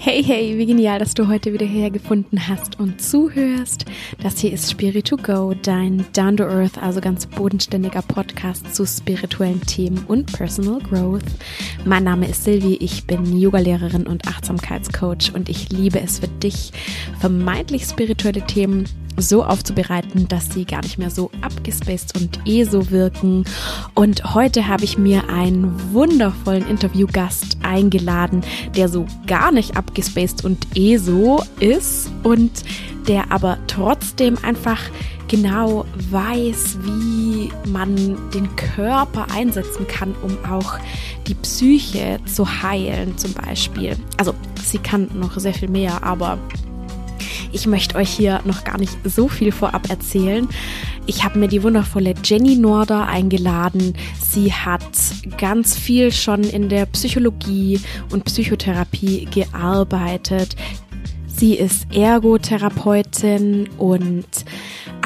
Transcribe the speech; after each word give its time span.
Hey, 0.00 0.22
hey, 0.22 0.56
wie 0.56 0.64
genial, 0.64 1.00
dass 1.00 1.12
du 1.12 1.26
heute 1.26 1.52
wieder 1.52 1.66
hergefunden 1.66 2.48
hast 2.48 2.78
und 2.78 3.02
zuhörst. 3.02 3.84
Das 4.22 4.38
hier 4.38 4.52
ist 4.52 4.70
Spirit 4.70 5.08
to 5.08 5.16
Go, 5.16 5.54
dein 5.60 6.06
Down 6.12 6.36
to 6.36 6.44
Earth, 6.44 6.80
also 6.80 7.00
ganz 7.00 7.26
bodenständiger 7.26 8.02
Podcast 8.02 8.72
zu 8.74 8.86
spirituellen 8.86 9.60
Themen 9.62 10.04
und 10.06 10.32
Personal 10.32 10.78
Growth. 10.80 11.24
Mein 11.84 12.04
Name 12.04 12.28
ist 12.28 12.44
Silvi, 12.44 12.76
ich 12.76 13.08
bin 13.08 13.36
Yogalehrerin 13.36 14.06
und 14.06 14.28
Achtsamkeitscoach 14.28 15.34
und 15.34 15.48
ich 15.48 15.70
liebe 15.70 16.00
es 16.00 16.20
für 16.20 16.28
dich, 16.28 16.72
vermeintlich 17.18 17.82
spirituelle 17.82 18.46
Themen 18.46 18.84
so 19.18 19.44
aufzubereiten, 19.44 20.28
dass 20.28 20.50
sie 20.50 20.64
gar 20.64 20.82
nicht 20.82 20.98
mehr 20.98 21.10
so 21.10 21.30
abgespaced 21.40 22.16
und 22.16 22.40
eh 22.46 22.64
so 22.64 22.90
wirken. 22.90 23.44
Und 23.94 24.34
heute 24.34 24.68
habe 24.68 24.84
ich 24.84 24.98
mir 24.98 25.28
einen 25.28 25.92
wundervollen 25.92 26.68
Interviewgast 26.68 27.58
eingeladen, 27.62 28.42
der 28.76 28.88
so 28.88 29.06
gar 29.26 29.52
nicht 29.52 29.76
abgespaced 29.76 30.44
und 30.44 30.66
eh 30.76 30.96
so 30.96 31.42
ist 31.60 32.10
und 32.22 32.50
der 33.06 33.32
aber 33.32 33.58
trotzdem 33.66 34.36
einfach 34.42 34.80
genau 35.28 35.84
weiß, 36.10 36.78
wie 36.82 37.50
man 37.68 37.96
den 38.32 38.54
Körper 38.56 39.26
einsetzen 39.32 39.86
kann, 39.86 40.14
um 40.22 40.38
auch 40.50 40.78
die 41.26 41.34
Psyche 41.34 42.18
zu 42.24 42.62
heilen 42.62 43.16
zum 43.18 43.34
Beispiel. 43.34 43.96
Also 44.16 44.34
sie 44.62 44.78
kann 44.78 45.08
noch 45.14 45.38
sehr 45.38 45.54
viel 45.54 45.68
mehr, 45.68 46.02
aber 46.02 46.38
ich 47.52 47.66
möchte 47.66 47.96
euch 47.96 48.10
hier 48.10 48.40
noch 48.44 48.64
gar 48.64 48.78
nicht 48.78 48.96
so 49.04 49.28
viel 49.28 49.52
vorab 49.52 49.90
erzählen. 49.90 50.48
Ich 51.06 51.24
habe 51.24 51.38
mir 51.38 51.48
die 51.48 51.62
wundervolle 51.62 52.14
Jenny 52.22 52.56
Norder 52.56 53.06
eingeladen. 53.06 53.94
Sie 54.20 54.52
hat 54.52 54.82
ganz 55.38 55.76
viel 55.76 56.12
schon 56.12 56.44
in 56.44 56.68
der 56.68 56.86
Psychologie 56.86 57.80
und 58.10 58.24
Psychotherapie 58.24 59.26
gearbeitet. 59.26 60.56
Sie 61.26 61.54
ist 61.54 61.86
Ergotherapeutin 61.94 63.68
und 63.78 64.26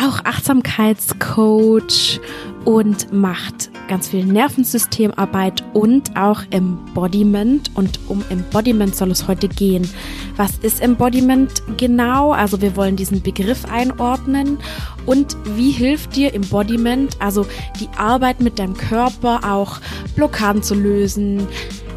auch 0.02 0.24
Achtsamkeitscoach 0.24 2.20
und 2.64 3.12
macht 3.12 3.70
ganz 3.88 4.08
viel 4.08 4.24
Nervensystemarbeit 4.24 5.64
und 5.74 6.16
auch 6.16 6.42
Embodiment. 6.50 7.70
Und 7.74 7.98
um 8.08 8.24
Embodiment 8.30 8.94
soll 8.94 9.10
es 9.10 9.28
heute 9.28 9.48
gehen. 9.48 9.88
Was 10.36 10.58
ist 10.62 10.80
Embodiment 10.80 11.62
genau? 11.76 12.32
Also 12.32 12.60
wir 12.60 12.76
wollen 12.76 12.96
diesen 12.96 13.22
Begriff 13.22 13.64
einordnen. 13.64 14.58
Und 15.06 15.36
wie 15.56 15.72
hilft 15.72 16.16
dir 16.16 16.34
Embodiment, 16.34 17.16
also 17.20 17.46
die 17.80 17.88
Arbeit 17.96 18.40
mit 18.40 18.58
deinem 18.58 18.76
Körper, 18.76 19.40
auch 19.52 19.80
Blockaden 20.14 20.62
zu 20.62 20.74
lösen, 20.74 21.46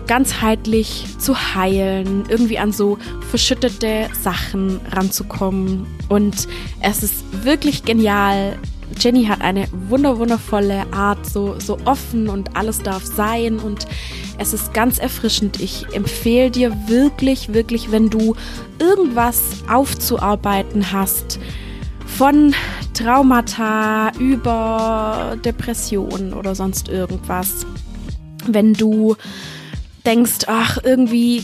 ganzheitlich 0.08 1.06
zu 1.18 1.56
heilen, 1.56 2.26
irgendwie 2.28 2.60
an 2.60 2.72
so 2.72 2.98
verschüttete 3.30 4.10
Sachen 4.22 4.80
ranzukommen. 4.92 5.88
Und 6.10 6.48
es 6.82 7.04
ist 7.04 7.24
wirklich 7.44 7.86
genial, 7.86 8.58
Jenny 9.00 9.26
hat 9.26 9.42
eine 9.42 9.68
wunder 9.90 10.18
wundervolle 10.20 10.86
Art, 10.92 11.26
so, 11.26 11.56
so 11.60 11.78
offen 11.86 12.30
und 12.30 12.56
alles 12.56 12.80
darf 12.80 13.04
sein 13.04 13.60
und 13.60 13.88
es 14.38 14.54
ist 14.54 14.74
ganz 14.74 15.00
erfrischend. 15.00 15.62
Ich 15.62 15.86
empfehle 15.94 16.52
dir 16.52 16.76
wirklich, 16.88 17.54
wirklich, 17.54 17.92
wenn 17.92 18.10
du 18.10 18.36
irgendwas 18.80 19.64
aufzuarbeiten 19.70 20.92
hast, 20.92 21.40
von 22.06 22.54
Traumata 22.94 24.12
über 24.20 25.38
Depressionen 25.44 26.34
oder 26.34 26.56
sonst 26.56 26.88
irgendwas, 26.88 27.66
wenn 28.48 28.74
du 28.74 29.16
denkst, 30.06 30.46
ach, 30.48 30.78
irgendwie, 30.84 31.44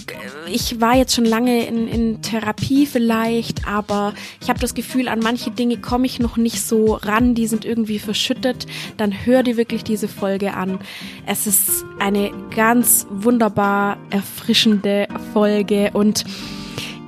ich 0.52 0.80
war 0.80 0.96
jetzt 0.96 1.16
schon 1.16 1.26
lange 1.26 1.66
in, 1.66 1.88
in 1.88 2.22
Therapie 2.22 2.86
vielleicht, 2.86 3.68
aber 3.68 4.14
ich 4.42 4.50
habe 4.50 4.60
das 4.60 4.74
Gefühl, 4.74 5.08
an 5.08 5.20
manche 5.20 5.52
Dinge 5.52 5.78
komme 5.78 6.06
ich 6.06 6.20
noch 6.20 6.38
nicht 6.38 6.62
so 6.62 6.96
ran, 6.96 7.36
die 7.36 7.48
sind 7.48 7.66
irgendwie 7.66 8.00
verschüttet, 8.00 8.68
dann 8.98 9.26
hör 9.26 9.44
dir 9.44 9.58
wirklich 9.58 9.84
diese 9.84 10.08
Folge 10.08 10.54
an. 10.54 10.80
Es 11.26 11.48
ist 11.48 11.86
eine 12.00 12.32
ganz 12.56 13.08
wunderbar 13.10 13.98
erfrischende 14.10 15.08
Folge 15.34 15.92
und 15.94 16.24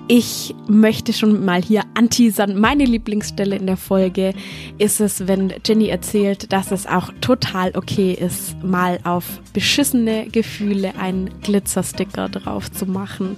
ich 0.07 0.53
möchte 0.67 1.13
schon 1.13 1.45
mal 1.45 1.61
hier 1.61 1.83
anteasern. 1.93 2.59
Meine 2.59 2.83
Lieblingsstelle 2.85 3.55
in 3.55 3.67
der 3.67 3.77
Folge 3.77 4.33
ist 4.77 4.99
es, 4.99 5.27
wenn 5.27 5.53
Jenny 5.65 5.87
erzählt, 5.87 6.51
dass 6.51 6.71
es 6.71 6.85
auch 6.85 7.11
total 7.21 7.71
okay 7.75 8.11
ist, 8.13 8.61
mal 8.63 8.99
auf 9.05 9.39
beschissene 9.53 10.27
Gefühle 10.27 10.93
einen 10.99 11.29
Glitzersticker 11.41 12.27
drauf 12.27 12.71
zu 12.71 12.85
machen. 12.85 13.37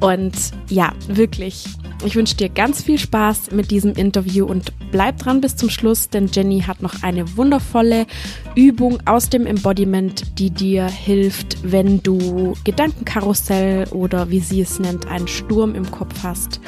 Und 0.00 0.36
ja, 0.68 0.92
wirklich, 1.08 1.64
ich 2.04 2.14
wünsche 2.14 2.36
dir 2.36 2.48
ganz 2.48 2.82
viel 2.82 2.98
Spaß 2.98 3.50
mit 3.50 3.70
diesem 3.70 3.92
Interview 3.94 4.46
und 4.46 4.72
bleib 4.92 5.18
dran 5.18 5.40
bis 5.40 5.56
zum 5.56 5.68
Schluss, 5.68 6.08
denn 6.08 6.28
Jenny 6.32 6.60
hat 6.60 6.80
noch 6.80 7.02
eine 7.02 7.36
wundervolle 7.36 8.06
Übung 8.54 8.98
aus 9.06 9.30
dem 9.30 9.46
Embodiment, 9.46 10.38
die 10.38 10.50
dir 10.50 10.86
hilft, 10.86 11.58
wenn 11.62 12.02
du 12.02 12.54
Gedankenkarussell 12.64 13.88
oder 13.88 14.30
wie 14.30 14.40
sie 14.40 14.60
es 14.60 14.78
nennt, 14.78 15.06
einen 15.06 15.28
Sturm 15.28 15.74
im 15.74 15.87
Kopf 15.90 16.22
hast. 16.22 16.60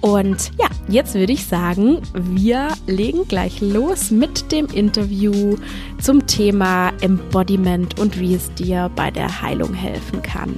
Und 0.00 0.52
ja, 0.58 0.68
jetzt 0.88 1.14
würde 1.14 1.32
ich 1.32 1.46
sagen, 1.46 2.00
wir 2.14 2.68
legen 2.86 3.26
gleich 3.26 3.60
los 3.60 4.10
mit 4.10 4.52
dem 4.52 4.66
Interview 4.66 5.56
zum 6.00 6.26
Thema 6.26 6.92
Embodiment 7.00 7.98
und 7.98 8.20
wie 8.20 8.34
es 8.34 8.52
dir 8.54 8.90
bei 8.94 9.10
der 9.10 9.42
Heilung 9.42 9.74
helfen 9.74 10.22
kann. 10.22 10.54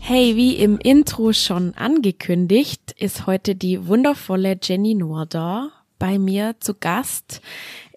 Hey, 0.00 0.34
wie 0.34 0.56
im 0.56 0.78
Intro 0.78 1.32
schon 1.32 1.74
angekündigt, 1.74 2.94
ist 2.98 3.26
heute 3.26 3.54
die 3.54 3.86
wundervolle 3.86 4.58
Jenny 4.60 4.94
Noor 4.94 5.26
da 5.26 5.70
bei 5.98 6.18
mir 6.18 6.56
zu 6.58 6.74
Gast. 6.74 7.40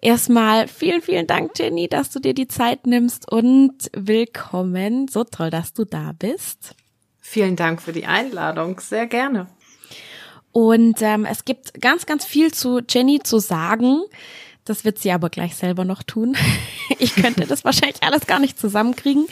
Erstmal 0.06 0.68
vielen, 0.68 1.02
vielen 1.02 1.26
Dank, 1.26 1.58
Jenny, 1.58 1.88
dass 1.88 2.10
du 2.10 2.20
dir 2.20 2.32
die 2.32 2.46
Zeit 2.46 2.86
nimmst 2.86 3.28
und 3.28 3.90
willkommen. 3.92 5.08
So 5.08 5.24
toll, 5.24 5.50
dass 5.50 5.72
du 5.72 5.84
da 5.84 6.12
bist. 6.16 6.76
Vielen 7.20 7.56
Dank 7.56 7.82
für 7.82 7.92
die 7.92 8.06
Einladung. 8.06 8.78
Sehr 8.78 9.08
gerne. 9.08 9.48
Und 10.52 11.02
ähm, 11.02 11.24
es 11.24 11.44
gibt 11.44 11.80
ganz, 11.80 12.06
ganz 12.06 12.24
viel 12.24 12.54
zu 12.54 12.82
Jenny 12.88 13.18
zu 13.18 13.40
sagen. 13.40 14.00
Das 14.64 14.84
wird 14.84 15.00
sie 15.00 15.10
aber 15.10 15.28
gleich 15.28 15.56
selber 15.56 15.84
noch 15.84 16.04
tun. 16.04 16.36
Ich 17.00 17.16
könnte 17.16 17.44
das 17.44 17.64
wahrscheinlich 17.64 18.04
alles 18.04 18.28
gar 18.28 18.38
nicht 18.38 18.60
zusammenkriegen, 18.60 19.26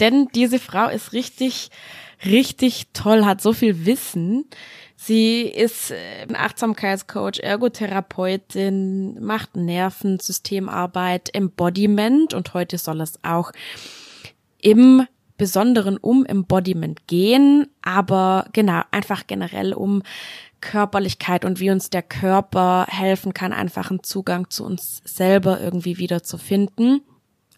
denn 0.00 0.28
diese 0.34 0.58
Frau 0.58 0.86
ist 0.86 1.14
richtig, 1.14 1.70
richtig 2.26 2.88
toll, 2.92 3.24
hat 3.24 3.40
so 3.40 3.54
viel 3.54 3.86
Wissen. 3.86 4.44
Sie 5.02 5.44
ist 5.44 5.92
äh, 5.92 6.26
ein 6.28 6.36
Achtsamkeitscoach, 6.36 7.40
Ergotherapeutin, 7.42 9.18
macht 9.24 9.56
Nervensystemarbeit, 9.56 11.34
Embodiment 11.34 12.34
und 12.34 12.52
heute 12.52 12.76
soll 12.76 13.00
es 13.00 13.18
auch 13.24 13.50
im 14.60 15.06
Besonderen 15.38 15.96
um 15.96 16.26
Embodiment 16.26 17.06
gehen, 17.06 17.68
aber 17.80 18.44
genau, 18.52 18.82
einfach 18.90 19.26
generell 19.26 19.72
um 19.72 20.02
Körperlichkeit 20.60 21.46
und 21.46 21.60
wie 21.60 21.70
uns 21.70 21.88
der 21.88 22.02
Körper 22.02 22.84
helfen 22.86 23.32
kann, 23.32 23.54
einfach 23.54 23.88
einen 23.88 24.02
Zugang 24.02 24.50
zu 24.50 24.66
uns 24.66 25.00
selber 25.06 25.62
irgendwie 25.62 25.96
wieder 25.96 26.22
zu 26.22 26.36
finden. 26.36 27.00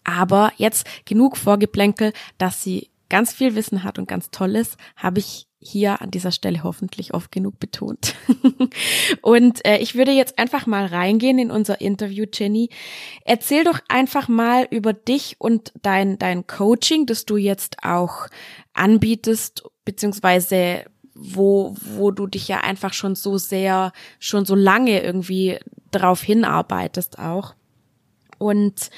Aber 0.05 0.53
jetzt 0.55 0.87
genug 1.03 1.35
Vorgeplänkel, 1.35 2.13
dass 2.37 2.63
sie 2.63 2.89
ganz 3.09 3.33
viel 3.33 3.55
Wissen 3.55 3.83
hat 3.83 3.99
und 3.99 4.07
ganz 4.07 4.31
toll 4.31 4.55
ist, 4.55 4.77
habe 4.95 5.19
ich 5.19 5.45
hier 5.63 6.01
an 6.01 6.11
dieser 6.11 6.31
Stelle 6.31 6.63
hoffentlich 6.63 7.13
oft 7.13 7.31
genug 7.31 7.59
betont. 7.59 8.15
und 9.21 9.65
äh, 9.65 9.77
ich 9.77 9.95
würde 9.95 10.11
jetzt 10.11 10.37
einfach 10.37 10.65
mal 10.65 10.85
reingehen 10.85 11.39
in 11.39 11.51
unser 11.51 11.81
Interview, 11.81 12.25
Jenny. 12.31 12.69
Erzähl 13.25 13.63
doch 13.63 13.79
einfach 13.87 14.27
mal 14.27 14.67
über 14.69 14.93
dich 14.93 15.35
und 15.39 15.73
dein, 15.81 16.19
dein 16.19 16.47
Coaching, 16.47 17.05
das 17.05 17.25
du 17.25 17.37
jetzt 17.37 17.77
auch 17.83 18.27
anbietest, 18.73 19.63
beziehungsweise 19.85 20.85
wo, 21.15 21.75
wo 21.79 22.11
du 22.11 22.27
dich 22.27 22.47
ja 22.47 22.61
einfach 22.61 22.93
schon 22.93 23.15
so 23.15 23.37
sehr, 23.37 23.93
schon 24.19 24.45
so 24.45 24.55
lange 24.55 25.01
irgendwie 25.01 25.59
drauf 25.91 26.21
hinarbeitest 26.21 27.19
auch. 27.19 27.55
Und 28.37 28.89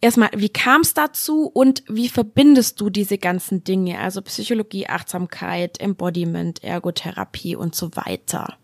erstmal, 0.00 0.30
wie 0.34 0.48
kam 0.48 0.80
es 0.82 0.94
dazu 0.94 1.46
und 1.46 1.82
wie 1.88 2.08
verbindest 2.08 2.80
du 2.80 2.90
diese 2.90 3.18
ganzen 3.18 3.64
Dinge, 3.64 3.98
also 3.98 4.22
Psychologie, 4.22 4.86
Achtsamkeit, 4.86 5.80
Embodiment, 5.80 6.62
Ergotherapie 6.62 7.56
und 7.56 7.74
so 7.74 7.94
weiter? 7.96 8.56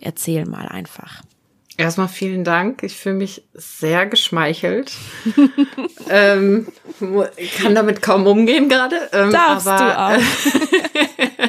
Erzähl 0.00 0.46
mal 0.46 0.68
einfach. 0.68 1.22
Erstmal 1.76 2.06
vielen 2.06 2.44
Dank. 2.44 2.84
Ich 2.84 2.94
fühle 2.94 3.16
mich 3.16 3.42
sehr 3.52 4.06
geschmeichelt. 4.06 4.92
ähm, 6.08 6.68
kann 7.60 7.74
damit 7.74 8.00
kaum 8.00 8.28
umgehen 8.28 8.68
gerade. 8.68 8.96
Ähm, 9.12 9.32
Darfst 9.32 9.66
aber, 9.66 10.16
du 10.16 10.22
auch. 10.22 10.22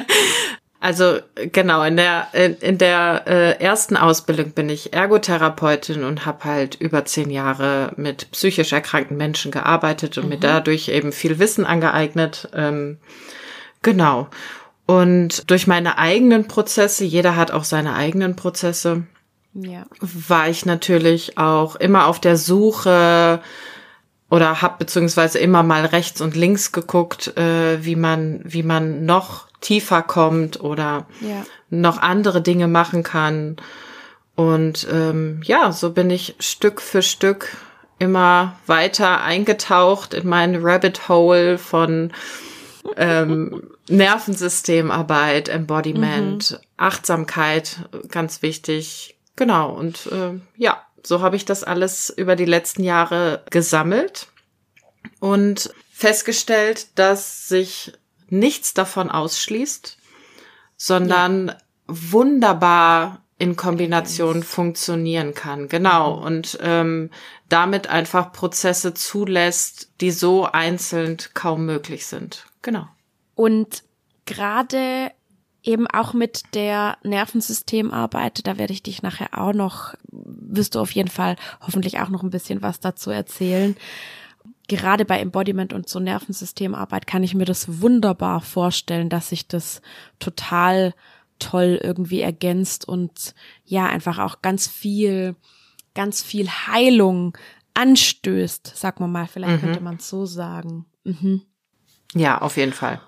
Also 0.86 1.18
genau, 1.50 1.82
in 1.82 1.96
der, 1.96 2.28
in 2.32 2.78
der 2.78 3.24
äh, 3.26 3.60
ersten 3.60 3.96
Ausbildung 3.96 4.52
bin 4.52 4.68
ich 4.68 4.92
Ergotherapeutin 4.92 6.04
und 6.04 6.26
habe 6.26 6.44
halt 6.44 6.76
über 6.76 7.04
zehn 7.04 7.28
Jahre 7.28 7.90
mit 7.96 8.30
psychisch 8.30 8.72
erkrankten 8.72 9.16
Menschen 9.16 9.50
gearbeitet 9.50 10.16
und 10.16 10.26
mhm. 10.26 10.30
mir 10.30 10.38
dadurch 10.38 10.86
eben 10.86 11.10
viel 11.10 11.40
Wissen 11.40 11.66
angeeignet. 11.66 12.48
Ähm, 12.54 12.98
genau. 13.82 14.28
Und 14.86 15.50
durch 15.50 15.66
meine 15.66 15.98
eigenen 15.98 16.46
Prozesse, 16.46 17.02
jeder 17.04 17.34
hat 17.34 17.50
auch 17.50 17.64
seine 17.64 17.96
eigenen 17.96 18.36
Prozesse, 18.36 19.02
ja. 19.54 19.86
war 19.98 20.48
ich 20.48 20.66
natürlich 20.66 21.36
auch 21.36 21.74
immer 21.74 22.06
auf 22.06 22.20
der 22.20 22.36
Suche 22.36 23.40
oder 24.30 24.62
habe 24.62 24.76
beziehungsweise 24.78 25.40
immer 25.40 25.64
mal 25.64 25.84
rechts 25.84 26.20
und 26.20 26.36
links 26.36 26.70
geguckt, 26.70 27.36
äh, 27.36 27.84
wie 27.84 27.96
man 27.96 28.40
wie 28.44 28.62
man 28.62 29.04
noch 29.04 29.46
tiefer 29.66 30.02
kommt 30.02 30.60
oder 30.60 31.06
ja. 31.20 31.44
noch 31.70 31.98
andere 31.98 32.40
Dinge 32.40 32.68
machen 32.68 33.02
kann. 33.02 33.56
Und 34.36 34.86
ähm, 34.92 35.40
ja, 35.42 35.72
so 35.72 35.92
bin 35.92 36.08
ich 36.08 36.36
Stück 36.38 36.80
für 36.80 37.02
Stück 37.02 37.56
immer 37.98 38.56
weiter 38.66 39.22
eingetaucht 39.22 40.14
in 40.14 40.28
mein 40.28 40.54
Rabbit 40.60 41.08
Hole 41.08 41.58
von 41.58 42.12
ähm, 42.96 43.68
Nervensystemarbeit, 43.88 45.48
Embodiment, 45.48 46.52
mhm. 46.52 46.56
Achtsamkeit, 46.76 47.88
ganz 48.08 48.42
wichtig. 48.42 49.16
Genau. 49.34 49.72
Und 49.72 50.06
äh, 50.12 50.38
ja, 50.56 50.80
so 51.02 51.22
habe 51.22 51.34
ich 51.34 51.44
das 51.44 51.64
alles 51.64 52.08
über 52.10 52.36
die 52.36 52.44
letzten 52.44 52.84
Jahre 52.84 53.42
gesammelt 53.50 54.28
und 55.18 55.70
festgestellt, 55.90 56.86
dass 56.94 57.48
sich 57.48 57.92
nichts 58.28 58.74
davon 58.74 59.10
ausschließt, 59.10 59.98
sondern 60.76 61.48
ja. 61.48 61.56
wunderbar 61.86 63.22
in 63.38 63.56
Kombination 63.56 64.42
funktionieren 64.42 65.34
kann. 65.34 65.68
Genau. 65.68 66.16
Mhm. 66.18 66.22
Und 66.22 66.58
ähm, 66.62 67.10
damit 67.48 67.88
einfach 67.88 68.32
Prozesse 68.32 68.94
zulässt, 68.94 69.90
die 70.00 70.10
so 70.10 70.46
einzeln 70.46 71.18
kaum 71.34 71.66
möglich 71.66 72.06
sind. 72.06 72.46
Genau. 72.62 72.86
Und 73.34 73.82
gerade 74.24 75.12
eben 75.62 75.86
auch 75.88 76.14
mit 76.14 76.42
der 76.54 76.96
Nervensystemarbeit, 77.02 78.46
da 78.46 78.56
werde 78.56 78.72
ich 78.72 78.82
dich 78.82 79.02
nachher 79.02 79.38
auch 79.38 79.52
noch, 79.52 79.94
wirst 80.10 80.74
du 80.74 80.80
auf 80.80 80.92
jeden 80.92 81.10
Fall 81.10 81.36
hoffentlich 81.60 81.98
auch 82.00 82.08
noch 82.08 82.22
ein 82.22 82.30
bisschen 82.30 82.62
was 82.62 82.80
dazu 82.80 83.10
erzählen 83.10 83.76
gerade 84.68 85.04
bei 85.04 85.20
Embodiment 85.20 85.72
und 85.72 85.88
so 85.88 86.00
Nervensystemarbeit 86.00 87.06
kann 87.06 87.22
ich 87.22 87.34
mir 87.34 87.44
das 87.44 87.80
wunderbar 87.80 88.40
vorstellen, 88.40 89.08
dass 89.08 89.28
sich 89.28 89.48
das 89.48 89.80
total 90.18 90.94
toll 91.38 91.78
irgendwie 91.82 92.20
ergänzt 92.20 92.88
und 92.88 93.34
ja, 93.64 93.86
einfach 93.86 94.18
auch 94.18 94.42
ganz 94.42 94.66
viel, 94.66 95.36
ganz 95.94 96.22
viel 96.22 96.48
Heilung 96.48 97.36
anstößt, 97.74 98.72
sag 98.74 99.00
mal 99.00 99.06
mal, 99.06 99.26
vielleicht 99.26 99.62
mhm. 99.62 99.66
könnte 99.66 99.80
man 99.82 99.96
es 99.96 100.08
so 100.08 100.24
sagen. 100.26 100.86
Mhm. 101.04 101.42
Ja, 102.14 102.40
auf 102.40 102.56
jeden 102.56 102.72
Fall. 102.72 103.00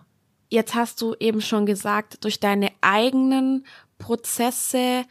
Jetzt 0.50 0.74
hast 0.74 1.00
du 1.00 1.14
eben 1.18 1.40
schon 1.40 1.66
gesagt, 1.66 2.24
durch 2.24 2.40
deine 2.40 2.70
eigenen 2.80 3.66
Prozesse 3.98 5.04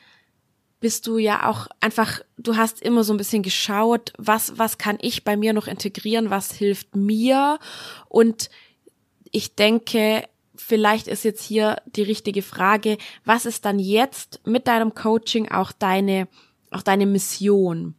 bist 0.80 1.08
du 1.08 1.18
ja 1.18 1.50
auch 1.50 1.68
einfach, 1.82 2.22
du 2.38 2.56
hast 2.56 2.82
immer 2.82 3.04
so 3.04 3.14
ein 3.14 3.18
bisschen 3.18 3.44
geschaut, 3.44 4.14
was, 4.18 4.58
was 4.60 4.78
kann 4.78 4.98
ich 5.02 5.24
bei 5.24 5.36
mir 5.36 5.54
noch 5.54 5.68
integrieren, 5.68 6.30
was 6.30 6.52
hilft 6.52 6.96
mir. 6.96 7.60
Und 8.10 8.50
ich 9.32 9.56
denke, 9.56 10.24
vielleicht 10.56 11.08
ist 11.08 11.24
jetzt 11.24 11.44
hier 11.44 11.78
die 11.86 12.04
richtige 12.04 12.42
Frage, 12.42 12.98
was 13.26 13.46
ist 13.46 13.66
dann 13.66 13.80
jetzt 13.80 14.42
mit 14.46 14.68
deinem 14.68 14.94
Coaching 14.94 15.50
auch 15.50 15.72
deine, 15.72 16.28
auch 16.72 16.84
deine 16.84 17.06
Mission? 17.06 17.96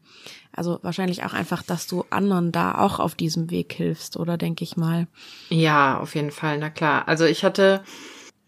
Also 0.52 0.78
wahrscheinlich 0.82 1.24
auch 1.24 1.34
einfach, 1.34 1.62
dass 1.62 1.86
du 1.86 2.04
anderen 2.10 2.52
da 2.52 2.78
auch 2.78 2.98
auf 2.98 3.14
diesem 3.14 3.50
Weg 3.50 3.72
hilfst, 3.72 4.16
oder 4.16 4.36
denke 4.36 4.64
ich 4.64 4.76
mal? 4.76 5.06
Ja, 5.50 6.00
auf 6.00 6.14
jeden 6.14 6.32
Fall, 6.32 6.58
na 6.58 6.70
klar. 6.70 7.06
Also 7.06 7.24
ich 7.24 7.44
hatte 7.44 7.84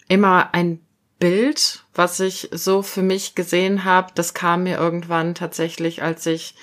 immer 0.09 0.53
ein 0.53 0.81
Bild, 1.21 1.85
was 1.95 2.19
ich 2.19 2.49
so 2.51 2.83
für 2.83 3.03
mich 3.03 3.37
gesehen 3.37 3.85
habe, 3.85 4.11
das 4.15 4.35
kam 4.35 4.65
mir 4.65 4.79
irgendwann 4.79 5.37
tatsächlich, 5.37 6.03
als 6.03 6.27
ich 6.27 6.55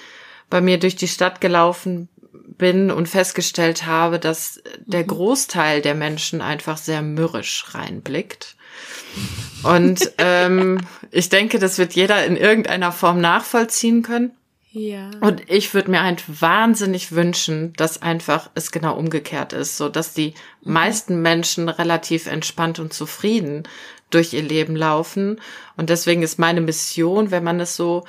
bei 0.49 0.59
mir 0.61 0.79
durch 0.79 0.95
die 0.95 1.07
Stadt 1.07 1.39
gelaufen 1.39 2.09
bin 2.57 2.91
und 2.91 3.07
festgestellt 3.07 3.85
habe, 3.85 4.19
dass 4.19 4.61
der 4.79 5.03
mhm. 5.03 5.07
Großteil 5.07 5.81
der 5.81 5.95
Menschen 5.95 6.41
einfach 6.41 6.77
sehr 6.77 7.01
mürrisch 7.01 7.65
reinblickt. 7.73 8.55
Und 9.63 10.11
ähm, 10.17 10.81
ich 11.11 11.29
denke, 11.29 11.59
das 11.59 11.77
wird 11.77 11.93
jeder 11.93 12.25
in 12.25 12.35
irgendeiner 12.35 12.91
Form 12.91 13.21
nachvollziehen 13.21 14.01
können. 14.01 14.31
Ja. 14.71 15.09
Und 15.21 15.49
ich 15.49 15.73
würde 15.73 15.89
mir 15.89 16.03
halt 16.03 16.23
wahnsinnig 16.41 17.11
wünschen, 17.11 17.73
dass 17.77 18.01
einfach 18.01 18.49
es 18.53 18.71
genau 18.71 18.95
umgekehrt 18.95 19.53
ist, 19.53 19.77
so 19.77 19.89
dass 19.89 20.13
die 20.13 20.33
mhm. 20.61 20.73
meisten 20.73 21.21
Menschen 21.21 21.69
relativ 21.69 22.27
entspannt 22.27 22.79
und 22.79 22.93
zufrieden 22.93 23.63
durch 24.09 24.33
ihr 24.33 24.41
Leben 24.41 24.75
laufen. 24.75 25.39
Und 25.75 25.89
deswegen 25.89 26.23
ist 26.23 26.39
meine 26.39 26.61
Mission, 26.61 27.31
wenn 27.31 27.43
man 27.43 27.59
es 27.59 27.75
so 27.75 28.05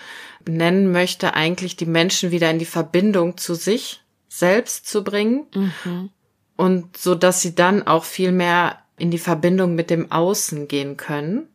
nennen 0.46 0.92
möchte, 0.92 1.34
eigentlich 1.34 1.76
die 1.76 1.86
Menschen 1.86 2.30
wieder 2.30 2.50
in 2.50 2.58
die 2.58 2.64
Verbindung 2.64 3.36
zu 3.36 3.54
sich 3.54 4.02
selbst 4.28 4.86
zu 4.86 5.04
bringen. 5.04 5.46
Mhm. 5.54 6.10
Und 6.56 6.96
so, 6.96 7.14
dass 7.14 7.40
sie 7.40 7.54
dann 7.54 7.86
auch 7.86 8.04
viel 8.04 8.32
mehr 8.32 8.78
in 8.96 9.10
die 9.10 9.18
Verbindung 9.18 9.74
mit 9.74 9.90
dem 9.90 10.10
Außen 10.10 10.68
gehen 10.68 10.96
können 10.96 11.48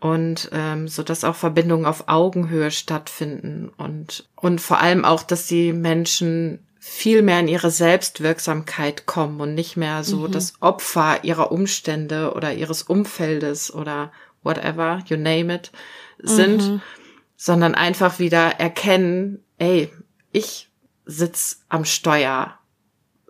und 0.00 0.50
ähm, 0.52 0.88
so 0.88 1.02
dass 1.02 1.24
auch 1.24 1.34
Verbindungen 1.34 1.86
auf 1.86 2.04
Augenhöhe 2.06 2.70
stattfinden 2.70 3.70
und 3.76 4.28
und 4.36 4.60
vor 4.60 4.80
allem 4.80 5.04
auch, 5.04 5.22
dass 5.22 5.46
die 5.46 5.72
Menschen 5.72 6.60
viel 6.88 7.20
mehr 7.22 7.40
in 7.40 7.48
ihre 7.48 7.70
Selbstwirksamkeit 7.70 9.04
kommen 9.04 9.40
und 9.40 9.54
nicht 9.54 9.76
mehr 9.76 10.04
so 10.04 10.20
mhm. 10.20 10.32
das 10.32 10.54
Opfer 10.60 11.22
ihrer 11.22 11.52
Umstände 11.52 12.32
oder 12.32 12.54
ihres 12.54 12.82
Umfeldes 12.82 13.72
oder 13.72 14.10
whatever, 14.42 15.02
you 15.06 15.16
name 15.16 15.54
it, 15.54 15.70
sind, 16.18 16.62
mhm. 16.62 16.80
sondern 17.36 17.74
einfach 17.74 18.18
wieder 18.18 18.58
erkennen, 18.58 19.44
ey, 19.58 19.92
ich 20.32 20.70
sitz 21.04 21.60
am 21.68 21.84
Steuer 21.84 22.58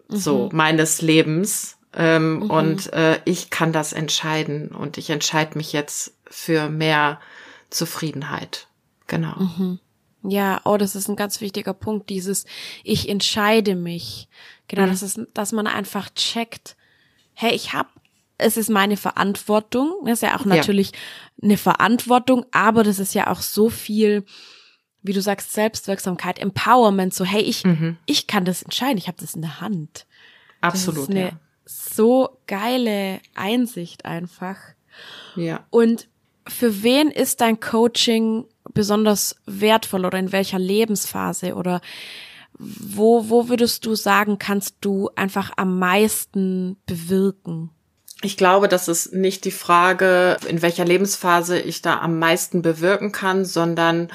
mhm. 0.09 0.17
so 0.17 0.49
meines 0.53 1.03
Lebens 1.03 1.79
ähm, 1.95 2.35
mhm. 2.35 2.51
und 2.51 2.93
äh, 2.93 3.19
ich 3.25 3.51
kann 3.51 3.73
das 3.73 3.93
entscheiden 3.93 4.69
und 4.69 4.99
ich 4.99 5.11
entscheide 5.11 5.59
mich 5.59 5.73
jetzt 5.73 6.15
für 6.31 6.69
mehr 6.69 7.21
Zufriedenheit. 7.71 8.69
Genau. 9.09 9.35
Mhm. 9.37 9.81
Ja, 10.23 10.61
oh, 10.65 10.77
das 10.77 10.97
ist 10.97 11.09
ein 11.09 11.17
ganz 11.17 11.41
wichtiger 11.41 11.75
Punkt, 11.75 12.11
dieses 12.11 12.45
ich 12.83 13.09
entscheide 13.09 13.75
mich. 13.75 14.29
Genau, 14.67 14.87
mhm. 14.87 14.91
das 14.91 15.03
ist, 15.03 15.21
dass 15.35 15.53
man 15.53 15.67
einfach 15.67 16.11
checkt, 16.11 16.77
hey, 17.35 17.55
ich 17.55 17.73
hab, 17.73 17.89
es 18.37 18.57
ist 18.57 18.69
meine 18.69 18.97
Verantwortung. 18.97 19.93
Das 20.05 20.15
ist 20.15 20.23
ja 20.23 20.39
auch 20.39 20.45
natürlich 20.45 20.93
ja. 20.93 20.99
eine 21.43 21.57
Verantwortung, 21.57 22.47
aber 22.51 22.83
das 22.83 22.99
ist 22.99 23.15
ja 23.15 23.29
auch 23.29 23.41
so 23.41 23.71
viel, 23.71 24.25
wie 25.03 25.13
du 25.13 25.23
sagst, 25.23 25.53
Selbstwirksamkeit, 25.53 26.39
Empowerment, 26.39 27.15
so, 27.15 27.25
hey, 27.25 27.43
ich, 27.43 27.65
mhm. 27.65 27.97
ich 28.07 28.27
kann 28.27 28.45
das 28.45 28.63
entscheiden, 28.63 28.99
ich 28.99 29.07
habe 29.09 29.19
das 29.21 29.35
in 29.35 29.43
der 29.43 29.61
Hand. 29.61 30.07
Absolut. 30.61 30.99
Das 30.99 31.05
ist 31.05 31.11
eine 31.11 31.29
ja. 31.29 31.41
so 31.65 32.41
geile 32.47 33.21
Einsicht 33.35 34.05
einfach. 34.05 34.59
Ja. 35.37 35.65
Und 35.71 36.09
für 36.49 36.83
wen 36.83 37.11
ist 37.11 37.41
dein 37.41 37.61
Coaching 37.61 38.47
besonders 38.75 39.37
wertvoll 39.47 40.05
oder 40.05 40.19
in 40.19 40.33
welcher 40.33 40.59
Lebensphase 40.59 41.55
oder 41.55 41.81
wo, 42.59 43.29
wo 43.29 43.49
würdest 43.49 43.87
du 43.87 43.95
sagen, 43.95 44.39
kannst 44.39 44.77
du 44.81 45.11
einfach 45.15 45.53
am 45.57 45.79
meisten 45.79 46.77
bewirken? 46.87 47.71
Ich 48.23 48.37
glaube, 48.37 48.67
das 48.67 48.89
ist 48.89 49.13
nicht 49.13 49.45
die 49.45 49.53
Frage, 49.53 50.37
in 50.49 50.61
welcher 50.61 50.85
Lebensphase 50.85 51.61
ich 51.61 51.83
da 51.83 52.01
am 52.01 52.19
meisten 52.19 52.63
bewirken 52.63 53.13
kann, 53.13 53.45
sondern 53.45 54.09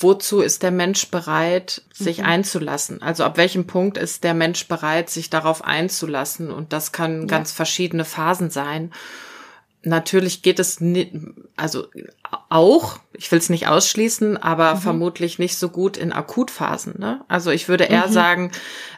wozu 0.00 0.40
ist 0.40 0.62
der 0.62 0.72
Mensch 0.72 1.08
bereit, 1.10 1.82
sich 1.92 2.18
mhm. 2.18 2.24
einzulassen? 2.24 3.00
Also 3.00 3.22
ab 3.22 3.36
welchem 3.36 3.66
Punkt 3.66 3.96
ist 3.96 4.24
der 4.24 4.34
Mensch 4.34 4.66
bereit, 4.66 5.08
sich 5.08 5.30
darauf 5.30 5.62
einzulassen? 5.62 6.50
Und 6.50 6.72
das 6.72 6.90
kann 6.90 7.20
ja. 7.20 7.26
ganz 7.26 7.52
verschiedene 7.52 8.04
Phasen 8.04 8.50
sein. 8.50 8.92
Natürlich 9.82 10.42
geht 10.42 10.58
es 10.58 10.80
nicht, 10.80 11.12
also 11.56 11.86
auch, 12.50 12.98
ich 13.14 13.32
will 13.32 13.38
es 13.38 13.48
nicht 13.48 13.66
ausschließen, 13.66 14.36
aber 14.36 14.74
mhm. 14.74 14.80
vermutlich 14.80 15.38
nicht 15.38 15.56
so 15.56 15.70
gut 15.70 15.96
in 15.96 16.12
Akutphasen. 16.12 16.98
Ne? 16.98 17.24
Also 17.28 17.50
ich 17.50 17.68
würde 17.68 17.84
eher 17.84 18.08
mhm. 18.08 18.12
sagen, 18.12 18.52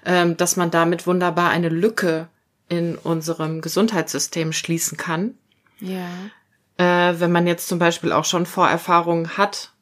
ähm, 0.05 0.37
dass 0.37 0.57
man 0.57 0.73
damit 0.73 1.07
wunderbar 1.07 1.51
eine 1.51 1.69
Lücke 1.69 2.29
in 2.69 2.97
unserem 2.97 3.61
Gesundheitssystem 3.61 4.53
schließen 4.53 4.97
kann. 4.97 5.35
Ja. 5.79 6.09
Äh, 6.79 7.21
wenn 7.21 7.31
man 7.31 7.47
jetzt 7.47 7.69
zum 7.69 7.79
Beispiel 7.79 8.11
auch 8.13 8.25
schon 8.25 8.47
Vorerfahrungen 8.47 9.37
hat 9.37 9.73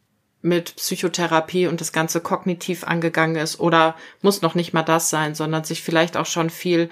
mit 0.42 0.76
Psychotherapie 0.76 1.66
und 1.66 1.80
das 1.80 1.92
Ganze 1.92 2.21
kognitiv 2.21 2.85
angegangen 2.85 3.37
ist 3.37 3.61
oder 3.61 3.95
muss 4.23 4.42
noch 4.42 4.54
nicht 4.54 4.73
mal 4.73 4.83
das 4.83 5.09
sein, 5.11 5.35
sondern 5.35 5.64
sich 5.64 5.83
vielleicht 5.83 6.16
auch 6.16 6.26
schon 6.26 6.50
viel 6.50 6.90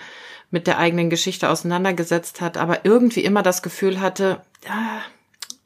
mit 0.50 0.66
der 0.66 0.78
eigenen 0.78 1.10
Geschichte 1.10 1.50
auseinandergesetzt 1.50 2.40
hat, 2.40 2.56
aber 2.56 2.84
irgendwie 2.84 3.24
immer 3.24 3.42
das 3.42 3.62
Gefühl 3.62 4.00
hatte, 4.00 4.40
ah, 4.68 5.00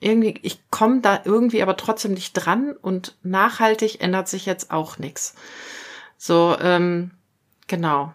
irgendwie, 0.01 0.35
ich 0.43 0.59
komme 0.71 1.01
da 1.01 1.21
irgendwie 1.25 1.63
aber 1.63 1.77
trotzdem 1.77 2.15
nicht 2.15 2.33
dran 2.33 2.73
und 2.81 3.17
nachhaltig 3.23 4.01
ändert 4.03 4.29
sich 4.29 4.47
jetzt 4.47 4.73
auch 4.73 4.99
nichts. 4.99 5.35
So, 6.19 6.57
ähm, 6.61 7.13
genau. 7.69 8.13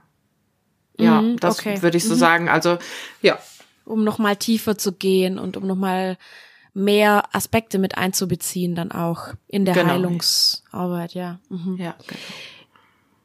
Ja, 1.00 1.22
Mhm, 1.22 1.38
das 1.40 1.60
okay. 1.60 1.82
würde 1.82 1.98
ich 1.98 2.04
so 2.06 2.16
Mhm. 2.16 2.20
sagen. 2.20 2.50
Also, 2.50 2.78
ja, 3.22 3.40
Um 3.86 4.04
nochmal 4.04 4.36
tiefer 4.36 4.78
zu 4.78 4.92
gehen 4.92 5.40
und 5.40 5.56
um 5.56 5.66
nochmal 5.66 6.18
mehr 6.74 7.24
Aspekte 7.34 7.80
mit 7.80 7.98
einzubeziehen, 7.98 8.76
dann 8.76 8.92
auch 8.92 9.30
in 9.48 9.64
der 9.64 9.74
Genau. 9.74 9.94
Heilungsarbeit, 9.94 11.14
ja. 11.14 11.40
Mhm. 11.50 11.78
ja, 11.78 11.96
genau. 12.06 12.20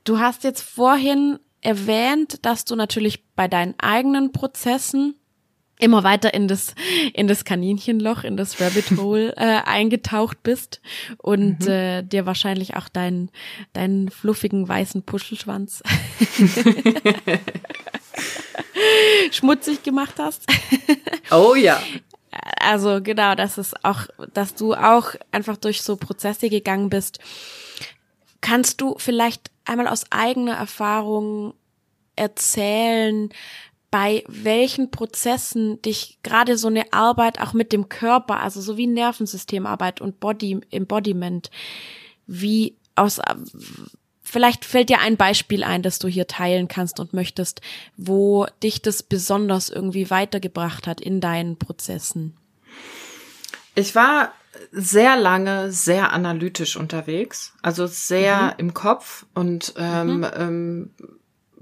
Du 0.05 0.19
hast 0.21 0.45
jetzt 0.45 0.63
vorhin 0.63 1.39
erwähnt, 1.63 2.45
dass 2.45 2.65
du 2.65 2.77
natürlich 2.77 3.25
bei 3.35 3.49
deinen 3.49 3.75
eigenen 3.79 4.33
Prozessen 4.33 5.15
immer 5.79 6.05
weiter 6.05 6.33
in 6.33 6.47
das 6.47 6.75
in 7.13 7.27
das 7.27 7.45
Kaninchenloch, 7.45 8.25
in 8.25 8.37
das 8.37 8.61
Rabbit 8.61 8.91
Hole 8.99 9.35
äh, 9.37 9.63
eingetaucht 9.65 10.43
bist 10.43 10.81
und 11.19 11.67
äh, 11.67 12.03
dir 12.03 12.27
wahrscheinlich 12.27 12.77
auch 12.77 12.89
deinen 12.89 13.31
deinen 13.73 14.11
fluffigen 14.11 14.69
weißen 14.69 15.03
Puschelschwanz 15.03 15.83
schmutzig 19.31 19.83
gemacht 19.83 20.15
hast. 20.19 20.45
Oh 21.31 21.55
ja. 21.55 21.81
Also 22.61 23.01
genau, 23.01 23.35
dass 23.35 23.57
es 23.57 23.73
auch, 23.85 24.03
dass 24.35 24.55
du 24.55 24.75
auch 24.75 25.15
einfach 25.31 25.57
durch 25.57 25.81
so 25.81 25.97
Prozesse 25.97 26.51
gegangen 26.51 26.91
bist. 26.91 27.21
Kannst 28.43 28.83
du 28.83 28.97
vielleicht 28.99 29.52
einmal 29.65 29.89
aus 29.89 30.05
eigener 30.11 30.55
Erfahrung 30.55 31.55
erzählen, 32.17 33.31
bei 33.91 34.25
welchen 34.27 34.91
Prozessen 34.91 35.81
dich 35.83 36.19
gerade 36.23 36.57
so 36.57 36.69
eine 36.69 36.93
Arbeit 36.93 37.41
auch 37.41 37.53
mit 37.53 37.73
dem 37.73 37.89
Körper, 37.91 38.41
also 38.41 38.61
so 38.61 38.77
wie 38.77 38.87
Nervensystemarbeit 38.87 40.01
und 40.01 40.19
Body 40.19 40.61
Embodiment, 40.71 41.51
wie 42.27 42.77
aus 42.97 43.21
vielleicht 44.23 44.65
fällt 44.65 44.89
dir 44.89 45.01
ein 45.01 45.19
Beispiel 45.19 45.63
ein, 45.63 45.83
das 45.83 45.99
du 45.99 46.09
hier 46.09 46.27
teilen 46.27 46.69
kannst 46.69 47.01
und 47.01 47.13
möchtest, 47.13 47.61
wo 47.99 48.47
dich 48.63 48.81
das 48.81 49.03
besonders 49.03 49.69
irgendwie 49.69 50.09
weitergebracht 50.09 50.87
hat 50.87 51.03
in 51.03 51.21
deinen 51.21 51.59
Prozessen. 51.59 52.35
Ich 53.75 53.95
war 53.95 54.33
sehr 54.71 55.17
lange 55.17 55.73
sehr 55.73 56.13
analytisch 56.13 56.77
unterwegs, 56.77 57.55
also 57.63 57.87
sehr 57.87 58.55
im 58.59 58.75
Kopf 58.75 59.25
und 59.35 59.75
ähm, 59.77 60.27
ähm, 60.37 60.91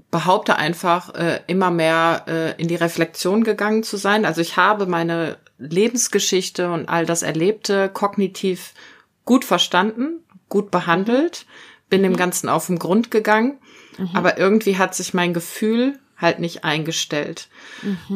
behaupte 0.09 0.57
einfach 0.57 1.15
äh, 1.15 1.39
immer 1.47 1.71
mehr 1.71 2.25
äh, 2.27 2.61
in 2.61 2.67
die 2.67 2.75
Reflexion 2.75 3.43
gegangen 3.43 3.83
zu 3.83 3.95
sein. 3.97 4.25
Also 4.25 4.41
ich 4.41 4.57
habe 4.57 4.85
meine 4.85 5.37
Lebensgeschichte 5.57 6.71
und 6.71 6.89
all 6.89 7.05
das 7.05 7.21
Erlebte 7.21 7.89
kognitiv 7.89 8.73
gut 9.23 9.45
verstanden, 9.45 10.19
gut 10.49 10.69
behandelt, 10.69 11.45
bin 11.89 12.03
dem 12.03 12.17
Ganzen 12.17 12.49
auf 12.49 12.67
den 12.67 12.79
Grund 12.79 13.11
gegangen, 13.11 13.59
aber 14.13 14.37
irgendwie 14.37 14.77
hat 14.77 14.95
sich 14.95 15.13
mein 15.13 15.33
Gefühl 15.33 15.99
halt 16.17 16.39
nicht 16.39 16.63
eingestellt. 16.63 17.47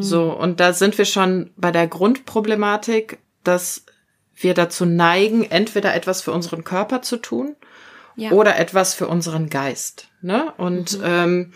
So, 0.01 0.31
und 0.31 0.59
da 0.59 0.73
sind 0.73 0.97
wir 0.97 1.05
schon 1.05 1.51
bei 1.57 1.71
der 1.71 1.87
Grundproblematik, 1.87 3.19
dass 3.43 3.85
wir 4.35 4.53
dazu 4.53 4.85
neigen, 4.85 5.43
entweder 5.43 5.93
etwas 5.95 6.21
für 6.21 6.31
unseren 6.31 6.63
Körper 6.63 7.01
zu 7.01 7.17
tun 7.17 7.55
Ja. 8.15 8.31
oder 8.31 8.57
etwas 8.57 8.93
für 8.93 9.07
unseren 9.07 9.49
Geist. 9.49 10.09
Ne? 10.21 10.51
Und 10.57 10.99
ähm, 11.03 11.53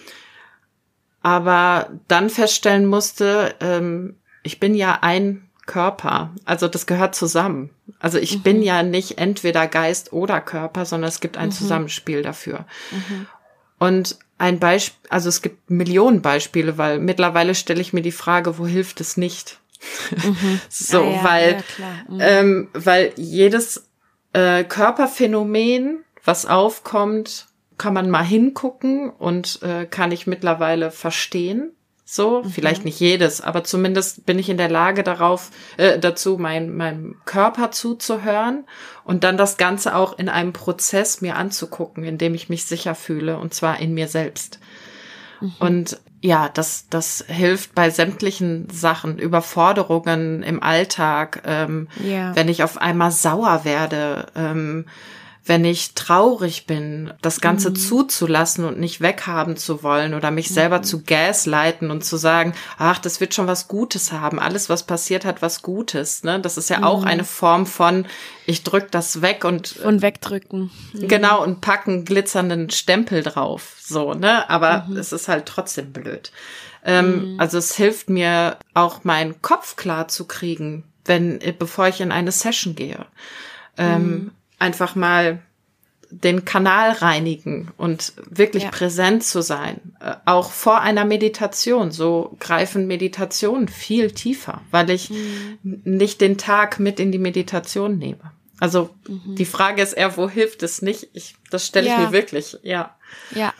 aber 1.21 1.89
dann 2.07 2.29
feststellen 2.29 2.85
musste, 2.85 3.55
ähm, 3.59 4.15
ich 4.43 4.59
bin 4.59 4.73
ja 4.73 4.99
ein 5.01 5.49
Körper, 5.65 6.31
also 6.45 6.67
das 6.67 6.87
gehört 6.87 7.13
zusammen. 7.13 7.69
Also 7.99 8.17
ich 8.17 8.41
bin 8.41 8.63
ja 8.63 8.81
nicht 8.81 9.17
entweder 9.19 9.67
Geist 9.67 10.13
oder 10.13 10.39
Körper, 10.41 10.85
sondern 10.85 11.09
es 11.09 11.19
gibt 11.19 11.37
ein 11.37 11.51
Zusammenspiel 11.51 12.21
dafür. 12.23 12.65
Und 13.77 14.17
ein 14.37 14.59
Beispiel, 14.59 14.97
also 15.09 15.29
es 15.29 15.41
gibt 15.41 15.69
Millionen 15.69 16.21
Beispiele, 16.21 16.77
weil 16.77 16.99
mittlerweile 16.99 17.53
stelle 17.53 17.81
ich 17.81 17.93
mir 17.93 18.01
die 18.01 18.11
Frage, 18.13 18.57
wo 18.57 18.65
hilft 18.65 19.01
es 19.01 19.17
nicht? 19.17 19.59
so, 20.69 21.01
Ah 21.01 21.09
ja, 21.09 21.23
weil, 21.23 21.63
ja. 21.77 22.13
Mhm. 22.13 22.19
ähm, 22.19 22.69
weil 22.73 23.13
jedes 23.15 23.89
äh, 24.33 24.63
Körperphänomen, 24.63 26.03
was 26.23 26.45
aufkommt, 26.45 27.47
kann 27.77 27.93
man 27.93 28.09
mal 28.09 28.23
hingucken 28.23 29.09
und 29.09 29.61
äh, 29.63 29.85
kann 29.85 30.11
ich 30.11 30.27
mittlerweile 30.27 30.91
verstehen. 30.91 31.71
So, 32.11 32.43
vielleicht 32.43 32.85
nicht 32.85 32.99
jedes, 32.99 33.39
aber 33.39 33.63
zumindest 33.63 34.25
bin 34.25 34.39
ich 34.39 34.49
in 34.49 34.57
der 34.57 34.67
Lage 34.67 35.03
darauf, 35.03 35.51
äh, 35.77 35.99
dazu, 35.99 36.37
mein, 36.39 36.75
meinem 36.75 37.17
Körper 37.25 37.69
zuzuhören 37.69 38.65
und 39.03 39.23
dann 39.23 39.37
das 39.37 39.57
Ganze 39.57 39.95
auch 39.95 40.17
in 40.17 40.27
einem 40.27 40.51
Prozess 40.51 41.21
mir 41.21 41.35
anzugucken, 41.35 42.03
in 42.03 42.17
dem 42.17 42.33
ich 42.33 42.49
mich 42.49 42.65
sicher 42.65 42.95
fühle, 42.95 43.37
und 43.37 43.53
zwar 43.53 43.79
in 43.79 43.93
mir 43.93 44.07
selbst. 44.07 44.59
Und 45.59 45.99
ja, 46.21 46.49
das, 46.49 46.85
das 46.89 47.23
hilft 47.27 47.75
bei 47.75 47.89
sämtlichen 47.89 48.67
Sachen, 48.69 49.17
Überforderungen 49.19 50.43
im 50.43 50.61
Alltag, 50.61 51.41
ähm, 51.45 51.87
Ja. 52.03 52.35
wenn 52.35 52.49
ich 52.49 52.63
auf 52.63 52.77
einmal 52.77 53.11
sauer 53.11 53.61
werde, 53.63 54.27
ähm, 54.35 54.85
wenn 55.49 55.65
ich 55.65 55.95
traurig 55.95 56.67
bin, 56.67 57.11
das 57.23 57.41
Ganze 57.41 57.73
zuzulassen 57.73 58.65
und 58.65 58.79
nicht 58.79 59.01
weghaben 59.01 59.57
zu 59.57 59.81
wollen 59.81 60.13
oder 60.13 60.29
mich 60.29 60.49
selber 60.49 60.83
zu 60.83 61.01
gaslighten 61.01 61.89
und 61.89 62.05
zu 62.05 62.17
sagen, 62.17 62.53
ach, 62.77 62.99
das 62.99 63.19
wird 63.19 63.33
schon 63.33 63.47
was 63.47 63.67
Gutes 63.67 64.11
haben. 64.11 64.39
Alles, 64.39 64.69
was 64.69 64.83
passiert 64.83 65.25
hat, 65.25 65.41
was 65.41 65.63
Gutes. 65.63 66.23
Ne? 66.23 66.39
Das 66.39 66.57
ist 66.57 66.69
ja 66.69 66.83
auch 66.83 67.03
eine 67.03 67.23
Form 67.23 67.65
von, 67.65 68.05
ich 68.45 68.63
drück 68.63 68.91
das 68.91 69.23
weg 69.23 69.43
und 69.43 69.77
Und 69.77 70.03
wegdrücken. 70.03 70.69
Genau, 70.93 71.43
und 71.43 71.61
packen 71.61 72.05
glitzernden 72.05 72.69
Stempel 72.69 73.23
drauf. 73.23 73.75
So, 73.81 74.13
ne? 74.13 74.47
Aber 74.51 74.87
es 74.95 75.11
ist 75.11 75.27
halt 75.27 75.47
trotzdem 75.47 75.91
blöd. 75.91 76.31
Ähm, 76.85 77.37
Also 77.39 77.57
es 77.57 77.75
hilft 77.75 78.11
mir 78.11 78.57
auch 78.75 79.03
meinen 79.03 79.41
Kopf 79.41 79.75
klar 79.77 80.09
zu 80.09 80.25
kriegen, 80.25 80.83
wenn, 81.05 81.39
bevor 81.57 81.87
ich 81.87 82.01
in 82.01 82.11
eine 82.11 82.31
Session 82.31 82.75
gehe. 82.75 83.07
Ähm, 83.77 84.29
Einfach 84.59 84.95
mal 84.95 85.41
den 86.11 86.43
Kanal 86.43 86.91
reinigen 86.93 87.71
und 87.77 88.13
wirklich 88.29 88.63
Ja. 88.63 88.71
präsent 88.71 89.23
zu 89.23 89.41
sein. 89.43 89.79
Äh, 89.99 90.15
auch 90.25 90.49
vor 90.51 90.81
einer 90.81 91.05
Meditation. 91.05 91.91
So 91.91 92.35
greifen 92.39 92.87
Meditationen 92.87 93.67
viel 93.67 94.09
tiefer, 94.11 94.61
weil 94.71 94.89
ich 94.89 95.11
n- 95.11 95.81
nicht 95.85 96.19
den 96.21 96.37
Tag 96.39 96.79
mit 96.79 96.99
in 96.99 97.11
die 97.11 97.19
Meditation 97.19 97.97
nehme. 97.99 98.31
Also 98.59 98.89
die 99.07 99.45
Frage 99.45 99.81
ist 99.83 99.93
eher, 99.93 100.17
wo 100.17 100.27
hilft 100.29 100.63
es 100.63 100.81
nicht? 100.81 101.07
Ich, 101.13 101.35
das 101.51 101.67
stelle 101.67 101.85
ich 101.87 101.93
Ja. 101.93 101.99
mir 101.99 102.11
wirklich, 102.11 102.57
ja. 102.63 102.95
Ja. 103.31 103.53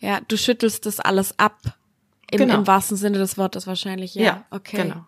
Ja, 0.00 0.20
du 0.26 0.36
schüttelst 0.38 0.86
das 0.86 0.98
alles 0.98 1.38
ab. 1.38 1.60
Im, 2.30 2.38
Genau. 2.38 2.54
Im 2.54 2.66
wahrsten 2.66 2.96
Sinne 2.96 3.18
des 3.18 3.36
Wortes 3.36 3.66
wahrscheinlich, 3.66 4.14
ja. 4.14 4.22
Ja, 4.24 4.44
okay. 4.50 4.78
genau. 4.78 5.04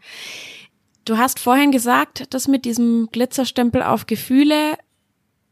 Du 1.07 1.17
hast 1.19 1.41
vorhin 1.41 1.73
gesagt, 1.73 2.27
das 2.35 2.47
mit 2.47 2.65
diesem 2.67 3.09
Glitzerstempel 3.11 3.83
auf 3.83 4.07
Gefühle 4.07 4.77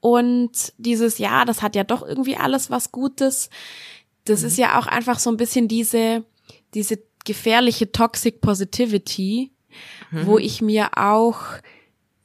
und 0.03 0.73
dieses, 0.79 1.19
ja, 1.19 1.45
das 1.45 1.63
hat 1.63 1.77
ja 1.77 1.85
doch 1.85 2.03
irgendwie 2.05 2.37
alles 2.37 2.71
was 2.71 2.91
Gutes. 2.91 3.51
Das 4.25 4.43
ist 4.43 4.59
ja 4.59 4.81
auch 4.81 4.89
einfach 4.89 5.21
so 5.21 5.31
ein 5.31 5.37
bisschen 5.37 5.69
diese, 5.69 6.25
diese 6.75 6.99
gefährliche 7.25 7.93
Toxic 7.93 8.41
Positivity, 8.41 9.53
wo 10.11 10.39
ich 10.39 10.61
mir 10.61 10.91
auch 10.97 11.39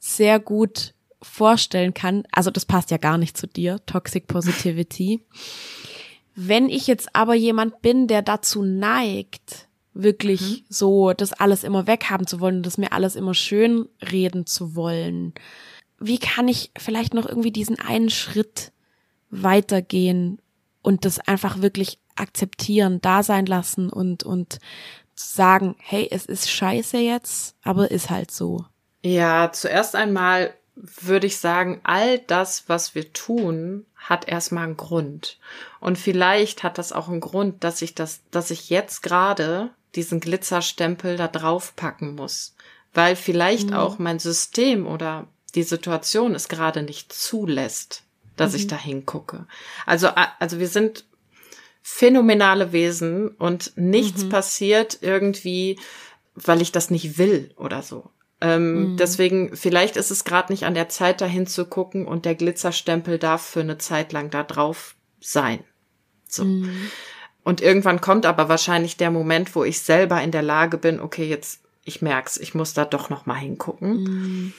sehr 0.00 0.40
gut 0.40 0.92
vorstellen 1.22 1.94
kann, 1.94 2.24
also 2.32 2.50
das 2.50 2.66
passt 2.66 2.90
ja 2.90 2.96
gar 2.96 3.16
nicht 3.16 3.36
zu 3.36 3.46
dir, 3.46 3.78
Toxic 3.86 4.26
Positivity. 4.26 5.24
Wenn 6.34 6.68
ich 6.68 6.88
jetzt 6.88 7.14
aber 7.14 7.34
jemand 7.34 7.80
bin, 7.80 8.08
der 8.08 8.22
dazu 8.22 8.64
neigt, 8.64 9.68
wirklich 9.94 10.64
so 10.68 11.12
das 11.12 11.32
alles 11.32 11.62
immer 11.62 11.86
weghaben 11.86 12.26
zu 12.26 12.40
wollen 12.40 12.62
das 12.62 12.78
mir 12.78 12.92
alles 12.92 13.14
immer 13.16 13.34
schön 13.34 13.88
reden 14.12 14.46
zu 14.46 14.74
wollen, 14.74 15.32
wie 15.98 16.18
kann 16.18 16.48
ich 16.48 16.70
vielleicht 16.78 17.14
noch 17.14 17.26
irgendwie 17.26 17.50
diesen 17.50 17.78
einen 17.78 18.10
Schritt 18.10 18.72
weitergehen 19.30 20.40
und 20.82 21.04
das 21.04 21.18
einfach 21.20 21.60
wirklich 21.60 21.98
akzeptieren, 22.16 23.00
da 23.00 23.22
sein 23.22 23.46
lassen 23.46 23.90
und, 23.90 24.22
und 24.22 24.58
sagen, 25.14 25.76
hey, 25.78 26.08
es 26.10 26.26
ist 26.26 26.50
scheiße 26.50 26.98
jetzt, 26.98 27.56
aber 27.62 27.90
ist 27.90 28.10
halt 28.10 28.30
so. 28.30 28.64
Ja, 29.02 29.50
zuerst 29.52 29.96
einmal 29.96 30.54
würde 30.74 31.26
ich 31.26 31.38
sagen, 31.38 31.80
all 31.82 32.18
das, 32.18 32.68
was 32.68 32.94
wir 32.94 33.12
tun, 33.12 33.84
hat 33.96 34.28
erstmal 34.28 34.64
einen 34.64 34.76
Grund. 34.76 35.38
Und 35.80 35.98
vielleicht 35.98 36.62
hat 36.62 36.78
das 36.78 36.92
auch 36.92 37.08
einen 37.08 37.20
Grund, 37.20 37.64
dass 37.64 37.82
ich 37.82 37.94
das, 37.94 38.22
dass 38.30 38.50
ich 38.50 38.70
jetzt 38.70 39.02
gerade 39.02 39.70
diesen 39.94 40.20
Glitzerstempel 40.20 41.16
da 41.16 41.26
drauf 41.28 41.74
packen 41.74 42.14
muss. 42.14 42.54
Weil 42.94 43.16
vielleicht 43.16 43.74
auch 43.74 43.98
mein 43.98 44.18
System 44.18 44.86
oder 44.86 45.26
die 45.54 45.62
Situation 45.62 46.34
es 46.34 46.48
gerade 46.48 46.82
nicht 46.82 47.12
zulässt, 47.12 48.04
dass 48.36 48.54
ich 48.54 48.66
da 48.66 48.76
hingucke. 48.76 49.46
Also, 49.86 50.08
also 50.38 50.58
wir 50.58 50.68
sind 50.68 51.04
phänomenale 51.82 52.72
Wesen 52.72 53.28
und 53.28 53.72
nichts 53.76 54.24
Mhm. 54.24 54.28
passiert 54.28 54.98
irgendwie, 55.00 55.78
weil 56.34 56.60
ich 56.60 56.70
das 56.70 56.90
nicht 56.90 57.18
will 57.18 57.52
oder 57.56 57.82
so. 57.82 58.10
Ähm, 58.40 58.92
Mhm. 58.92 58.96
Deswegen, 58.98 59.56
vielleicht 59.56 59.96
ist 59.96 60.10
es 60.10 60.24
gerade 60.24 60.52
nicht 60.52 60.64
an 60.64 60.74
der 60.74 60.88
Zeit, 60.88 61.20
dahin 61.20 61.46
zu 61.46 61.64
gucken 61.64 62.06
und 62.06 62.24
der 62.24 62.34
Glitzerstempel 62.34 63.18
darf 63.18 63.42
für 63.44 63.60
eine 63.60 63.78
Zeit 63.78 64.12
lang 64.12 64.30
da 64.30 64.42
drauf 64.44 64.94
sein. 65.20 65.64
So. 66.28 66.44
Mhm. 66.44 66.90
Und 67.42 67.60
irgendwann 67.62 68.00
kommt 68.02 68.26
aber 68.26 68.48
wahrscheinlich 68.50 68.96
der 68.98 69.10
Moment, 69.10 69.54
wo 69.56 69.64
ich 69.64 69.80
selber 69.80 70.22
in 70.22 70.30
der 70.30 70.42
Lage 70.42 70.76
bin, 70.76 71.00
okay, 71.00 71.26
jetzt, 71.26 71.62
ich 71.84 72.02
merk's, 72.02 72.36
ich 72.36 72.54
muss 72.54 72.74
da 72.74 72.84
doch 72.84 73.08
noch 73.08 73.24
mal 73.24 73.38
hingucken. 73.38 74.52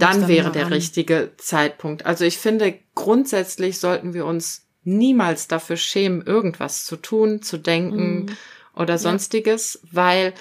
Dann 0.00 0.20
dann 0.20 0.28
wäre 0.28 0.50
der 0.50 0.70
richtige 0.70 1.32
Zeitpunkt. 1.36 2.06
Also 2.06 2.24
ich 2.24 2.38
finde, 2.38 2.78
grundsätzlich 2.94 3.78
sollten 3.78 4.14
wir 4.14 4.26
uns 4.26 4.66
niemals 4.82 5.46
dafür 5.46 5.76
schämen, 5.76 6.22
irgendwas 6.22 6.84
zu 6.86 6.96
tun, 6.96 7.42
zu 7.42 7.58
denken 7.58 8.24
Mhm. 8.24 8.36
oder 8.74 8.98
sonstiges, 8.98 9.80
weil 9.92 10.32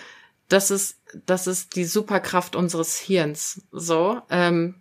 das 0.47 0.71
ist, 0.71 0.97
das 1.25 1.45
ist 1.45 1.75
die 1.75 1.85
Superkraft 1.85 2.55
unseres 2.55 2.97
Hirns. 2.97 3.61
So, 3.71 4.21
ähm, 4.29 4.75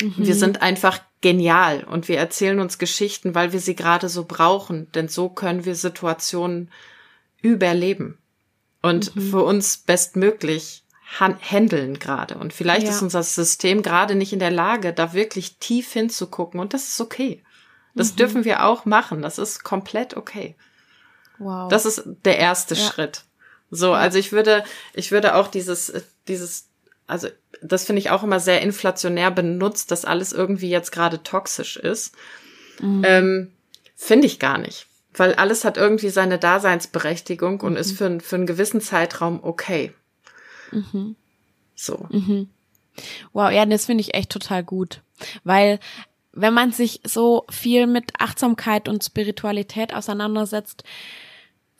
Mhm. 0.00 0.14
wir 0.16 0.34
sind 0.34 0.62
einfach 0.62 1.00
genial 1.20 1.84
und 1.84 2.08
wir 2.08 2.18
erzählen 2.18 2.60
uns 2.60 2.78
Geschichten, 2.78 3.34
weil 3.34 3.52
wir 3.52 3.60
sie 3.60 3.74
gerade 3.74 4.08
so 4.08 4.24
brauchen, 4.24 4.90
denn 4.92 5.08
so 5.08 5.28
können 5.28 5.64
wir 5.64 5.74
Situationen 5.74 6.70
überleben 7.42 8.18
und 8.82 9.14
Mhm. 9.14 9.30
für 9.30 9.42
uns 9.44 9.78
bestmöglich 9.78 10.84
handeln 11.18 11.98
gerade. 11.98 12.36
Und 12.38 12.52
vielleicht 12.52 12.86
Ja. 12.86 12.92
ist 12.92 13.02
unser 13.02 13.22
System 13.22 13.82
gerade 13.82 14.14
nicht 14.14 14.32
in 14.32 14.38
der 14.38 14.50
Lage, 14.50 14.92
da 14.92 15.12
wirklich 15.12 15.56
tief 15.58 15.92
hinzugucken 15.92 16.60
und 16.60 16.72
das 16.74 16.88
ist 16.88 17.00
okay. 17.00 17.42
Das 17.94 18.12
Mhm. 18.12 18.16
dürfen 18.16 18.44
wir 18.44 18.64
auch 18.64 18.84
machen. 18.84 19.20
Das 19.22 19.38
ist 19.38 19.64
komplett 19.64 20.16
okay. 20.16 20.54
Wow. 21.38 21.68
Das 21.68 21.84
ist 21.86 22.02
der 22.24 22.38
erste 22.38 22.74
Ja. 22.74 22.80
Schritt. 22.86 23.24
So, 23.70 23.92
also 23.92 24.18
ich 24.18 24.30
würde, 24.32 24.64
ich 24.94 25.10
würde 25.10 25.34
auch 25.34 25.48
dieses, 25.48 25.90
äh, 25.90 26.02
dieses, 26.28 26.68
also 27.06 27.28
das 27.62 27.84
finde 27.84 28.00
ich 28.00 28.10
auch 28.10 28.22
immer 28.22 28.38
sehr 28.40 28.60
inflationär 28.62 29.30
benutzt, 29.30 29.90
dass 29.90 30.04
alles 30.04 30.32
irgendwie 30.32 30.70
jetzt 30.70 30.92
gerade 30.92 31.22
toxisch 31.22 31.76
ist. 31.76 32.14
Mhm. 32.80 33.02
Ähm, 33.04 33.52
finde 33.96 34.26
ich 34.26 34.38
gar 34.38 34.58
nicht. 34.58 34.86
Weil 35.14 35.34
alles 35.34 35.64
hat 35.64 35.76
irgendwie 35.76 36.10
seine 36.10 36.38
Daseinsberechtigung 36.38 37.60
und 37.60 37.72
Mhm. 37.72 37.78
ist 37.78 37.92
für, 37.98 38.20
für 38.20 38.36
einen 38.36 38.46
gewissen 38.46 38.80
Zeitraum 38.80 39.40
okay. 39.42 39.92
Mhm. 40.72 41.16
So. 41.74 42.06
Wow, 43.32 43.50
ja, 43.50 43.64
das 43.66 43.86
finde 43.86 44.02
ich 44.02 44.14
echt 44.14 44.30
total 44.30 44.62
gut. 44.62 45.02
Weil 45.44 45.80
wenn 46.32 46.54
man 46.54 46.72
sich 46.72 47.00
so 47.04 47.44
viel 47.50 47.86
mit 47.86 48.12
Achtsamkeit 48.18 48.88
und 48.88 49.02
Spiritualität 49.02 49.94
auseinandersetzt, 49.94 50.84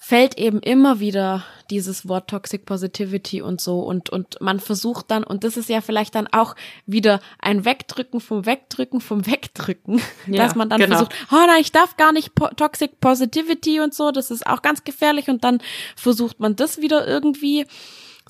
fällt 0.02 0.38
eben 0.38 0.61
immer 0.61 0.99
wieder 0.99 1.44
dieses 1.68 2.09
Wort 2.09 2.30
Toxic 2.30 2.64
Positivity 2.64 3.42
und 3.42 3.61
so 3.61 3.80
und, 3.80 4.09
und 4.09 4.40
man 4.40 4.59
versucht 4.59 5.11
dann, 5.11 5.23
und 5.23 5.44
das 5.44 5.59
ist 5.59 5.68
ja 5.68 5.82
vielleicht 5.82 6.14
dann 6.14 6.26
auch 6.26 6.56
wieder 6.87 7.20
ein 7.38 7.66
Wegdrücken 7.66 8.18
vom 8.18 8.47
Wegdrücken 8.47 9.02
vom 9.02 9.26
Wegdrücken, 9.26 10.00
Ja, 10.26 10.42
dass 10.42 10.54
man 10.54 10.70
dann 10.70 10.80
genau. 10.80 10.97
versucht, 10.97 11.14
oh 11.30 11.47
nein, 11.47 11.61
ich 11.61 11.70
darf 11.70 11.99
gar 11.99 12.12
nicht 12.12 12.35
po 12.35 12.49
Toxic 12.49 12.99
Positivity 12.99 13.80
und 13.80 13.92
so, 13.92 14.11
das 14.11 14.30
ist 14.30 14.47
auch 14.47 14.62
ganz 14.62 14.85
gefährlich 14.85 15.28
und 15.28 15.44
dann 15.44 15.62
versucht 15.97 16.40
man 16.40 16.56
das 16.56 16.80
wieder 16.80 17.06
irgendwie 17.06 17.66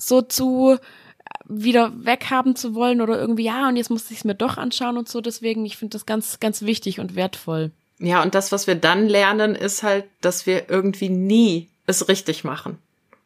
so 0.01 0.21
zu 0.21 0.77
wieder 1.45 1.91
weghaben 2.05 2.55
zu 2.55 2.75
wollen 2.75 3.01
oder 3.01 3.19
irgendwie, 3.19 3.43
ja, 3.45 3.67
und 3.67 3.75
jetzt 3.77 3.89
muss 3.89 4.09
ich 4.11 4.19
es 4.19 4.23
mir 4.25 4.35
doch 4.35 4.57
anschauen 4.57 4.97
und 4.97 5.07
so. 5.09 5.21
Deswegen, 5.21 5.65
ich 5.65 5.77
finde 5.77 5.93
das 5.95 6.05
ganz, 6.05 6.39
ganz 6.39 6.61
wichtig 6.61 6.99
und 6.99 7.15
wertvoll. 7.15 7.71
Ja, 7.99 8.21
und 8.23 8.33
das, 8.35 8.51
was 8.51 8.67
wir 8.67 8.75
dann 8.75 9.07
lernen, 9.07 9.55
ist 9.55 9.83
halt, 9.83 10.05
dass 10.21 10.45
wir 10.45 10.69
irgendwie 10.69 11.09
nie 11.09 11.69
es 11.87 12.07
richtig 12.07 12.43
machen. 12.43 12.77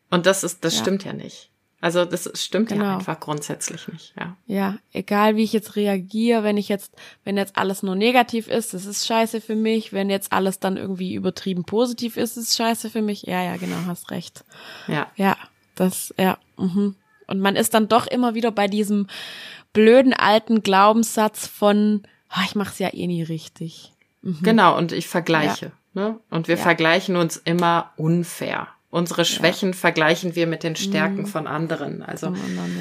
Und 0.09 0.25
das 0.25 0.43
ist, 0.43 0.63
das 0.65 0.75
Ja. 0.75 0.81
stimmt 0.81 1.03
ja 1.03 1.13
nicht. 1.13 1.49
Also 1.81 2.03
das 2.03 2.29
stimmt 2.41 2.69
Genau. 2.69 2.83
ja 2.85 2.97
einfach 2.97 3.19
grundsätzlich 3.19 3.87
nicht, 3.89 4.13
ja. 4.17 4.35
Ja, 4.47 4.77
egal 4.91 5.35
wie 5.35 5.43
ich 5.43 5.53
jetzt 5.53 5.75
reagiere, 5.75 6.43
wenn 6.43 6.57
ich 6.57 6.67
jetzt, 6.67 6.93
wenn 7.25 7.37
jetzt 7.37 7.57
alles 7.57 7.83
nur 7.83 7.95
negativ 7.95 8.47
ist, 8.47 8.73
das 8.73 8.85
ist 8.85 9.05
scheiße 9.05 9.39
für 9.39 9.55
mich. 9.55 9.93
Wenn 9.93 10.09
jetzt 10.09 10.31
alles 10.31 10.59
dann 10.59 10.77
irgendwie 10.77 11.13
übertrieben 11.13 11.63
positiv 11.63 12.17
ist, 12.17 12.37
ist 12.37 12.49
es 12.49 12.55
scheiße 12.55 12.89
für 12.89 13.01
mich. 13.03 13.23
Ja, 13.23 13.43
ja, 13.43 13.57
genau, 13.57 13.75
hast 13.85 14.09
recht. 14.09 14.43
Ja. 14.87 15.11
Ja, 15.15 15.37
das, 15.75 16.13
ja, 16.17 16.37
mhm. 16.57 16.95
Und 17.27 17.39
man 17.39 17.55
ist 17.55 17.73
dann 17.73 17.87
doch 17.87 18.05
immer 18.05 18.35
wieder 18.35 18.51
bei 18.51 18.67
diesem 18.67 19.07
blöden 19.73 20.13
alten 20.13 20.61
Glaubenssatz 20.61 21.47
von, 21.47 22.03
ah, 22.29 22.43
ich 22.45 22.53
mach's 22.55 22.77
ja 22.77 22.93
eh 22.93 23.07
nie 23.07 23.23
richtig. 23.23 23.91
Genau, 24.43 24.77
und 24.77 24.91
ich 24.91 25.07
vergleiche. 25.07 25.71
Ne? 25.93 26.19
Und 26.29 26.47
wir 26.47 26.55
Ja. 26.57 26.61
vergleichen 26.61 27.15
uns 27.15 27.37
immer 27.37 27.91
unfair. 27.97 28.67
Unsere 28.91 29.25
Schwächen 29.25 29.73
vergleichen 29.73 30.35
wir 30.35 30.45
mit 30.45 30.61
den 30.63 30.75
Stärken 30.75 31.21
Mhm. 31.21 31.25
von 31.27 31.47
anderen. 31.47 32.03
Also, 32.03 32.27
anderen, 32.27 32.77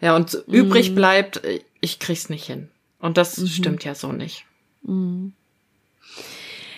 ja. 0.00 0.06
ja, 0.08 0.16
und 0.16 0.34
Mhm. 0.46 0.54
übrig 0.54 0.94
bleibt, 0.94 1.42
ich 1.80 1.98
krieg's 1.98 2.28
nicht 2.28 2.44
hin. 2.46 2.70
Und 3.00 3.16
das 3.16 3.44
stimmt 3.50 3.82
ja 3.84 3.94
so 3.96 4.12
nicht. 4.12 4.46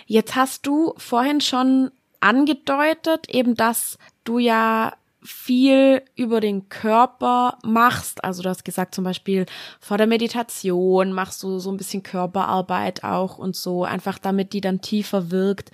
Jetzt 0.06 0.34
hast 0.34 0.66
du 0.66 0.94
vorhin 0.96 1.40
schon 1.40 1.90
angedeutet, 2.20 3.28
eben, 3.28 3.54
dass 3.54 3.98
du 4.24 4.38
ja 4.38 4.94
viel 5.26 6.02
über 6.14 6.40
den 6.40 6.68
Körper 6.68 7.58
machst. 7.64 8.24
Also 8.24 8.42
du 8.42 8.48
hast 8.48 8.64
gesagt, 8.64 8.94
zum 8.94 9.04
Beispiel 9.04 9.46
vor 9.80 9.98
der 9.98 10.06
Meditation 10.06 11.12
machst 11.12 11.42
du 11.42 11.58
so 11.58 11.70
ein 11.70 11.76
bisschen 11.76 12.02
Körperarbeit 12.02 13.04
auch 13.04 13.38
und 13.38 13.56
so, 13.56 13.84
einfach 13.84 14.18
damit 14.18 14.52
die 14.52 14.60
dann 14.60 14.80
tiefer 14.80 15.30
wirkt. 15.30 15.70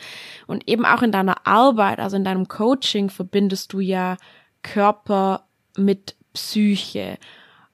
Und 0.46 0.68
eben 0.68 0.84
auch 0.84 1.02
in 1.02 1.12
deiner 1.12 1.46
Arbeit, 1.46 2.00
also 2.00 2.16
in 2.16 2.24
deinem 2.24 2.48
Coaching 2.48 3.10
verbindest 3.10 3.72
du 3.72 3.80
ja 3.80 4.16
Körper 4.62 5.46
mit 5.76 6.16
Psyche. 6.32 7.18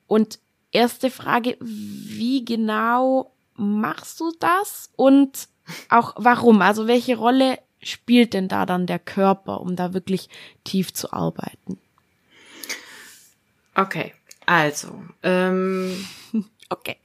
Und 0.06 0.38
erste 0.72 1.10
Frage, 1.10 1.56
wie 1.60 2.44
genau 2.44 3.32
machst 3.54 4.20
du 4.20 4.32
das? 4.40 4.90
Und 4.96 5.48
auch 5.88 6.14
warum? 6.16 6.62
Also 6.62 6.86
welche 6.86 7.16
Rolle 7.16 7.58
spielt 7.90 8.34
denn 8.34 8.48
da 8.48 8.66
dann 8.66 8.86
der 8.86 8.98
Körper, 8.98 9.60
um 9.60 9.76
da 9.76 9.94
wirklich 9.94 10.28
tief 10.64 10.92
zu 10.92 11.12
arbeiten? 11.12 11.78
Okay, 13.74 14.12
also, 14.46 15.02
ähm, 15.22 16.06
Okay. 16.70 16.96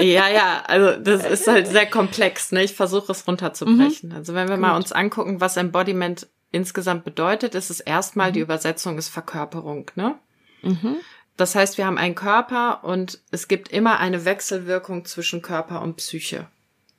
Ja, 0.00 0.28
ja, 0.28 0.62
also 0.66 0.98
das 0.98 1.24
ist 1.30 1.46
halt 1.46 1.66
sehr 1.66 1.86
komplex. 1.86 2.52
Ne? 2.52 2.64
Ich 2.64 2.74
versuche 2.74 3.12
es 3.12 3.26
runterzubrechen. 3.26 4.12
Also 4.12 4.34
wenn 4.34 4.48
wir 4.48 4.56
mal 4.56 4.76
uns 4.76 4.92
angucken, 4.92 5.40
was 5.40 5.56
Embodiment 5.56 6.26
insgesamt 6.50 7.04
bedeutet, 7.04 7.54
ist 7.54 7.70
es 7.70 7.80
erstmal 7.80 8.32
die 8.32 8.40
Übersetzung 8.40 8.98
ist 8.98 9.08
Verkörperung. 9.08 9.90
Ne? 9.96 10.14
Mhm. 10.62 10.96
Das 11.36 11.54
heißt, 11.54 11.78
wir 11.78 11.86
haben 11.86 11.98
einen 11.98 12.14
Körper 12.14 12.84
und 12.84 13.20
es 13.30 13.48
gibt 13.48 13.68
immer 13.68 13.98
eine 13.98 14.24
Wechselwirkung 14.24 15.04
zwischen 15.04 15.42
Körper 15.42 15.82
und 15.82 15.96
Psyche. 15.96 16.46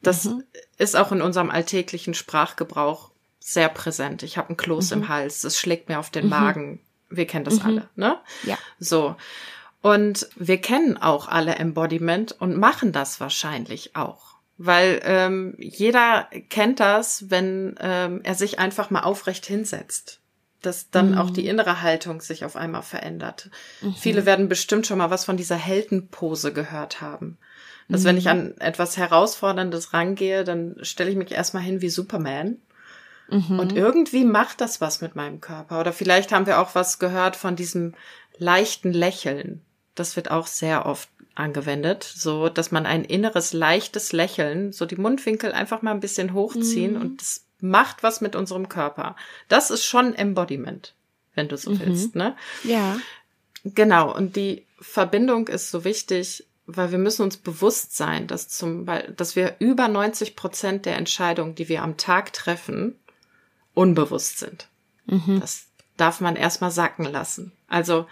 Das 0.01 0.29
ist 0.77 0.97
auch 0.97 1.13
in 1.13 1.21
unserem 1.21 1.49
alltäglichen 1.49 2.13
Sprachgebrauch 2.13 3.09
sehr 3.43 3.67
präsent. 3.67 4.23
Ich 4.23 4.37
habe 4.37 4.49
einen 4.49 4.57
Kloß 4.57 4.91
im 4.91 5.09
Hals, 5.09 5.41
das 5.41 5.59
schlägt 5.59 5.89
mir 5.89 5.99
auf 5.99 6.09
den 6.09 6.29
Magen. 6.29 6.79
Wir 7.09 7.27
kennen 7.27 7.43
das 7.43 7.61
alle, 7.61 7.89
ne? 7.95 8.17
Ja. 8.43 8.57
So. 8.79 9.15
Und 9.81 10.29
wir 10.37 10.59
kennen 10.59 10.97
auch 10.97 11.27
alle 11.27 11.55
Embodiment 11.55 12.31
und 12.31 12.57
machen 12.57 12.93
das 12.93 13.19
wahrscheinlich 13.19 13.97
auch. 13.97 14.35
Weil 14.57 15.01
ähm, 15.03 15.55
jeder 15.57 16.29
kennt 16.49 16.79
das, 16.79 17.29
wenn 17.29 17.75
ähm, 17.81 18.21
er 18.23 18.35
sich 18.35 18.59
einfach 18.59 18.89
mal 18.89 19.01
aufrecht 19.01 19.45
hinsetzt. 19.45 20.21
Dass 20.61 20.89
dann 20.89 21.17
auch 21.17 21.29
die 21.29 21.45
innere 21.45 21.81
Haltung 21.81 22.21
sich 22.21 22.45
auf 22.45 22.55
einmal 22.55 22.83
verändert. 22.83 23.49
Viele 23.97 24.25
werden 24.25 24.47
bestimmt 24.47 24.87
schon 24.87 24.99
mal 24.99 25.09
was 25.09 25.25
von 25.25 25.35
dieser 25.35 25.57
Heldenpose 25.57 26.53
gehört 26.53 27.01
haben. 27.01 27.37
Dass 27.89 28.05
wenn 28.05 28.15
ich 28.15 28.29
an 28.29 28.55
etwas 28.59 28.95
Herausforderndes 28.95 29.91
rangehe, 29.91 30.45
dann 30.45 30.77
stelle 30.81 31.09
ich 31.09 31.17
mich 31.17 31.33
erstmal 31.33 31.63
hin 31.63 31.81
wie 31.81 31.89
Superman. 31.89 32.59
Und 33.33 33.75
irgendwie 33.75 34.25
macht 34.25 34.61
das 34.61 34.81
was 34.81 35.01
mit 35.01 35.15
meinem 35.15 35.41
Körper. 35.41 35.79
Oder 35.79 35.93
vielleicht 35.93 36.31
haben 36.31 36.45
wir 36.45 36.59
auch 36.59 36.75
was 36.75 36.99
gehört 36.99 37.35
von 37.35 37.55
diesem 37.55 37.93
leichten 38.37 38.93
Lächeln. 38.93 39.61
Das 39.95 40.15
wird 40.15 40.31
auch 40.31 40.47
sehr 40.47 40.85
oft 40.85 41.09
angewendet, 41.35 42.03
so 42.03 42.49
dass 42.49 42.71
man 42.71 42.85
ein 42.85 43.03
inneres 43.03 43.53
leichtes 43.53 44.11
Lächeln, 44.11 44.71
so 44.71 44.85
die 44.85 44.95
Mundwinkel 44.95 45.51
einfach 45.51 45.81
mal 45.81 45.91
ein 45.91 45.99
bisschen 45.99 46.33
hochziehen 46.33 46.95
und 46.95 47.21
das 47.21 47.45
macht 47.59 48.03
was 48.03 48.21
mit 48.21 48.35
unserem 48.35 48.69
Körper. 48.69 49.15
Das 49.47 49.71
ist 49.71 49.85
schon 49.85 50.13
Embodiment, 50.13 50.93
wenn 51.33 51.47
du 51.47 51.57
so 51.57 51.79
willst, 51.79 52.15
ne? 52.15 52.35
Ja. 52.63 52.97
Genau, 53.63 54.13
und 54.13 54.35
die 54.35 54.65
Verbindung 54.79 55.47
ist 55.47 55.71
so 55.71 55.85
wichtig, 55.85 56.45
weil 56.65 56.91
wir 56.91 56.97
müssen 56.97 57.23
uns 57.23 57.37
bewusst 57.37 57.95
sein, 57.95 58.27
dass 58.27 58.49
zum 58.49 58.85
Beispiel, 58.85 59.13
dass 59.13 59.35
wir 59.35 59.55
über 59.59 59.87
90 59.87 60.35
Prozent 60.35 60.85
der 60.85 60.97
Entscheidungen, 60.97 61.55
die 61.55 61.69
wir 61.69 61.81
am 61.81 61.97
Tag 61.97 62.33
treffen, 62.33 62.99
unbewusst 63.73 64.39
sind. 64.39 64.67
Das 65.39 65.67
darf 65.97 66.21
man 66.21 66.35
erstmal 66.35 66.71
sacken 66.71 67.05
lassen. 67.05 67.51
Also 67.67 68.07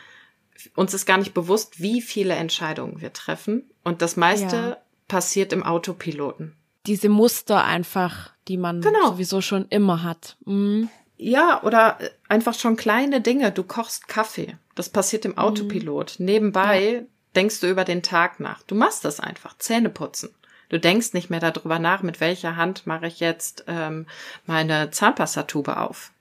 uns 0.76 0.94
ist 0.94 1.06
gar 1.06 1.18
nicht 1.18 1.34
bewusst, 1.34 1.80
wie 1.82 2.02
viele 2.02 2.34
Entscheidungen 2.36 3.02
wir 3.02 3.14
treffen. 3.14 3.70
Und 3.84 4.02
das 4.02 4.16
meiste 4.18 4.56
Ja. 4.56 4.78
passiert 5.08 5.54
im 5.54 5.64
Autopiloten. 5.64 6.56
Diese 6.86 7.10
Muster 7.10 7.64
einfach, 7.64 8.32
die 8.48 8.58
man 8.58 8.82
Genau. 8.82 9.12
sowieso 9.12 9.42
schon 9.42 9.68
immer 9.70 10.04
hat. 10.04 10.38
Mhm. 10.46 10.90
Ja, 11.18 11.62
oder 11.64 11.98
einfach 12.28 12.56
schon 12.56 12.76
kleine 12.76 13.22
Dinge. 13.22 13.52
Du 13.52 13.64
kochst 13.64 14.08
Kaffee. 14.08 14.58
Das 14.76 14.90
passiert 14.90 15.26
im 15.26 15.38
Autopilot. 15.38 16.20
Mhm. 16.20 16.26
Nebenbei 16.26 16.94
ja. 16.94 17.02
denkst 17.36 17.60
du 17.60 17.68
über 17.70 17.84
den 17.86 18.02
Tag 18.04 18.40
nach. 18.40 18.64
Du 18.64 18.74
machst 18.76 19.06
das 19.06 19.20
einfach. 19.20 19.58
Zähne 19.60 19.90
putzen. 19.90 20.30
Du 20.72 20.80
denkst 20.80 21.12
nicht 21.12 21.30
mehr 21.30 21.42
darüber 21.42 21.80
nach, 21.80 22.02
mit 22.02 22.22
welcher 22.22 22.56
Hand 22.56 22.88
mache 22.88 23.06
ich 23.06 23.20
jetzt 23.20 23.66
ähm, 23.68 24.08
meine 24.46 24.90
Zahnpastatube 24.90 25.76
auf. 25.76 26.14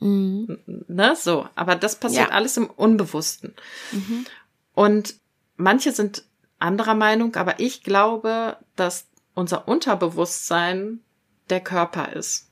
Mhm. 0.00 0.58
Ne, 0.86 1.16
so. 1.16 1.48
Aber 1.54 1.76
das 1.76 1.96
passiert 1.96 2.28
ja. 2.28 2.34
alles 2.34 2.58
im 2.58 2.66
Unbewussten. 2.66 3.54
Mhm. 3.92 4.26
Und 4.74 5.14
manche 5.56 5.92
sind 5.92 6.24
anderer 6.58 6.94
Meinung, 6.94 7.36
aber 7.36 7.58
ich 7.58 7.84
glaube, 7.84 8.58
dass 8.76 9.06
unser 9.32 9.66
Unterbewusstsein 9.66 11.00
der 11.48 11.60
Körper 11.60 12.12
ist. 12.12 12.50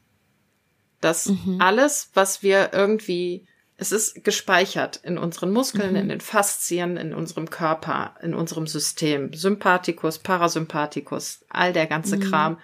Dass 1.03 1.27
mhm. 1.27 1.61
alles, 1.61 2.09
was 2.15 2.43
wir 2.43 2.71
irgendwie, 2.73 3.47
es 3.77 3.93
ist 3.93 4.23
gespeichert 4.23 5.01
in 5.03 5.19
unseren 5.19 5.53
Muskeln, 5.53 5.91
mhm. 5.91 5.97
in 5.97 6.09
den 6.09 6.21
Faszien, 6.21 6.97
in 6.97 7.13
unserem 7.13 7.51
Körper, 7.51 8.15
in 8.23 8.35
unserem 8.35 8.67
System. 8.67 9.33
Sympathikus, 9.33 10.19
Parasympathikus, 10.19 11.45
all 11.49 11.73
der 11.73 11.87
ganze 11.87 12.17
mhm. 12.17 12.21
Kram. 12.21 12.59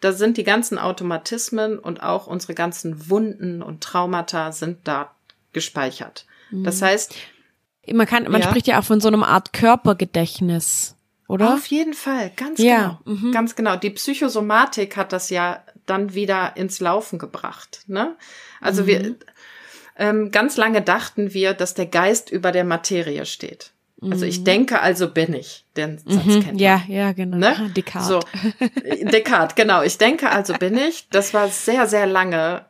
Da 0.00 0.12
sind 0.12 0.36
die 0.36 0.44
ganzen 0.44 0.78
Automatismen 0.78 1.78
und 1.78 2.02
auch 2.02 2.26
unsere 2.26 2.54
ganzen 2.54 3.08
Wunden 3.08 3.62
und 3.62 3.82
Traumata 3.82 4.52
sind 4.52 4.78
da 4.84 5.14
gespeichert. 5.52 6.26
Das 6.50 6.80
mhm. 6.80 6.84
heißt, 6.84 7.14
man 7.92 8.06
kann, 8.06 8.24
man 8.24 8.40
ja. 8.40 8.48
spricht 8.48 8.66
ja 8.68 8.78
auch 8.78 8.84
von 8.84 9.00
so 9.00 9.08
einer 9.08 9.26
Art 9.26 9.52
Körpergedächtnis, 9.52 10.96
oder? 11.26 11.54
Auf 11.54 11.66
jeden 11.66 11.94
Fall, 11.94 12.30
ganz 12.36 12.60
ja. 12.60 13.00
genau. 13.04 13.16
Mhm. 13.16 13.32
Ganz 13.32 13.56
genau. 13.56 13.76
Die 13.76 13.90
Psychosomatik 13.90 14.96
hat 14.96 15.12
das 15.12 15.30
ja 15.30 15.64
dann 15.86 16.14
wieder 16.14 16.56
ins 16.56 16.80
Laufen 16.80 17.18
gebracht. 17.18 17.82
Ne? 17.86 18.16
Also 18.60 18.82
mhm. 18.82 18.86
wir 18.86 19.16
ähm, 20.02 20.30
ganz 20.30 20.56
lange 20.56 20.82
dachten 20.82 21.32
wir, 21.34 21.54
dass 21.54 21.74
der 21.74 21.86
Geist 21.86 22.30
über 22.30 22.52
der 22.52 22.64
Materie 22.64 23.24
steht. 23.26 23.72
Also 24.00 24.24
ich 24.24 24.40
mhm. 24.40 24.44
denke, 24.44 24.80
also 24.80 25.08
bin 25.08 25.32
ich. 25.32 25.64
Den 25.76 25.98
Satz 25.98 26.24
mhm. 26.24 26.42
kennt 26.42 26.60
Ja, 26.60 26.82
ja, 26.88 27.12
genau. 27.12 27.36
Ne? 27.36 27.70
Descartes. 27.76 28.08
So, 28.08 28.20
Descartes, 29.12 29.54
genau. 29.54 29.82
Ich 29.82 29.96
denke, 29.96 30.28
also 30.28 30.54
bin 30.54 30.76
ich. 30.76 31.06
Das 31.10 31.32
war 31.34 31.46
sehr, 31.48 31.86
sehr 31.86 32.06
lange 32.06 32.66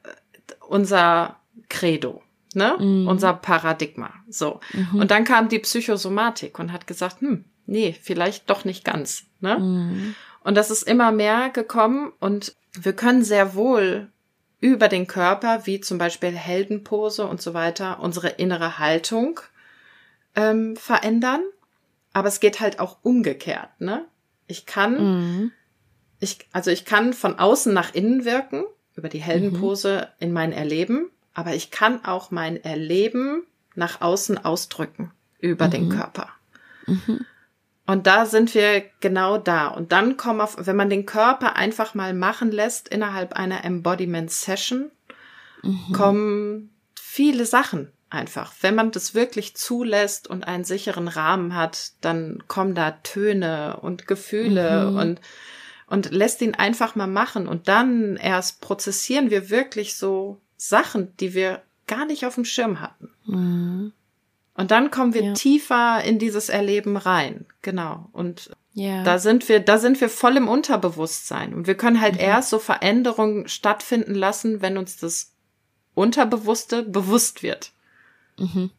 unser 0.68 1.36
Credo 1.70 2.22
ne? 2.54 2.76
Mhm. 2.78 3.08
Unser 3.08 3.34
Paradigma. 3.34 4.10
So. 4.28 4.60
Mhm. 4.72 5.00
Und 5.00 5.10
dann 5.10 5.24
kam 5.24 5.48
die 5.48 5.58
Psychosomatik 5.58 6.58
und 6.58 6.72
hat 6.72 6.86
gesagt, 6.86 7.20
hm, 7.20 7.44
nee, 7.66 7.96
vielleicht 8.00 8.48
doch 8.50 8.64
nicht 8.64 8.84
ganz, 8.84 9.24
ne? 9.40 9.58
Mhm. 9.58 10.14
Und 10.44 10.56
das 10.56 10.70
ist 10.70 10.82
immer 10.82 11.12
mehr 11.12 11.50
gekommen 11.50 12.12
und 12.18 12.54
wir 12.74 12.94
können 12.94 13.22
sehr 13.22 13.54
wohl 13.54 14.08
über 14.62 14.88
den 14.88 15.06
Körper, 15.06 15.66
wie 15.66 15.82
zum 15.82 15.98
Beispiel 15.98 16.30
Heldenpose 16.30 17.26
und 17.26 17.42
so 17.42 17.52
weiter, 17.52 18.00
unsere 18.00 18.28
innere 18.30 18.78
Haltung 18.78 19.40
ähm, 20.34 20.76
verändern. 20.76 21.42
Aber 22.14 22.28
es 22.28 22.40
geht 22.40 22.60
halt 22.60 22.80
auch 22.80 22.96
umgekehrt, 23.02 23.68
ne? 23.78 24.06
Ich 24.46 24.64
kann, 24.64 24.94
mhm. 24.94 25.52
ich, 26.20 26.38
also 26.52 26.70
ich 26.70 26.86
kann 26.86 27.12
von 27.12 27.38
außen 27.38 27.74
nach 27.74 27.94
innen 27.94 28.24
wirken, 28.24 28.64
über 28.96 29.10
die 29.10 29.22
Heldenpose 29.22 30.08
mhm. 30.18 30.26
in 30.26 30.32
mein 30.32 30.52
Erleben 30.52 31.10
aber 31.34 31.54
ich 31.54 31.70
kann 31.70 32.04
auch 32.04 32.30
mein 32.30 32.62
Erleben 32.62 33.46
nach 33.74 34.00
außen 34.00 34.44
ausdrücken 34.44 35.12
über 35.38 35.66
mhm. 35.66 35.70
den 35.70 35.88
Körper. 35.88 36.28
Mhm. 36.86 37.24
Und 37.86 38.06
da 38.06 38.26
sind 38.26 38.54
wir 38.54 38.84
genau 39.00 39.38
da. 39.38 39.68
Und 39.68 39.92
dann 39.92 40.16
kommen 40.16 40.40
auf, 40.40 40.56
wenn 40.58 40.76
man 40.76 40.90
den 40.90 41.06
Körper 41.06 41.56
einfach 41.56 41.94
mal 41.94 42.14
machen 42.14 42.50
lässt 42.52 42.88
innerhalb 42.88 43.32
einer 43.32 43.64
Embodiment 43.64 44.30
Session, 44.30 44.90
mhm. 45.62 45.92
kommen 45.92 46.70
viele 46.94 47.44
Sachen 47.44 47.92
einfach. 48.08 48.52
Wenn 48.60 48.74
man 48.74 48.92
das 48.92 49.14
wirklich 49.14 49.56
zulässt 49.56 50.28
und 50.28 50.46
einen 50.46 50.64
sicheren 50.64 51.08
Rahmen 51.08 51.56
hat, 51.56 51.92
dann 52.00 52.44
kommen 52.46 52.74
da 52.74 52.92
Töne 53.02 53.78
und 53.80 54.06
Gefühle 54.06 54.90
mhm. 54.90 54.96
und 54.96 55.20
und 55.92 56.10
lässt 56.10 56.40
ihn 56.40 56.54
einfach 56.54 56.94
mal 56.94 57.06
machen 57.06 57.46
und 57.46 57.68
dann 57.68 58.16
erst 58.16 58.62
prozessieren 58.62 59.28
wir 59.28 59.50
wirklich 59.50 59.94
so 59.94 60.40
Sachen, 60.56 61.14
die 61.18 61.34
wir 61.34 61.60
gar 61.86 62.06
nicht 62.06 62.24
auf 62.24 62.36
dem 62.36 62.46
Schirm 62.46 62.80
hatten. 62.80 63.10
Mhm. 63.26 63.92
Und 64.54 64.70
dann 64.70 64.90
kommen 64.90 65.14
wir 65.14 65.24
ja. 65.24 65.32
tiefer 65.32 66.02
in 66.04 66.18
dieses 66.18 66.48
Erleben 66.48 66.96
rein. 66.96 67.46
Genau. 67.62 68.08
Und 68.12 68.50
ja. 68.74 69.02
da 69.02 69.18
sind 69.18 69.48
wir, 69.48 69.60
da 69.60 69.78
sind 69.78 70.00
wir 70.00 70.08
voll 70.08 70.36
im 70.36 70.48
Unterbewusstsein. 70.48 71.54
Und 71.54 71.66
wir 71.66 71.74
können 71.74 72.00
halt 72.00 72.14
mhm. 72.14 72.20
erst 72.20 72.50
so 72.50 72.58
Veränderungen 72.58 73.48
stattfinden 73.48 74.14
lassen, 74.14 74.60
wenn 74.60 74.76
uns 74.76 74.96
das 74.96 75.32
Unterbewusste 75.94 76.82
bewusst 76.82 77.42
wird. 77.42 77.72
Mhm. 78.38 78.70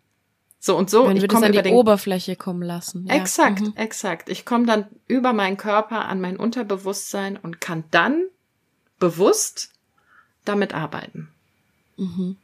So 0.60 0.78
und 0.78 0.90
so. 0.90 1.08
Wenn 1.08 1.16
wir 1.16 1.24
ich 1.24 1.28
das 1.28 1.44
an 1.44 1.52
die 1.52 1.62
den... 1.62 1.74
Oberfläche 1.74 2.36
kommen 2.36 2.62
lassen. 2.62 3.08
Ja. 3.08 3.16
Exakt, 3.16 3.62
mhm. 3.62 3.74
exakt. 3.76 4.30
Ich 4.30 4.46
komme 4.46 4.66
dann 4.66 4.86
über 5.08 5.34
meinen 5.34 5.58
Körper 5.58 6.06
an 6.06 6.22
mein 6.22 6.38
Unterbewusstsein 6.38 7.38
und 7.38 7.60
kann 7.60 7.84
dann 7.92 8.24
bewusst 9.00 9.72
damit 10.46 10.74
arbeiten. 10.74 11.30
Mhm. 11.98 12.38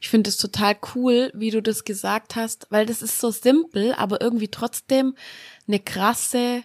Ich 0.00 0.08
finde 0.08 0.28
es 0.28 0.36
total 0.36 0.76
cool, 0.94 1.30
wie 1.34 1.50
du 1.50 1.62
das 1.62 1.84
gesagt 1.84 2.36
hast, 2.36 2.66
weil 2.70 2.86
das 2.86 3.02
ist 3.02 3.20
so 3.20 3.30
simpel, 3.30 3.94
aber 3.94 4.20
irgendwie 4.20 4.48
trotzdem 4.48 5.14
eine 5.66 5.80
krasse 5.80 6.62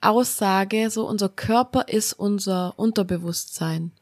Aussage, 0.00 0.90
so 0.90 1.06
unser 1.08 1.28
Körper 1.28 1.88
ist 1.88 2.12
unser 2.12 2.78
Unterbewusstsein. 2.78 3.92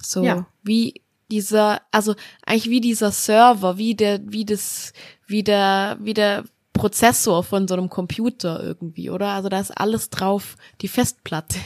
So 0.00 0.22
ja. 0.22 0.46
wie 0.62 1.02
dieser, 1.30 1.82
also 1.90 2.14
eigentlich 2.44 2.70
wie 2.70 2.80
dieser 2.80 3.12
Server, 3.12 3.76
wie 3.76 3.94
der, 3.94 4.20
wie 4.24 4.44
das, 4.44 4.92
wie 5.26 5.42
der, 5.42 5.98
wie 6.00 6.14
der 6.14 6.44
Prozessor 6.72 7.42
von 7.42 7.68
so 7.68 7.74
einem 7.74 7.90
Computer 7.90 8.62
irgendwie, 8.62 9.10
oder? 9.10 9.28
Also 9.28 9.48
da 9.48 9.60
ist 9.60 9.76
alles 9.76 10.10
drauf, 10.10 10.56
die 10.80 10.88
Festplatte. 10.88 11.58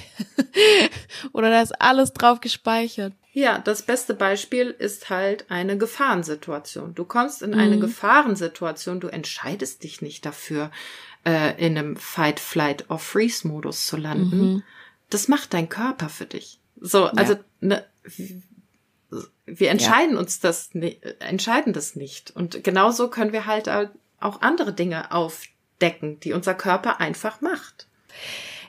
oder 1.32 1.50
da 1.50 1.60
ist 1.60 1.80
alles 1.80 2.12
drauf 2.12 2.40
gespeichert. 2.40 3.12
Ja, 3.34 3.58
das 3.58 3.82
beste 3.82 4.12
Beispiel 4.12 4.70
ist 4.70 5.08
halt 5.08 5.50
eine 5.50 5.78
Gefahrensituation. 5.78 6.94
Du 6.94 7.04
kommst 7.04 7.40
in 7.40 7.54
eine 7.54 7.76
mhm. 7.76 7.80
Gefahrensituation, 7.80 9.00
du 9.00 9.08
entscheidest 9.08 9.82
dich 9.84 10.02
nicht 10.02 10.26
dafür, 10.26 10.70
äh, 11.24 11.58
in 11.64 11.78
einem 11.78 11.96
Fight, 11.96 12.40
Flight 12.40 12.90
or 12.90 12.98
Freeze-Modus 12.98 13.86
zu 13.86 13.96
landen. 13.96 14.36
Mhm. 14.36 14.62
Das 15.08 15.28
macht 15.28 15.54
dein 15.54 15.70
Körper 15.70 16.10
für 16.10 16.26
dich. 16.26 16.58
So, 16.78 17.06
also 17.06 17.36
ne, 17.60 17.86
wir 19.46 19.70
entscheiden 19.70 20.14
ja. 20.14 20.20
uns 20.20 20.40
das, 20.40 20.70
entscheiden 21.20 21.72
das 21.72 21.96
nicht. 21.96 22.32
Und 22.32 22.62
genauso 22.62 23.08
können 23.08 23.32
wir 23.32 23.46
halt 23.46 23.70
auch 24.20 24.42
andere 24.42 24.74
Dinge 24.74 25.10
aufdecken, 25.10 26.20
die 26.20 26.34
unser 26.34 26.54
Körper 26.54 27.00
einfach 27.00 27.40
macht. 27.40 27.86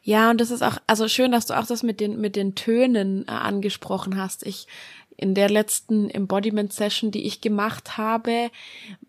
Ja, 0.04 0.30
und 0.30 0.42
das 0.42 0.52
ist 0.52 0.62
auch, 0.62 0.78
also 0.86 1.08
schön, 1.08 1.32
dass 1.32 1.46
du 1.46 1.58
auch 1.58 1.66
das 1.66 1.82
mit 1.82 2.02
den, 2.02 2.20
mit 2.20 2.36
den 2.36 2.56
Tönen 2.56 3.26
äh, 3.28 3.32
angesprochen 3.32 4.18
hast. 4.18 4.46
Ich, 4.46 4.68
in 5.16 5.34
der 5.34 5.50
letzten 5.50 6.10
Embodiment 6.10 6.74
Session, 6.74 7.10
die 7.10 7.26
ich 7.26 7.40
gemacht 7.40 7.98
habe, 7.98 8.52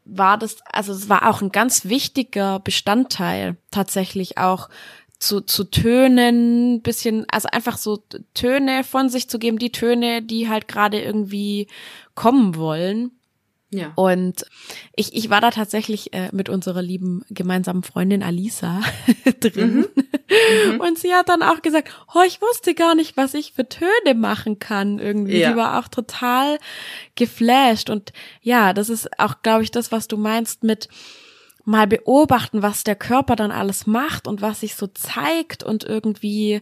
war 0.04 0.38
das, 0.38 0.58
also 0.66 0.92
es 0.92 1.08
war 1.08 1.28
auch 1.28 1.42
ein 1.42 1.50
ganz 1.50 1.86
wichtiger 1.86 2.60
Bestandteil 2.60 3.56
tatsächlich 3.72 4.38
auch 4.38 4.68
zu, 5.18 5.40
zu 5.40 5.64
Tönen, 5.64 6.82
bisschen, 6.82 7.26
also 7.28 7.48
einfach 7.50 7.76
so 7.76 8.04
Töne 8.34 8.84
von 8.84 9.08
sich 9.08 9.28
zu 9.28 9.40
geben, 9.40 9.58
die 9.58 9.72
Töne, 9.72 10.22
die 10.22 10.48
halt 10.48 10.68
gerade 10.68 11.00
irgendwie 11.00 11.66
kommen 12.14 12.54
wollen. 12.56 13.10
Ja. 13.74 13.92
Und 13.96 14.46
ich, 14.94 15.14
ich 15.14 15.30
war 15.30 15.40
da 15.40 15.50
tatsächlich 15.50 16.12
äh, 16.12 16.28
mit 16.32 16.48
unserer 16.48 16.80
lieben 16.80 17.24
gemeinsamen 17.28 17.82
Freundin 17.82 18.22
Alisa 18.22 18.80
drin. 19.40 19.78
Mhm. 19.78 19.86
Mhm. 20.72 20.80
Und 20.80 20.98
sie 20.98 21.12
hat 21.12 21.28
dann 21.28 21.42
auch 21.42 21.60
gesagt, 21.60 21.90
oh, 22.14 22.22
ich 22.26 22.40
wusste 22.40 22.74
gar 22.74 22.94
nicht, 22.94 23.16
was 23.16 23.34
ich 23.34 23.52
für 23.52 23.68
Töne 23.68 24.14
machen 24.14 24.58
kann 24.58 24.98
irgendwie. 24.98 25.38
Ja. 25.38 25.50
Sie 25.50 25.56
war 25.56 25.78
auch 25.80 25.88
total 25.88 26.58
geflasht. 27.16 27.90
Und 27.90 28.12
ja, 28.42 28.72
das 28.72 28.88
ist 28.88 29.18
auch, 29.18 29.42
glaube 29.42 29.64
ich, 29.64 29.70
das, 29.70 29.90
was 29.90 30.06
du 30.06 30.16
meinst 30.16 30.62
mit 30.62 30.88
mal 31.64 31.86
beobachten, 31.86 32.62
was 32.62 32.84
der 32.84 32.96
Körper 32.96 33.36
dann 33.36 33.50
alles 33.50 33.86
macht 33.86 34.28
und 34.28 34.42
was 34.42 34.60
sich 34.60 34.76
so 34.76 34.86
zeigt 34.86 35.64
und 35.64 35.82
irgendwie, 35.82 36.60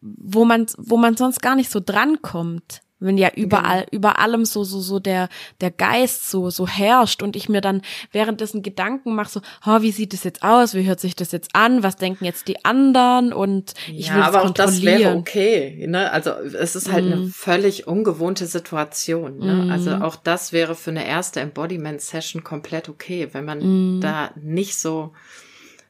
wo 0.00 0.44
man, 0.44 0.66
wo 0.78 0.96
man 0.96 1.16
sonst 1.16 1.40
gar 1.40 1.54
nicht 1.54 1.70
so 1.70 1.80
drankommt 1.84 2.80
wenn 3.02 3.18
ja 3.18 3.30
überall, 3.34 3.80
genau. 3.80 3.96
über 3.96 4.18
allem 4.18 4.44
so, 4.44 4.64
so, 4.64 4.80
so 4.80 4.98
der, 4.98 5.28
der 5.60 5.70
Geist 5.70 6.30
so, 6.30 6.50
so 6.50 6.66
herrscht 6.66 7.22
und 7.22 7.36
ich 7.36 7.48
mir 7.48 7.60
dann 7.60 7.82
währenddessen 8.12 8.62
Gedanken 8.62 9.14
mache, 9.14 9.30
so, 9.30 9.40
oh, 9.66 9.82
wie 9.82 9.90
sieht 9.90 10.12
das 10.12 10.24
jetzt 10.24 10.42
aus? 10.42 10.74
Wie 10.74 10.86
hört 10.86 11.00
sich 11.00 11.16
das 11.16 11.32
jetzt 11.32 11.54
an? 11.54 11.82
Was 11.82 11.96
denken 11.96 12.24
jetzt 12.24 12.48
die 12.48 12.64
anderen? 12.64 13.32
Und 13.32 13.74
ich 13.88 14.08
ja, 14.08 14.14
will 14.14 14.22
aber 14.22 14.42
auch 14.44 14.50
das 14.50 14.82
wäre 14.82 15.16
okay, 15.16 15.86
ne? 15.88 16.10
Also, 16.10 16.30
es 16.30 16.76
ist 16.76 16.90
halt 16.90 17.04
mm. 17.04 17.12
eine 17.12 17.16
mhm. 17.16 17.30
völlig 17.30 17.86
ungewohnte 17.86 18.46
Situation, 18.46 19.38
ne? 19.38 19.54
Mm. 19.66 19.70
Also, 19.70 19.90
auch 19.96 20.16
das 20.16 20.52
wäre 20.52 20.74
für 20.74 20.90
eine 20.90 21.06
erste 21.06 21.40
Embodiment-Session 21.40 22.44
komplett 22.44 22.88
okay, 22.88 23.28
wenn 23.32 23.44
man 23.44 23.98
mm. 23.98 24.00
da 24.00 24.30
nicht 24.36 24.78
so, 24.78 25.12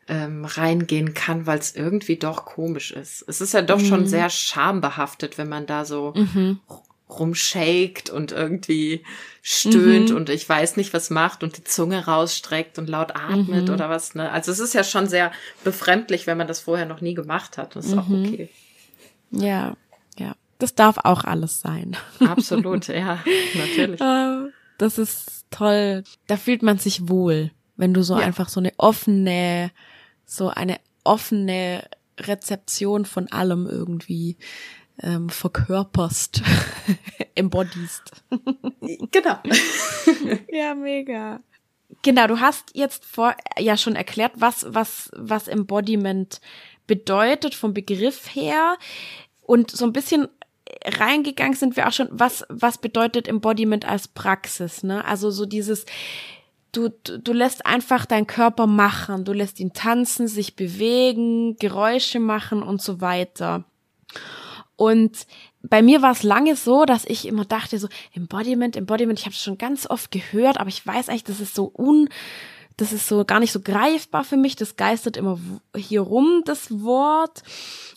ähm, 0.09 0.45
reingehen 0.45 1.15
kann, 1.15 1.47
weil 1.47 1.59
es 1.59 1.77
irgendwie 1.77 2.17
doch 2.17 2.45
komisch 2.45 2.91
ist. 2.91 3.25
Es 3.29 3.41
ist 3.41 3.55
ja 3.55 3.63
doch 3.63 3.79
schon 3.79 4.01
mhm. 4.01 4.07
sehr 4.07 4.31
schambehaftet, 4.31 5.39
wenn 5.39 5.49
man 5.49 5.65
da 5.67 5.85
so 5.85 6.13
mhm 6.17 6.59
rumshakt 7.19 8.11
und 8.11 8.33
irgendwie 8.33 9.05
stöhnt 9.43 10.11
mhm. 10.11 10.17
und 10.17 10.31
ich 10.31 10.49
weiß 10.49 10.77
nicht, 10.77 10.95
was 10.95 11.11
macht 11.11 11.43
und 11.43 11.57
die 11.57 11.65
Zunge 11.65 12.05
rausstreckt 12.07 12.79
und 12.79 12.89
laut 12.89 13.17
atmet 13.17 13.67
mhm. 13.67 13.75
oder 13.75 13.91
was. 13.91 14.15
Ne? 14.15 14.31
Also 14.31 14.53
es 14.53 14.61
ist 14.61 14.73
ja 14.73 14.85
schon 14.85 15.09
sehr 15.09 15.33
befremdlich, 15.65 16.27
wenn 16.27 16.39
man 16.39 16.47
das 16.47 16.61
vorher 16.61 16.87
noch 16.87 17.01
nie 17.01 17.15
gemacht 17.15 17.59
hat. 17.59 17.75
Das 17.75 17.87
ist 17.87 17.93
mhm. 17.93 17.99
auch 17.99 18.09
okay. 18.09 18.49
Ja, 19.31 19.77
ja. 20.19 20.35
Das 20.59 20.77
darf 20.77 20.99
auch 20.99 21.25
alles 21.25 21.61
sein. 21.61 21.97
Absolut, 22.21 22.87
ja, 22.87 23.19
natürlich. 23.55 24.01
Ah, 24.01 24.47
das 24.79 24.99
ist 24.99 25.47
toll. 25.51 26.05
Da 26.29 26.37
fühlt 26.37 26.63
man 26.63 26.79
sich 26.79 27.09
wohl, 27.09 27.51
wenn 27.77 27.93
du 27.93 28.05
so 28.05 28.17
ja. 28.17 28.25
einfach 28.25 28.49
so 28.49 28.61
eine 28.61 28.73
offene, 28.77 29.73
so 30.25 30.49
eine 30.49 30.79
offene 31.03 31.85
Rezeption 32.19 33.05
von 33.07 33.31
allem 33.33 33.67
irgendwie 33.67 34.37
ähm, 35.03 35.29
verkörperst, 35.29 36.43
embodiest. 37.35 38.23
genau. 39.11 39.39
ja, 40.53 40.75
mega. 40.75 41.41
Genau, 42.03 42.27
du 42.27 42.41
hast 42.41 42.71
jetzt 42.75 43.05
vor 43.05 43.37
ja 43.59 43.77
schon 43.77 43.97
erklärt, 43.97 44.33
was 44.37 44.67
was 44.69 45.11
was 45.15 45.49
Embodiment 45.49 46.41
bedeutet 46.87 47.55
vom 47.55 47.75
Begriff 47.75 48.35
her 48.35 48.77
und 49.43 49.71
so 49.71 49.85
ein 49.85 49.93
bisschen 49.93 50.29
reingegangen 50.85 51.55
sind 51.55 51.77
wir 51.77 51.87
auch 51.87 51.93
schon, 51.93 52.09
was 52.11 52.45
was 52.49 52.79
bedeutet 52.79 53.29
Embodiment 53.29 53.87
als 53.87 54.09
Praxis, 54.09 54.83
ne? 54.83 55.05
Also 55.05 55.31
so 55.31 55.47
dieses 55.47 55.85
du, 56.73 56.89
du, 56.89 57.19
du 57.19 57.33
lässt 57.33 57.67
einfach 57.67 58.07
deinen 58.07 58.27
Körper 58.27 58.67
machen, 58.67 59.25
du 59.25 59.33
lässt 59.33 59.61
ihn 59.61 59.73
tanzen, 59.73 60.27
sich 60.27 60.57
bewegen, 60.57 61.57
Geräusche 61.57 62.19
machen 62.19 62.63
und 62.63 62.81
so 62.81 63.01
weiter. 63.01 63.65
Und 64.77 65.27
bei 65.63 65.83
mir 65.83 66.03
war 66.03 66.13
es 66.13 66.23
lange 66.23 66.57
so, 66.57 66.85
dass 66.85 67.05
ich 67.05 67.27
immer 67.27 67.45
dachte, 67.45 67.79
so 67.79 67.89
Embodiment, 68.15 68.77
Embodiment, 68.77 69.19
ich 69.19 69.27
habe 69.27 69.35
es 69.35 69.43
schon 69.43 69.59
ganz 69.59 69.89
oft 69.89 70.11
gehört, 70.11 70.59
aber 70.59 70.69
ich 70.69 70.85
weiß 70.85 71.09
eigentlich, 71.09 71.25
das 71.25 71.41
ist 71.41 71.55
so 71.55 71.73
un, 71.77 72.09
das 72.77 72.93
ist 72.93 73.07
so 73.07 73.25
gar 73.25 73.41
nicht 73.41 73.53
so 73.53 73.61
greifbar 73.61 74.25
für 74.25 74.37
mich, 74.37 74.57
das 74.57 74.77
geistert 74.77 75.17
immer 75.17 75.39
hier 75.77 76.01
rum, 76.01 76.43
das 76.45 76.83
Wort. 76.83 77.43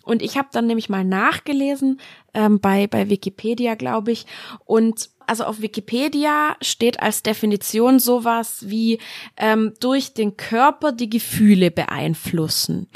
Und 0.03 0.21
ich 0.21 0.37
habe 0.37 0.49
dann 0.51 0.67
nämlich 0.67 0.89
mal 0.89 1.03
nachgelesen 1.03 1.99
ähm, 2.33 2.59
bei, 2.59 2.85
bei 2.87 3.09
Wikipedia, 3.09 3.75
glaube 3.75 4.11
ich. 4.11 4.27
Und 4.65 5.09
also 5.25 5.45
auf 5.45 5.61
Wikipedia 5.61 6.55
steht 6.61 6.99
als 6.99 7.23
Definition 7.23 7.99
sowas 7.99 8.69
wie 8.69 8.99
ähm, 9.37 9.73
durch 9.79 10.13
den 10.13 10.37
Körper 10.37 10.91
die 10.91 11.09
Gefühle 11.09 11.71
beeinflussen. 11.71 12.87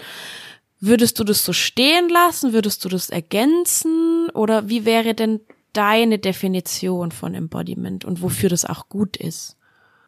Würdest 0.80 1.20
du 1.20 1.24
das 1.24 1.44
so 1.44 1.54
stehen 1.54 2.10
lassen? 2.10 2.54
Würdest 2.54 2.86
du 2.86 2.90
das 2.90 3.10
ergänzen? 3.10 4.30
Oder 4.34 4.70
wie 4.70 4.86
wäre 4.86 5.14
denn 5.14 5.42
deine 5.74 6.20
Definition 6.20 7.12
von 7.12 7.36
Embodiment 7.36 8.06
und 8.06 8.22
wofür 8.22 8.50
das 8.50 8.66
auch 8.66 8.90
gut 8.90 9.18
ist? 9.18 9.58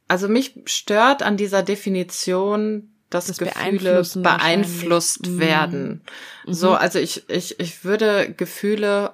Also 0.08 0.28
mich 0.28 0.56
stört 0.66 1.24
an 1.24 1.38
dieser 1.38 1.64
Definition, 1.64 2.92
dass 3.10 3.28
das 3.28 3.38
Gefühle 3.38 4.04
beeinflusst 4.16 5.28
mhm. 5.28 5.40
werden. 5.40 6.02
Mhm. 6.46 6.54
So, 6.54 6.74
also 6.74 7.00
ich, 7.00 7.30
ich, 7.30 7.60
ich 7.60 7.84
würde 7.84 8.34
Gefühle 8.36 9.14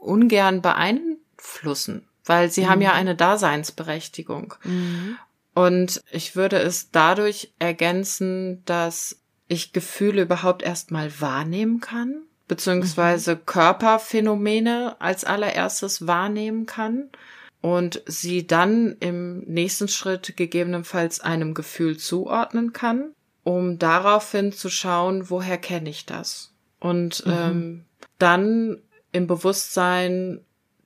ungern 0.00 0.62
beeinflussen, 0.62 2.08
weil 2.24 2.50
sie 2.50 2.62
mhm. 2.62 2.68
haben 2.68 2.82
ja 2.82 2.92
eine 2.92 3.14
Daseinsberechtigung. 3.14 4.54
Mhm. 4.64 5.18
Und 5.54 6.02
ich 6.10 6.36
würde 6.36 6.58
es 6.58 6.90
dadurch 6.90 7.52
ergänzen, 7.58 8.62
dass 8.66 9.20
ich 9.48 9.72
Gefühle 9.72 10.22
überhaupt 10.22 10.62
erstmal 10.62 11.20
wahrnehmen 11.20 11.80
kann, 11.80 12.22
beziehungsweise 12.48 13.36
mhm. 13.36 13.46
Körperphänomene 13.46 14.96
als 15.00 15.24
allererstes 15.24 16.06
wahrnehmen 16.06 16.66
kann 16.66 17.10
und 17.60 18.02
sie 18.06 18.46
dann 18.46 18.96
im 19.00 19.40
nächsten 19.40 19.88
Schritt 19.88 20.36
gegebenenfalls 20.36 21.20
einem 21.20 21.54
Gefühl 21.54 21.96
zuordnen 21.96 22.72
kann, 22.72 23.12
um 23.44 23.78
daraufhin 23.78 24.52
zu 24.52 24.70
schauen, 24.70 25.30
woher 25.30 25.58
kenne 25.58 25.90
ich 25.90 26.06
das? 26.06 26.52
Und 26.80 27.24
mhm. 27.26 27.32
ähm, 27.32 27.84
dann 28.18 28.78
im 29.12 29.26
Bewusstsein 29.26 30.40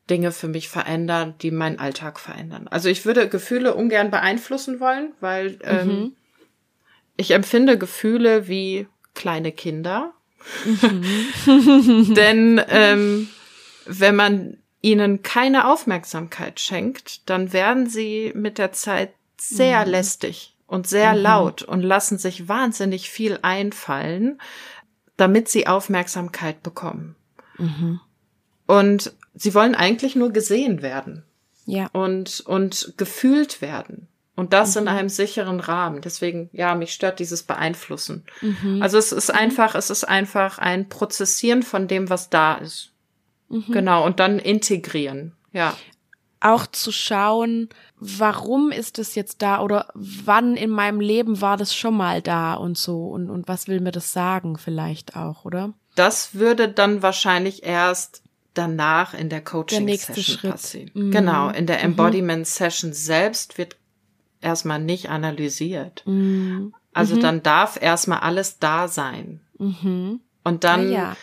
Dinge 0.09 0.33
für 0.33 0.49
mich 0.49 0.69
verändern, 0.69 1.35
die 1.41 1.51
meinen 1.51 1.79
Alltag 1.79 2.19
verändern. 2.19 2.67
Also 2.69 2.89
ich 2.89 3.07
würde 3.07 3.29
Gefühle 3.29 3.75
ungern 3.75 4.11
beeinflussen 4.11 4.81
wollen, 4.81 5.13
weil 5.21 5.59
ähm, 5.63 5.87
mhm. 5.87 6.17
Ich 7.21 7.33
empfinde 7.33 7.77
Gefühle 7.77 8.49
wie 8.49 8.89
kleine 9.15 9.53
Kinder. 9.53 10.15
Mhm. 10.65 12.15
Denn 12.15 12.63
ähm, 12.71 13.29
wenn 13.85 14.17
man 14.17 14.57
ihnen 14.81 15.21
keine 15.21 15.69
Aufmerksamkeit 15.69 16.61
schenkt, 16.61 17.29
dann 17.29 17.53
werden 17.53 17.87
sie 17.87 18.33
mit 18.35 18.57
der 18.57 18.73
Zeit 18.73 19.13
sehr 19.37 19.85
mhm. 19.85 19.91
lästig 19.91 20.57
und 20.67 20.87
sehr 20.87 21.13
mhm. 21.13 21.21
laut 21.21 21.63
und 21.63 21.83
lassen 21.83 22.17
sich 22.17 22.49
wahnsinnig 22.49 23.11
viel 23.11 23.39
einfallen, 23.43 24.41
damit 25.19 25.51
sie 25.51 25.67
Aufmerksamkeit 25.67 26.63
bekommen. 26.63 27.17
Mhm. 27.59 28.01
Und 28.67 29.13
sie 29.35 29.53
wollen 29.53 29.75
eigentlich 29.75 30.17
nur 30.17 30.33
gesehen 30.33 30.81
werden. 30.81 31.25
Ja. 31.67 31.91
Und, 31.93 32.41
und 32.41 32.95
gefühlt 32.97 33.61
werden. 33.61 34.09
Und 34.41 34.55
das 34.55 34.75
mhm. 34.75 34.81
in 34.81 34.89
einem 34.89 35.09
sicheren 35.11 35.61
Rahmen. 35.61 36.01
Deswegen, 36.01 36.49
ja, 36.55 36.75
mich 36.75 36.95
stört 36.95 37.19
dieses 37.19 37.43
Beeinflussen. 37.43 38.25
Mhm. 38.41 38.81
Also 38.81 38.97
es 38.97 39.13
ist 39.13 39.29
einfach, 39.29 39.75
es 39.75 39.91
ist 39.91 40.05
einfach 40.05 40.57
ein 40.57 40.89
Prozessieren 40.89 41.63
von 41.63 41.89
dem, 41.89 42.09
was 42.09 42.31
da 42.31 42.55
ist. 42.55 42.93
Mhm. 43.51 43.67
Genau. 43.71 44.07
Und 44.07 44.19
dann 44.19 44.39
integrieren. 44.39 45.35
Ja. 45.53 45.77
Auch 46.41 46.67
zu 46.67 46.91
schauen, 46.91 47.69
warum 47.97 48.73
ist 48.73 48.99
es 48.99 49.15
jetzt 49.15 49.43
da 49.43 49.61
oder 49.61 49.89
wann 49.93 50.57
in 50.57 50.71
meinem 50.71 51.01
Leben 51.01 51.43
war 51.43 51.59
das 51.59 51.75
schon 51.75 51.95
mal 51.95 52.23
da 52.23 52.55
und 52.55 52.79
so 52.79 53.09
und, 53.09 53.29
und 53.29 53.47
was 53.47 53.69
will 53.69 53.81
mir 53.81 53.93
das 53.93 54.15
sagen 54.15 54.57
vielleicht 54.57 55.17
auch, 55.17 55.45
oder? 55.45 55.75
Das 55.97 56.35
würde 56.35 56.67
dann 56.67 57.03
wahrscheinlich 57.03 57.63
erst 57.63 58.23
danach 58.55 59.13
in 59.13 59.29
der 59.29 59.45
Coaching-Session 59.45 60.51
passieren. 60.51 60.91
Mhm. 60.95 61.11
Genau, 61.11 61.51
in 61.51 61.67
der 61.67 61.77
mhm. 61.81 61.85
Embodiment-Session 61.85 62.95
selbst 62.95 63.59
wird 63.59 63.77
erstmal 64.41 64.81
nicht 64.81 65.11
analysiert. 65.11 66.03
Mhm. 66.07 66.75
Also 66.93 67.17
mhm. 67.17 67.21
dann 67.21 67.43
darf 67.43 67.81
erstmal 67.81 68.21
alles 68.21 68.59
da 68.59 68.89
sein. 68.89 69.41
Mhm. 69.59 70.21
Und 70.45 70.65
dann 70.65 70.89
ah, 70.89 70.93
ja. 70.93 71.17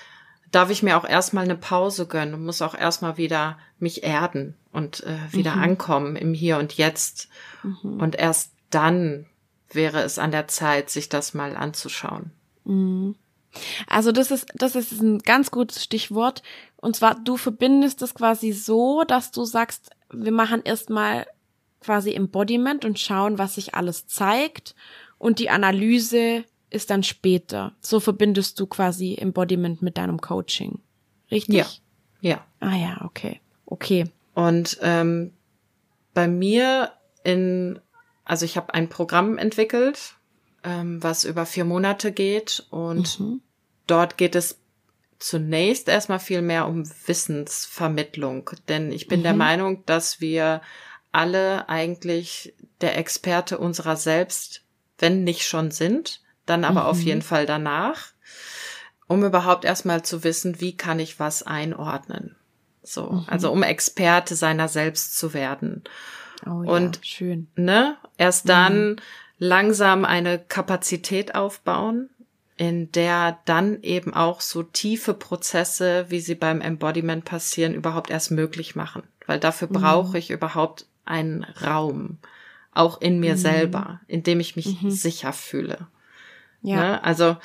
darf 0.51 0.69
ich 0.69 0.83
mir 0.83 0.97
auch 0.97 1.05
erstmal 1.05 1.43
eine 1.43 1.55
Pause 1.55 2.07
gönnen 2.07 2.33
und 2.35 2.45
muss 2.45 2.61
auch 2.61 2.75
erstmal 2.75 3.17
wieder 3.17 3.57
mich 3.79 4.03
erden 4.03 4.55
und 4.71 5.03
äh, 5.03 5.17
wieder 5.31 5.55
mhm. 5.55 5.63
ankommen 5.63 6.15
im 6.15 6.33
Hier 6.33 6.57
und 6.57 6.73
Jetzt. 6.73 7.29
Mhm. 7.63 7.99
Und 7.99 8.15
erst 8.15 8.53
dann 8.69 9.25
wäre 9.71 10.01
es 10.01 10.19
an 10.19 10.31
der 10.31 10.47
Zeit, 10.47 10.89
sich 10.89 11.09
das 11.09 11.33
mal 11.33 11.55
anzuschauen. 11.55 12.31
Mhm. 12.63 13.15
Also 13.87 14.11
das 14.11 14.31
ist, 14.31 14.47
das 14.55 14.75
ist 14.75 15.01
ein 15.01 15.19
ganz 15.19 15.51
gutes 15.51 15.83
Stichwort. 15.83 16.43
Und 16.77 16.95
zwar, 16.95 17.15
du 17.15 17.37
verbindest 17.37 18.01
es 18.01 18.13
quasi 18.13 18.51
so, 18.51 19.03
dass 19.03 19.31
du 19.31 19.45
sagst, 19.45 19.91
wir 20.11 20.31
machen 20.31 20.61
erstmal 20.63 21.25
quasi 21.81 22.13
Embodiment 22.13 22.85
und 22.85 22.99
schauen, 22.99 23.37
was 23.37 23.55
sich 23.55 23.75
alles 23.75 24.07
zeigt. 24.07 24.75
Und 25.17 25.39
die 25.39 25.49
Analyse 25.49 26.43
ist 26.69 26.89
dann 26.89 27.03
später. 27.03 27.75
So 27.79 27.99
verbindest 27.99 28.59
du 28.59 28.67
quasi 28.67 29.15
Embodiment 29.15 29.81
mit 29.81 29.97
deinem 29.97 30.19
Coaching. 30.19 30.79
Richtig? 31.31 31.55
Ja. 31.55 31.67
Ja. 32.21 32.45
Ah 32.59 32.75
ja, 32.75 33.01
okay. 33.05 33.39
Okay. 33.65 34.05
Und 34.33 34.77
ähm, 34.81 35.33
bei 36.13 36.27
mir 36.27 36.91
in, 37.23 37.79
also 38.23 38.45
ich 38.45 38.57
habe 38.57 38.73
ein 38.73 38.89
Programm 38.89 39.37
entwickelt, 39.37 40.15
ähm, 40.63 41.01
was 41.03 41.23
über 41.23 41.45
vier 41.45 41.65
Monate 41.65 42.11
geht 42.11 42.65
und 42.69 43.19
mhm. 43.19 43.41
dort 43.85 44.17
geht 44.17 44.35
es 44.35 44.59
zunächst 45.19 45.87
erstmal 45.87 46.19
viel 46.19 46.41
mehr 46.41 46.67
um 46.67 46.87
Wissensvermittlung, 47.07 48.49
denn 48.67 48.91
ich 48.91 49.07
bin 49.07 49.21
mhm. 49.21 49.23
der 49.23 49.33
Meinung, 49.33 49.85
dass 49.85 50.21
wir 50.21 50.61
alle 51.11 51.69
eigentlich 51.69 52.53
der 52.81 52.97
Experte 52.97 53.57
unserer 53.57 53.95
selbst, 53.95 54.63
wenn 54.97 55.23
nicht 55.23 55.43
schon 55.47 55.71
sind, 55.71 56.21
dann 56.45 56.63
aber 56.63 56.81
mhm. 56.81 56.87
auf 56.87 56.99
jeden 57.01 57.21
Fall 57.21 57.45
danach, 57.45 58.07
um 59.07 59.23
überhaupt 59.23 59.65
erstmal 59.65 60.03
zu 60.03 60.23
wissen, 60.23 60.59
wie 60.59 60.75
kann 60.75 60.99
ich 60.99 61.19
was 61.19 61.43
einordnen. 61.43 62.35
So, 62.83 63.11
mhm. 63.11 63.25
also 63.27 63.51
um 63.51 63.63
Experte 63.63 64.35
seiner 64.35 64.67
selbst 64.67 65.17
zu 65.17 65.33
werden. 65.33 65.83
Oh 66.45 66.63
ja, 66.63 66.71
und 66.71 66.99
schön. 67.03 67.47
Ne, 67.55 67.97
erst 68.17 68.47
dann 68.47 68.91
mhm. 68.91 68.95
langsam 69.39 70.05
eine 70.05 70.39
Kapazität 70.39 71.35
aufbauen, 71.35 72.09
in 72.57 72.91
der 72.91 73.39
dann 73.45 73.81
eben 73.83 74.13
auch 74.13 74.41
so 74.41 74.63
tiefe 74.63 75.13
Prozesse, 75.13 76.05
wie 76.09 76.19
sie 76.19 76.35
beim 76.35 76.61
Embodiment 76.61 77.23
passieren, 77.23 77.73
überhaupt 77.73 78.09
erst 78.09 78.31
möglich 78.31 78.75
machen. 78.75 79.03
Weil 79.25 79.39
dafür 79.39 79.67
brauche 79.67 80.09
mhm. 80.09 80.15
ich 80.15 80.31
überhaupt 80.31 80.85
einen 81.07 81.43
Raum, 81.43 82.17
auch 82.73 83.01
in 83.01 83.19
mir 83.19 83.33
mhm. 83.33 83.39
selber, 83.39 84.01
in 84.07 84.23
dem 84.23 84.39
ich 84.39 84.55
mich 84.55 84.81
mhm. 84.81 84.91
sicher 84.91 85.33
fühle. 85.33 85.87
Ja. 86.61 86.75
Ne? 86.75 87.03
Also 87.03 87.37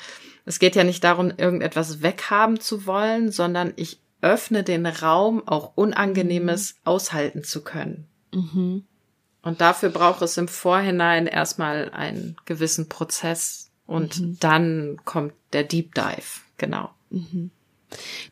es 0.45 0.59
geht 0.59 0.75
ja 0.75 0.83
nicht 0.83 1.03
darum, 1.03 1.31
irgendetwas 1.35 2.01
weghaben 2.01 2.59
zu 2.59 2.85
wollen, 2.85 3.31
sondern 3.31 3.73
ich 3.75 3.99
öffne 4.21 4.63
den 4.63 4.85
Raum, 4.85 5.45
auch 5.47 5.73
Unangenehmes 5.75 6.73
mhm. 6.73 6.79
aushalten 6.85 7.43
zu 7.43 7.63
können. 7.63 8.07
Mhm. 8.33 8.85
Und 9.41 9.59
dafür 9.59 9.89
braucht 9.89 10.21
es 10.21 10.37
im 10.37 10.47
Vorhinein 10.47 11.27
erstmal 11.27 11.89
einen 11.91 12.37
gewissen 12.45 12.87
Prozess 12.87 13.69
und 13.85 14.19
mhm. 14.19 14.37
dann 14.39 15.01
kommt 15.03 15.33
der 15.51 15.63
Deep 15.63 15.93
Dive, 15.93 16.41
genau. 16.57 16.91
Mhm. 17.09 17.51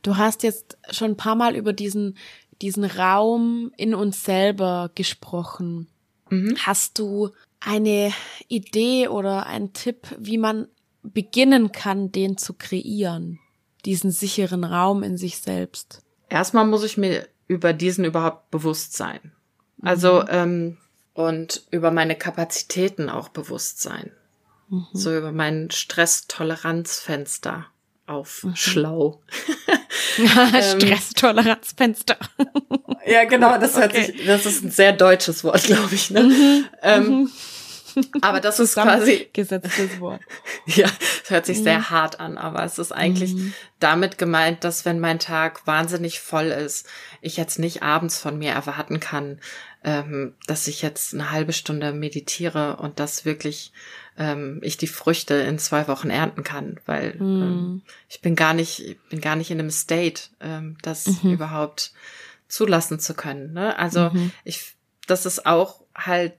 Du 0.02 0.18
hast 0.18 0.42
jetzt 0.44 0.78
schon 0.90 1.12
ein 1.12 1.18
paar 1.18 1.36
Mal 1.36 1.56
über 1.56 1.74
diesen, 1.74 2.18
diesen 2.62 2.86
Raum 2.86 3.72
in 3.78 3.96
uns 3.96 4.24
selber 4.24 4.92
gesprochen. 4.96 5.88
Mhm. 6.30 6.56
Hast 6.60 7.00
du 7.00 7.32
eine 7.60 8.14
Idee 8.48 9.08
oder 9.08 9.46
einen 9.48 9.74
Tipp, 9.74 10.08
wie 10.18 10.38
man 10.38 10.68
beginnen 11.04 11.72
kann, 11.72 12.12
den 12.12 12.38
zu 12.38 12.54
kreieren? 12.54 13.40
Diesen 13.86 14.12
sicheren 14.12 14.64
Raum 14.64 15.04
in 15.04 15.18
sich 15.18 15.40
selbst? 15.40 16.02
Erstmal 16.30 16.68
muss 16.68 16.84
ich 16.84 16.98
mir 16.98 17.28
über 17.48 17.74
diesen 17.74 18.06
überhaupt 18.06 18.52
bewusst 18.52 18.96
sein. 18.96 19.32
Also, 19.82 20.22
mhm. 20.22 20.28
ähm, 20.30 20.78
und 21.14 21.64
über 21.72 21.92
meine 21.92 22.16
Kapazitäten 22.16 23.10
auch 23.10 23.30
bewusst 23.30 23.82
sein. 23.82 24.12
Mhm. 24.70 24.88
So 24.94 25.18
über 25.18 25.32
mein 25.32 25.70
Stresstoleranzfenster 25.72 27.66
auf 28.12 28.44
mhm. 28.44 28.56
schlau. 28.56 29.22
Ähm, 30.18 30.80
Stresstoleranzfenster. 30.82 32.18
ja, 33.06 33.24
genau, 33.26 33.58
das 33.58 33.78
hört 33.78 33.92
okay. 33.92 34.06
sich, 34.06 34.26
das 34.26 34.46
ist 34.46 34.64
ein 34.64 34.72
sehr 34.72 34.94
deutsches 34.94 35.44
Wort, 35.44 35.64
glaube 35.64 35.94
ich. 35.94 36.12
Ne? 36.12 36.24
Mhm. 36.24 36.66
Ähm, 36.82 37.30
mhm. 37.96 38.06
aber 38.22 38.40
das 38.40 38.60
ist 38.60 38.74
quasi 38.74 39.30
gesetztes 39.34 40.00
Wort. 40.00 40.22
ja, 40.66 40.88
es 41.24 41.30
hört 41.30 41.46
sich 41.46 41.62
sehr 41.62 41.80
mhm. 41.80 41.90
hart 41.90 42.20
an, 42.20 42.38
aber 42.38 42.64
es 42.64 42.78
ist 42.78 42.92
eigentlich 42.92 43.34
mhm. 43.34 43.54
damit 43.80 44.18
gemeint, 44.18 44.64
dass 44.64 44.86
wenn 44.86 45.00
mein 45.00 45.20
Tag 45.20 45.66
wahnsinnig 45.66 46.20
voll 46.20 46.48
ist, 46.48 46.88
ich 47.22 47.38
jetzt 47.38 47.60
nicht 47.60 47.84
abends 47.84 48.20
von 48.20 48.38
mir 48.38 48.52
erwarten 48.52 49.00
kann, 49.00 49.40
ähm, 49.84 50.36
dass 50.48 50.68
ich 50.68 50.82
jetzt 50.82 51.14
eine 51.14 51.32
halbe 51.32 51.54
Stunde 51.54 51.92
meditiere 51.94 52.78
und 52.78 53.00
das 53.00 53.26
wirklich 53.26 53.72
ähm, 54.18 54.60
ich 54.62 54.78
die 54.78 54.88
Früchte 54.88 55.36
in 55.36 55.58
zwei 55.58 55.88
Wochen 55.88 56.10
ernten 56.10 56.44
kann, 56.44 56.80
weil 56.86 57.16
mhm. 57.16 57.42
ähm, 57.42 57.82
ich 58.10 58.22
bin 58.22 58.36
gar 58.36 58.54
nicht, 58.54 58.80
ich 58.80 59.00
bin 59.10 59.22
gar 59.22 59.36
nicht 59.36 59.52
in 59.52 59.60
einem 59.60 59.72
State, 59.72 60.24
ähm, 60.40 60.78
das 60.82 61.24
mhm. 61.24 61.34
überhaupt 61.34 61.94
zulassen 62.48 63.00
zu 63.00 63.14
können. 63.14 63.54
Ne? 63.54 63.78
Also 63.80 64.10
mhm. 64.12 64.32
ich, 64.44 64.76
das 65.08 65.26
ist 65.26 65.46
auch 65.46 65.82
halt 65.96 66.34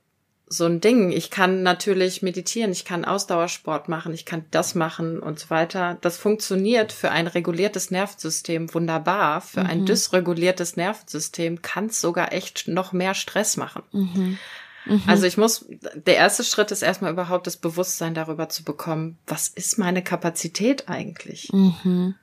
so 0.52 0.66
ein 0.66 0.80
Ding. 0.80 1.10
Ich 1.10 1.30
kann 1.30 1.62
natürlich 1.62 2.22
meditieren, 2.22 2.72
ich 2.72 2.84
kann 2.84 3.04
Ausdauersport 3.04 3.88
machen, 3.88 4.12
ich 4.12 4.26
kann 4.26 4.44
das 4.50 4.74
machen 4.74 5.18
und 5.18 5.38
so 5.38 5.50
weiter. 5.50 5.96
Das 6.02 6.18
funktioniert 6.18 6.92
für 6.92 7.10
ein 7.10 7.26
reguliertes 7.26 7.90
Nervensystem 7.90 8.72
wunderbar. 8.74 9.40
Für 9.40 9.60
mhm. 9.60 9.70
ein 9.70 9.86
dysreguliertes 9.86 10.76
Nervensystem 10.76 11.62
kann 11.62 11.86
es 11.86 12.00
sogar 12.00 12.32
echt 12.32 12.68
noch 12.68 12.92
mehr 12.92 13.14
Stress 13.14 13.56
machen. 13.56 13.82
Mhm. 13.92 14.38
Mhm. 14.84 15.02
Also 15.06 15.26
ich 15.26 15.36
muss, 15.36 15.64
der 15.94 16.16
erste 16.16 16.44
Schritt 16.44 16.70
ist 16.70 16.82
erstmal 16.82 17.12
überhaupt 17.12 17.46
das 17.46 17.56
Bewusstsein 17.56 18.14
darüber 18.14 18.48
zu 18.48 18.64
bekommen, 18.64 19.18
was 19.26 19.48
ist 19.48 19.78
meine 19.78 20.02
Kapazität 20.02 20.88
eigentlich? 20.88 21.50
Mhm. 21.52 22.14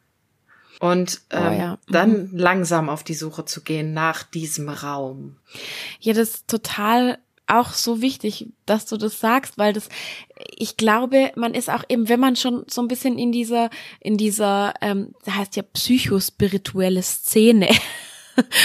Und 0.79 1.21
oh 1.33 1.35
ähm, 1.35 1.47
oh, 1.47 1.59
ja. 1.59 1.71
mhm. 1.71 1.91
dann 1.91 2.29
langsam 2.31 2.89
auf 2.89 3.03
die 3.03 3.13
Suche 3.13 3.45
zu 3.45 3.61
gehen 3.61 3.93
nach 3.93 4.23
diesem 4.23 4.69
Raum. 4.69 5.37
Ja, 5.99 6.13
das 6.13 6.29
ist 6.29 6.47
total 6.47 7.17
auch 7.49 7.73
so 7.73 8.01
wichtig, 8.01 8.47
dass 8.65 8.85
du 8.85 8.97
das 8.97 9.19
sagst, 9.19 9.57
weil 9.57 9.73
das, 9.73 9.89
ich 10.57 10.77
glaube, 10.77 11.31
man 11.35 11.53
ist 11.53 11.69
auch 11.69 11.83
eben, 11.89 12.09
wenn 12.09 12.19
man 12.19 12.35
schon 12.35 12.63
so 12.67 12.81
ein 12.81 12.87
bisschen 12.87 13.17
in 13.17 13.31
dieser, 13.31 13.69
in 13.99 14.17
dieser, 14.17 14.73
ähm, 14.81 15.13
das 15.25 15.35
heißt 15.35 15.55
ja 15.55 15.63
psychospirituelle 15.63 17.01
Szene 17.01 17.69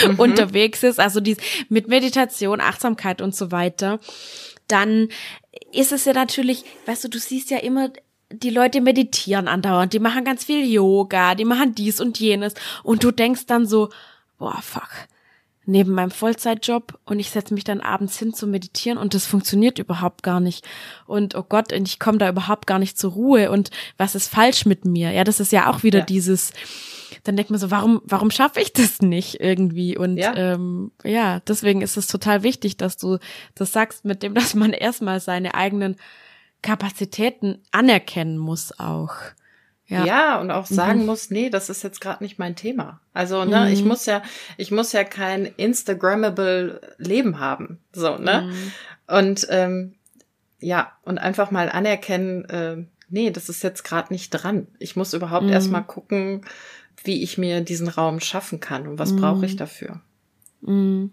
mhm. 0.06 0.14
unterwegs 0.18 0.82
ist, 0.82 1.00
also 1.00 1.20
die 1.20 1.36
mit 1.68 1.88
Meditation, 1.88 2.60
Achtsamkeit 2.60 3.20
und 3.20 3.34
so 3.34 3.50
weiter, 3.50 4.00
dann 4.68 5.08
ist 5.72 5.92
es 5.92 6.04
ja 6.04 6.12
natürlich, 6.12 6.64
weißt 6.86 7.04
du, 7.04 7.08
du 7.08 7.18
siehst 7.18 7.50
ja 7.50 7.58
immer 7.58 7.90
die 8.30 8.50
Leute 8.50 8.80
meditieren 8.80 9.48
andauernd, 9.48 9.92
die 9.92 9.98
machen 9.98 10.24
ganz 10.24 10.44
viel 10.44 10.66
Yoga, 10.66 11.34
die 11.34 11.44
machen 11.44 11.74
dies 11.74 12.00
und 12.00 12.18
jenes 12.18 12.54
und 12.82 13.04
du 13.04 13.10
denkst 13.10 13.46
dann 13.46 13.66
so, 13.66 13.90
boah, 14.38 14.60
fuck, 14.62 14.90
neben 15.66 15.92
meinem 15.92 16.10
Vollzeitjob 16.10 16.98
und 17.04 17.18
ich 17.18 17.30
setze 17.30 17.54
mich 17.54 17.64
dann 17.64 17.80
abends 17.80 18.18
hin 18.18 18.34
zu 18.34 18.46
meditieren 18.46 18.98
und 18.98 19.14
das 19.14 19.26
funktioniert 19.26 19.78
überhaupt 19.78 20.22
gar 20.22 20.40
nicht. 20.40 20.66
Und 21.06 21.34
oh 21.34 21.42
Gott, 21.42 21.72
und 21.72 21.88
ich 21.88 21.98
komme 21.98 22.18
da 22.18 22.28
überhaupt 22.28 22.66
gar 22.66 22.78
nicht 22.78 22.98
zur 22.98 23.12
Ruhe 23.12 23.50
und 23.50 23.70
was 23.96 24.14
ist 24.14 24.28
falsch 24.28 24.66
mit 24.66 24.84
mir? 24.84 25.10
Ja, 25.12 25.24
das 25.24 25.40
ist 25.40 25.52
ja 25.52 25.70
auch 25.70 25.82
wieder 25.82 26.00
ja. 26.00 26.04
dieses, 26.04 26.52
dann 27.22 27.36
denkt 27.36 27.50
man 27.50 27.60
so, 27.60 27.70
warum, 27.70 28.02
warum 28.04 28.30
schaffe 28.30 28.60
ich 28.60 28.72
das 28.72 29.00
nicht 29.00 29.40
irgendwie? 29.40 29.96
Und 29.96 30.18
ja. 30.18 30.34
Ähm, 30.36 30.92
ja, 31.02 31.40
deswegen 31.40 31.80
ist 31.80 31.96
es 31.96 32.06
total 32.06 32.42
wichtig, 32.42 32.76
dass 32.76 32.96
du 32.96 33.18
das 33.54 33.72
sagst, 33.72 34.04
mit 34.04 34.22
dem, 34.22 34.34
dass 34.34 34.54
man 34.54 34.72
erstmal 34.72 35.20
seine 35.20 35.54
eigenen 35.54 35.96
Kapazitäten 36.62 37.58
anerkennen 37.72 38.38
muss 38.38 38.78
auch. 38.78 39.14
Ja. 39.86 40.04
ja, 40.06 40.40
und 40.40 40.50
auch 40.50 40.64
sagen 40.64 41.00
mhm. 41.00 41.06
muss, 41.06 41.30
nee, 41.30 41.50
das 41.50 41.68
ist 41.68 41.82
jetzt 41.82 42.00
gerade 42.00 42.22
nicht 42.24 42.38
mein 42.38 42.56
Thema. 42.56 43.00
Also, 43.12 43.44
ne, 43.44 43.66
mhm. 43.66 43.72
ich 43.72 43.84
muss 43.84 44.06
ja, 44.06 44.22
ich 44.56 44.70
muss 44.70 44.92
ja 44.92 45.04
kein 45.04 45.44
Instagrammable 45.44 46.80
Leben 46.96 47.38
haben. 47.38 47.78
So, 47.92 48.16
ne? 48.16 48.50
Mhm. 48.50 48.72
Und 49.06 49.46
ähm, 49.50 49.94
ja, 50.58 50.92
und 51.02 51.18
einfach 51.18 51.50
mal 51.50 51.68
anerkennen, 51.68 52.44
äh, 52.46 52.76
nee, 53.10 53.30
das 53.30 53.50
ist 53.50 53.62
jetzt 53.62 53.84
gerade 53.84 54.12
nicht 54.12 54.30
dran. 54.30 54.66
Ich 54.78 54.96
muss 54.96 55.12
überhaupt 55.12 55.44
mhm. 55.44 55.52
erstmal 55.52 55.84
gucken, 55.84 56.46
wie 57.02 57.22
ich 57.22 57.36
mir 57.36 57.60
diesen 57.60 57.88
Raum 57.88 58.20
schaffen 58.20 58.60
kann 58.60 58.88
und 58.88 58.98
was 58.98 59.12
mhm. 59.12 59.20
brauche 59.20 59.44
ich 59.44 59.56
dafür. 59.56 60.00
Mhm. 60.62 61.12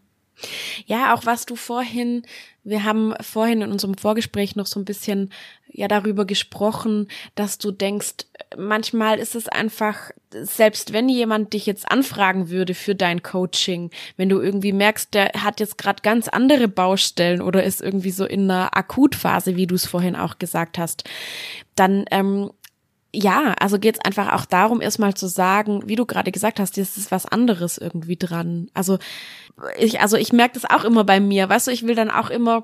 Ja, 0.85 1.13
auch 1.13 1.25
was 1.25 1.45
du 1.45 1.55
vorhin, 1.55 2.23
wir 2.63 2.83
haben 2.83 3.13
vorhin 3.21 3.61
in 3.61 3.71
unserem 3.71 3.97
Vorgespräch 3.97 4.55
noch 4.55 4.67
so 4.67 4.79
ein 4.79 4.85
bisschen 4.85 5.31
ja 5.73 5.87
darüber 5.87 6.25
gesprochen, 6.25 7.07
dass 7.35 7.57
du 7.57 7.71
denkst, 7.71 8.25
manchmal 8.57 9.19
ist 9.19 9.35
es 9.35 9.47
einfach, 9.47 10.11
selbst 10.31 10.93
wenn 10.93 11.09
jemand 11.09 11.53
dich 11.53 11.65
jetzt 11.65 11.89
anfragen 11.89 12.49
würde 12.49 12.73
für 12.73 12.93
dein 12.93 13.23
Coaching, 13.23 13.89
wenn 14.17 14.29
du 14.29 14.39
irgendwie 14.41 14.73
merkst, 14.73 15.13
der 15.13 15.31
hat 15.37 15.59
jetzt 15.59 15.77
gerade 15.77 16.01
ganz 16.01 16.27
andere 16.27 16.67
Baustellen 16.67 17.41
oder 17.41 17.63
ist 17.63 17.81
irgendwie 17.81 18.11
so 18.11 18.25
in 18.25 18.51
einer 18.51 18.75
Akutphase, 18.75 19.55
wie 19.55 19.67
du 19.67 19.75
es 19.75 19.85
vorhin 19.85 20.15
auch 20.15 20.37
gesagt 20.39 20.77
hast, 20.77 21.03
dann 21.75 22.05
ähm, 22.11 22.51
ja, 23.13 23.53
also 23.59 23.77
geht 23.77 23.95
es 23.95 24.05
einfach 24.05 24.33
auch 24.33 24.45
darum, 24.45 24.81
erstmal 24.81 25.13
zu 25.13 25.27
sagen, 25.27 25.83
wie 25.85 25.95
du 25.95 26.05
gerade 26.05 26.31
gesagt 26.31 26.59
hast, 26.59 26.77
das 26.77 26.97
ist 26.97 27.11
was 27.11 27.25
anderes 27.25 27.77
irgendwie 27.77 28.15
dran. 28.15 28.69
Also 28.73 28.99
ich, 29.77 29.99
also 29.99 30.15
ich 30.17 30.31
merke 30.31 30.53
das 30.53 30.69
auch 30.69 30.85
immer 30.85 31.03
bei 31.03 31.19
mir. 31.19 31.49
Weißt 31.49 31.67
du, 31.67 31.71
ich 31.71 31.85
will 31.85 31.95
dann 31.95 32.09
auch 32.09 32.29
immer 32.29 32.63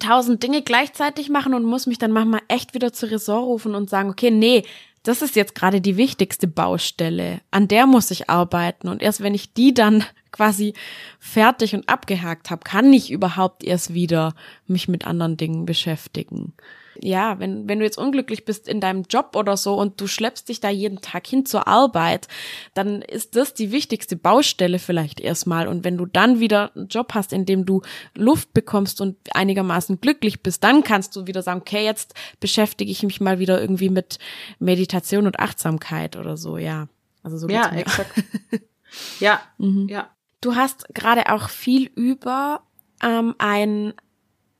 tausend 0.00 0.42
Dinge 0.42 0.62
gleichzeitig 0.62 1.28
machen 1.28 1.54
und 1.54 1.64
muss 1.64 1.86
mich 1.86 1.98
dann 1.98 2.10
manchmal 2.10 2.42
echt 2.48 2.74
wieder 2.74 2.92
zur 2.92 3.10
Ressort 3.10 3.44
rufen 3.44 3.74
und 3.76 3.88
sagen, 3.88 4.10
okay, 4.10 4.32
nee, 4.32 4.64
das 5.04 5.22
ist 5.22 5.36
jetzt 5.36 5.54
gerade 5.54 5.80
die 5.80 5.96
wichtigste 5.96 6.48
Baustelle. 6.48 7.40
An 7.52 7.68
der 7.68 7.86
muss 7.86 8.10
ich 8.10 8.28
arbeiten. 8.28 8.88
Und 8.88 9.00
erst 9.00 9.22
wenn 9.22 9.34
ich 9.34 9.52
die 9.52 9.74
dann 9.74 10.04
quasi 10.32 10.74
fertig 11.20 11.74
und 11.74 11.88
abgehakt 11.88 12.50
habe, 12.50 12.64
kann 12.64 12.92
ich 12.92 13.12
überhaupt 13.12 13.62
erst 13.62 13.94
wieder 13.94 14.34
mich 14.66 14.88
mit 14.88 15.06
anderen 15.06 15.36
Dingen 15.36 15.66
beschäftigen 15.66 16.54
ja, 17.00 17.38
wenn, 17.38 17.68
wenn 17.68 17.78
du 17.78 17.84
jetzt 17.84 17.98
unglücklich 17.98 18.44
bist 18.44 18.68
in 18.68 18.80
deinem 18.80 19.04
Job 19.08 19.34
oder 19.36 19.56
so 19.56 19.74
und 19.74 20.00
du 20.00 20.06
schleppst 20.06 20.48
dich 20.48 20.60
da 20.60 20.70
jeden 20.70 21.00
Tag 21.00 21.26
hin 21.26 21.46
zur 21.46 21.66
Arbeit, 21.66 22.28
dann 22.74 23.02
ist 23.02 23.36
das 23.36 23.54
die 23.54 23.72
wichtigste 23.72 24.16
Baustelle 24.16 24.78
vielleicht 24.78 25.20
erstmal. 25.20 25.68
Und 25.68 25.84
wenn 25.84 25.96
du 25.96 26.06
dann 26.06 26.40
wieder 26.40 26.74
einen 26.74 26.88
Job 26.88 27.14
hast, 27.14 27.32
in 27.32 27.46
dem 27.46 27.66
du 27.66 27.82
Luft 28.14 28.52
bekommst 28.54 29.00
und 29.00 29.16
einigermaßen 29.34 30.00
glücklich 30.00 30.42
bist, 30.42 30.62
dann 30.64 30.82
kannst 30.82 31.16
du 31.16 31.26
wieder 31.26 31.42
sagen, 31.42 31.60
okay, 31.60 31.84
jetzt 31.84 32.14
beschäftige 32.40 32.90
ich 32.90 33.02
mich 33.02 33.20
mal 33.20 33.38
wieder 33.38 33.60
irgendwie 33.60 33.90
mit 33.90 34.18
Meditation 34.58 35.26
und 35.26 35.40
Achtsamkeit 35.40 36.16
oder 36.16 36.36
so, 36.36 36.58
ja. 36.58 36.88
Also 37.22 37.38
so 37.38 37.48
ja, 37.48 37.70
exakt. 37.72 38.12
ja, 39.20 39.40
mhm. 39.58 39.88
ja. 39.88 40.10
Du 40.40 40.56
hast 40.56 40.94
gerade 40.94 41.32
auch 41.32 41.48
viel 41.48 41.86
über 41.94 42.60
ähm, 43.02 43.34
ein 43.38 43.94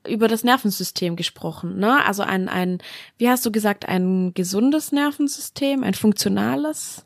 über 0.07 0.27
das 0.27 0.43
Nervensystem 0.43 1.15
gesprochen, 1.15 1.77
ne? 1.77 2.05
Also 2.05 2.23
ein, 2.23 2.49
ein, 2.49 2.79
wie 3.17 3.29
hast 3.29 3.45
du 3.45 3.51
gesagt, 3.51 3.87
ein 3.87 4.33
gesundes 4.33 4.91
Nervensystem, 4.91 5.83
ein 5.83 5.93
funktionales 5.93 7.05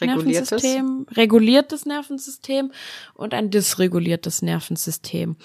reguliertes. 0.00 0.50
Nervensystem, 0.50 1.06
reguliertes 1.12 1.86
Nervensystem 1.86 2.72
und 3.14 3.34
ein 3.34 3.50
dysreguliertes 3.50 4.42
Nervensystem. 4.42 5.36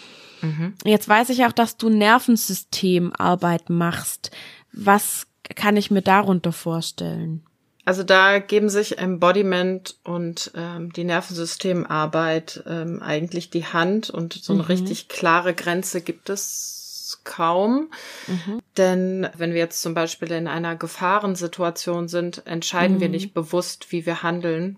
Mhm. 0.42 0.74
Jetzt 0.86 1.08
weiß 1.08 1.30
ich 1.30 1.46
auch, 1.46 1.52
dass 1.52 1.78
du 1.78 1.90
Nervensystemarbeit 1.90 3.70
machst. 3.70 4.32
Was 4.72 5.28
kann 5.56 5.78
ich 5.78 5.92
mir 5.92 6.02
darunter 6.02 6.52
vorstellen? 6.52 7.44
Also 7.86 8.04
da 8.04 8.40
geben 8.40 8.68
sich 8.68 8.98
Embodiment 8.98 9.98
und 10.04 10.52
ähm, 10.56 10.92
die 10.92 11.06
Nervensystemarbeit 11.06 12.64
ähm, 12.68 13.02
eigentlich 13.02 13.50
die 13.50 13.66
Hand 13.66 14.10
und 14.10 14.34
so 14.34 14.52
eine 14.52 14.64
mhm. 14.64 14.68
richtig 14.68 15.08
klare 15.08 15.54
Grenze 15.54 16.02
gibt 16.02 16.30
es 16.30 16.77
kaum. 17.24 17.90
Mhm. 18.28 18.62
Denn 18.78 19.30
wenn 19.36 19.52
wir 19.54 19.60
jetzt 19.60 19.82
zum 19.82 19.94
Beispiel 19.94 20.32
in 20.32 20.48
einer 20.48 20.76
Gefahrensituation 20.76 22.08
sind, 22.08 22.46
entscheiden 22.46 22.98
mhm. 22.98 23.02
wir 23.02 23.10
nicht 23.10 23.34
bewusst, 23.34 23.92
wie 23.92 24.06
wir 24.06 24.24
handeln. 24.24 24.78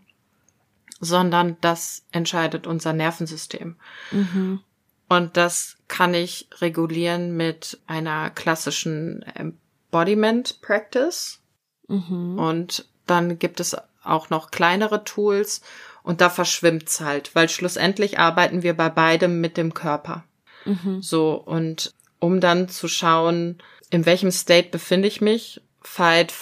sondern 1.00 1.58
das 1.62 2.04
entscheidet 2.12 2.68
unser 2.68 2.94
Nervensystem. 2.94 3.76
Mhm. 4.12 4.62
Und 5.08 5.38
das 5.38 5.78
kann 5.88 6.14
ich 6.14 6.50
regulieren 6.60 7.36
mit 7.36 7.80
einer 7.88 8.30
klassischen 8.30 9.24
Embodiment 9.24 10.62
Practice. 10.62 11.40
Mhm. 11.88 12.38
Und 12.38 12.86
dann 13.08 13.40
gibt 13.40 13.60
es 13.60 13.76
auch 14.04 14.30
noch 14.30 14.52
kleinere 14.52 15.04
Tools 15.04 15.62
und 16.04 16.22
da 16.22 16.30
verschwimmt's 16.30 17.02
halt, 17.02 17.34
weil 17.36 17.50
schlussendlich 17.50 18.20
arbeiten 18.20 18.64
wir 18.64 18.76
bei 18.76 18.90
beidem 18.90 19.42
mit 19.42 19.58
dem 19.58 19.74
Körper. 19.74 20.24
Mhm. 20.66 21.02
So, 21.02 21.34
und 21.34 21.94
um 22.20 22.40
dann 22.40 22.70
zu 22.70 22.88
schauen, 22.88 23.62
in 23.90 24.06
welchem 24.06 24.32
State 24.32 24.70
befinde 24.70 25.08
ich 25.08 25.22
mich, 25.22 25.62
Fight, 25.82 26.34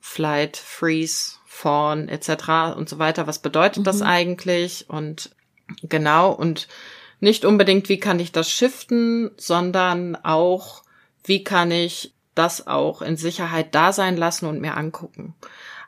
Flight, 0.00 0.56
Freeze, 0.56 1.36
Fawn 1.44 2.08
etc. 2.08 2.76
und 2.76 2.88
so 2.88 2.98
weiter, 2.98 3.26
was 3.26 3.40
bedeutet 3.40 3.86
das 3.86 4.02
eigentlich? 4.02 4.88
Und 4.88 5.34
genau, 5.82 6.32
und 6.32 6.68
nicht 7.20 7.44
unbedingt, 7.44 7.88
wie 7.88 8.00
kann 8.00 8.18
ich 8.18 8.32
das 8.32 8.50
shiften, 8.50 9.30
sondern 9.36 10.16
auch, 10.16 10.82
wie 11.24 11.44
kann 11.44 11.70
ich 11.70 12.14
das 12.34 12.66
auch 12.66 13.02
in 13.02 13.16
Sicherheit 13.16 13.74
da 13.74 13.92
sein 13.92 14.16
lassen 14.16 14.46
und 14.46 14.60
mir 14.60 14.76
angucken. 14.76 15.34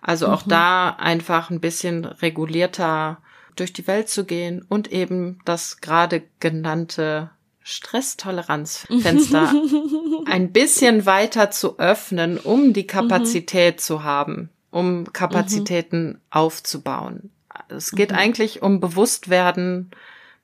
Also 0.03 0.29
auch 0.29 0.43
da 0.43 0.91
einfach 0.91 1.49
ein 1.49 1.61
bisschen 1.61 2.05
regulierter 2.05 3.23
durch 3.57 3.73
die 3.73 3.87
Welt 3.87 4.11
zu 4.11 4.25
gehen 4.27 4.63
und 4.69 4.93
eben 4.93 5.39
das 5.45 5.81
gerade 5.81 6.23
genannte 6.41 7.31
Stresstoleranzfenster 7.67 9.55
ein 10.27 10.53
bisschen 10.53 11.07
weiter 11.07 11.51
zu 11.51 11.79
öffnen, 11.79 12.39
um 12.39 12.75
die 12.75 12.87
Kapazität 12.87 13.81
zu 13.81 14.05
haben, 14.05 14.51
um 14.71 15.11
Kapazitäten 15.15 16.21
aufzubauen. 16.29 17.31
Es 17.69 17.93
geht 17.93 18.13
eigentlich 18.13 18.61
um 18.61 18.81
Bewusstwerden 18.81 19.91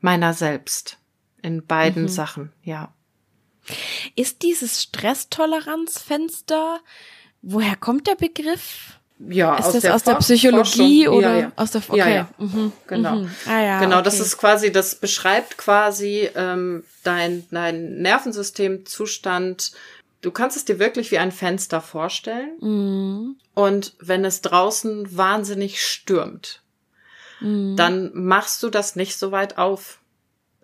meiner 0.01 0.33
selbst 0.33 0.97
in 1.43 1.67
beiden 1.67 2.09
Sachen, 2.09 2.53
ja. 2.63 2.93
Ist 4.17 4.43
dieses 4.43 4.83
Stresstoleranzfenster, 4.83 6.81
woher 7.43 7.77
kommt 7.77 8.07
der 8.07 8.17
Begriff? 8.17 8.99
Ja, 9.29 9.57
Ist 9.57 9.73
das 9.73 9.85
aus 9.85 10.03
der 10.03 10.15
Psychologie 10.15 11.05
Forschung. 11.05 11.19
oder 11.19 11.35
ja, 11.35 11.41
ja. 11.41 11.53
aus 11.57 11.71
der 11.73 11.83
Ja, 11.83 11.89
okay. 12.05 12.15
ja. 12.15 12.29
Mhm. 12.39 12.73
Genau. 12.87 13.17
Mhm. 13.17 13.31
Ah, 13.47 13.61
ja, 13.61 13.79
genau, 13.81 13.97
okay. 13.97 14.05
das 14.05 14.21
ist 14.21 14.39
quasi, 14.39 14.73
das 14.73 14.95
beschreibt 14.95 15.59
quasi 15.59 16.31
ähm, 16.35 16.85
dein, 17.03 17.47
dein 17.51 17.99
Nervensystemzustand. 18.01 19.73
Du 20.23 20.31
kannst 20.31 20.57
es 20.57 20.65
dir 20.65 20.79
wirklich 20.79 21.11
wie 21.11 21.19
ein 21.19 21.33
Fenster 21.33 21.81
vorstellen. 21.81 22.51
Mhm. 22.61 23.37
Und 23.55 23.95
wenn 24.01 24.25
es 24.25 24.41
draußen 24.43 25.17
wahnsinnig 25.17 25.83
stürmt, 25.85 26.63
Mhm. 27.43 27.75
dann 27.77 28.11
machst 28.13 28.63
du 28.63 28.69
das 28.69 28.97
nicht 28.97 29.17
so 29.19 29.33
weit 29.33 29.57
auf. 29.57 29.99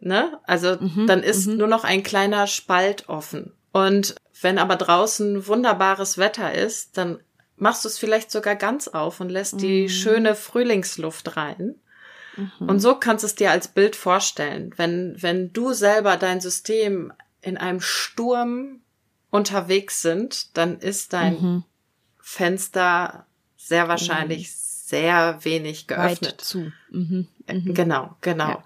Ne? 0.00 0.38
Also 0.46 0.76
Mhm, 0.78 1.06
dann 1.06 1.22
ist 1.22 1.46
mhm. 1.46 1.56
nur 1.56 1.68
noch 1.68 1.84
ein 1.84 2.02
kleiner 2.02 2.46
Spalt 2.46 3.08
offen. 3.08 3.52
Und 3.72 4.14
wenn 4.42 4.58
aber 4.58 4.76
draußen 4.76 5.46
wunderbares 5.46 6.18
Wetter 6.18 6.52
ist, 6.54 6.98
dann 6.98 7.18
machst 7.56 7.84
du 7.84 7.88
es 7.88 7.98
vielleicht 7.98 8.30
sogar 8.30 8.56
ganz 8.56 8.88
auf 8.88 9.20
und 9.20 9.28
lässt 9.30 9.60
die 9.60 9.84
Mhm. 9.84 9.88
schöne 9.88 10.34
Frühlingsluft 10.34 11.36
rein. 11.36 11.74
Und 12.58 12.80
so 12.80 12.96
kannst 12.96 13.22
du 13.22 13.26
es 13.26 13.34
dir 13.34 13.50
als 13.50 13.68
Bild 13.68 13.96
vorstellen. 13.96 14.74
Wenn, 14.76 15.16
wenn 15.22 15.52
du 15.54 15.72
selber 15.72 16.18
dein 16.18 16.40
System 16.42 17.12
in 17.40 17.56
einem 17.56 17.80
Sturm 17.80 18.80
unterwegs 19.30 20.02
sind, 20.02 20.54
dann 20.56 20.78
ist 20.78 21.14
dein 21.14 21.34
Mhm. 21.34 21.64
Fenster 22.20 23.26
sehr 23.56 23.88
wahrscheinlich 23.88 24.54
sehr 24.54 25.38
wenig 25.44 25.88
Weit 25.88 26.20
geöffnet. 26.20 26.40
zu. 26.42 26.72
Mhm. 26.90 27.26
Äh, 27.46 27.60
Genau, 27.60 28.16
genau. 28.20 28.48
Ja. 28.50 28.64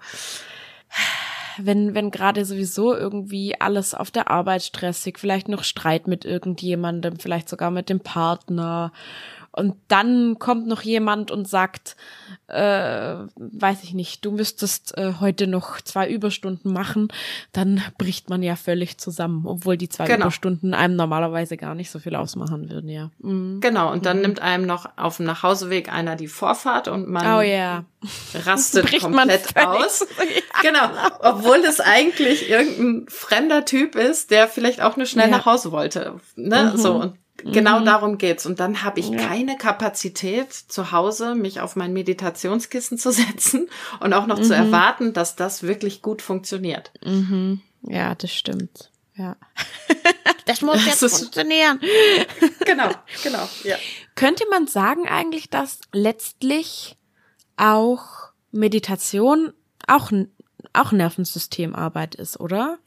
Wenn, 1.57 1.93
wenn 1.95 2.11
gerade 2.11 2.45
sowieso 2.45 2.95
irgendwie 2.95 3.59
alles 3.59 3.93
auf 3.93 4.11
der 4.11 4.29
Arbeit 4.29 4.63
stressig, 4.63 5.19
vielleicht 5.19 5.47
noch 5.47 5.63
Streit 5.63 6.07
mit 6.07 6.25
irgendjemandem, 6.25 7.17
vielleicht 7.17 7.49
sogar 7.49 7.71
mit 7.71 7.89
dem 7.89 7.99
Partner. 7.99 8.91
Und 9.53 9.75
dann 9.89 10.39
kommt 10.39 10.65
noch 10.67 10.81
jemand 10.81 11.29
und 11.29 11.45
sagt, 11.47 11.97
äh, 12.47 13.15
weiß 13.35 13.83
ich 13.83 13.93
nicht, 13.93 14.23
du 14.23 14.31
müsstest 14.31 14.97
äh, 14.97 15.13
heute 15.19 15.45
noch 15.47 15.81
zwei 15.81 16.09
Überstunden 16.09 16.71
machen, 16.71 17.09
dann 17.51 17.81
bricht 17.97 18.29
man 18.29 18.43
ja 18.43 18.55
völlig 18.55 18.97
zusammen, 18.97 19.45
obwohl 19.45 19.75
die 19.77 19.89
zwei 19.89 20.05
Genau. 20.05 20.25
Überstunden 20.25 20.73
einem 20.73 20.95
normalerweise 20.95 21.57
gar 21.57 21.75
nicht 21.75 21.91
so 21.91 21.99
viel 21.99 22.15
ausmachen 22.15 22.69
würden, 22.69 22.89
ja. 22.89 23.09
Mhm. 23.19 23.59
Genau, 23.61 23.91
und 23.91 24.05
dann 24.05 24.21
nimmt 24.21 24.41
einem 24.41 24.65
noch 24.65 24.89
auf 24.97 25.17
dem 25.17 25.25
Nachhauseweg 25.25 25.91
einer 25.91 26.15
die 26.15 26.27
Vorfahrt 26.27 26.87
und 26.87 27.07
man 27.09 27.25
Oh 27.37 27.41
ja. 27.41 27.83
rastet 28.45 28.85
Bricht 28.89 29.01
komplett 29.01 29.55
aus. 29.57 29.99
zusammen. 30.07 30.29
Genau, 30.61 30.89
obwohl 31.19 31.57
es 31.57 31.79
eigentlich 31.81 32.49
irgendein 32.49 33.05
fremder 33.09 33.65
Typ 33.65 33.95
ist, 33.95 34.31
der 34.31 34.47
vielleicht 34.47 34.81
auch 34.81 34.95
nur 34.97 35.05
schnell 35.05 35.29
Ja. 35.29 35.37
nach 35.37 35.45
Hause 35.45 35.71
wollte. 35.71 36.19
Ne? 36.35 36.71
Mhm. 36.73 36.77
So 36.77 36.93
und 36.93 37.15
genau 37.45 37.79
darum 37.83 38.17
geht's. 38.17 38.45
Und 38.45 38.59
dann 38.59 38.83
habe 38.83 38.99
ich 38.99 39.09
Ja. 39.09 39.17
keine 39.17 39.57
Kapazität 39.57 40.53
zu 40.53 40.91
Hause, 40.91 41.35
mich 41.35 41.59
auf 41.61 41.75
mein 41.75 41.93
Meditationskissen 41.93 42.97
zu 42.97 43.11
setzen 43.11 43.69
und 43.99 44.13
auch 44.13 44.27
noch 44.27 44.39
zu 44.39 44.47
Mhm. 44.53 44.65
erwarten, 44.65 45.13
dass 45.13 45.35
das 45.35 45.63
wirklich 45.63 46.01
gut 46.01 46.21
funktioniert. 46.21 46.91
Mhm. 47.03 47.61
Ja, 47.83 48.15
das 48.15 48.31
stimmt. 48.33 48.91
Ja. 49.15 49.35
das 50.45 50.61
muss 50.61 50.85
jetzt 50.85 50.99
funktionieren. 50.99 51.79
Genau, 52.65 52.89
genau, 53.23 53.49
ja. 53.63 53.75
Könnte 54.15 54.45
man 54.49 54.67
sagen 54.67 55.07
eigentlich, 55.07 55.49
dass 55.49 55.79
letztlich 55.91 56.95
auch 57.57 58.29
Meditation 58.51 59.51
auch, 59.87 60.11
auch 60.73 60.91
Nervensystemarbeit 60.91 62.15
ist, 62.15 62.39
oder? 62.39 62.77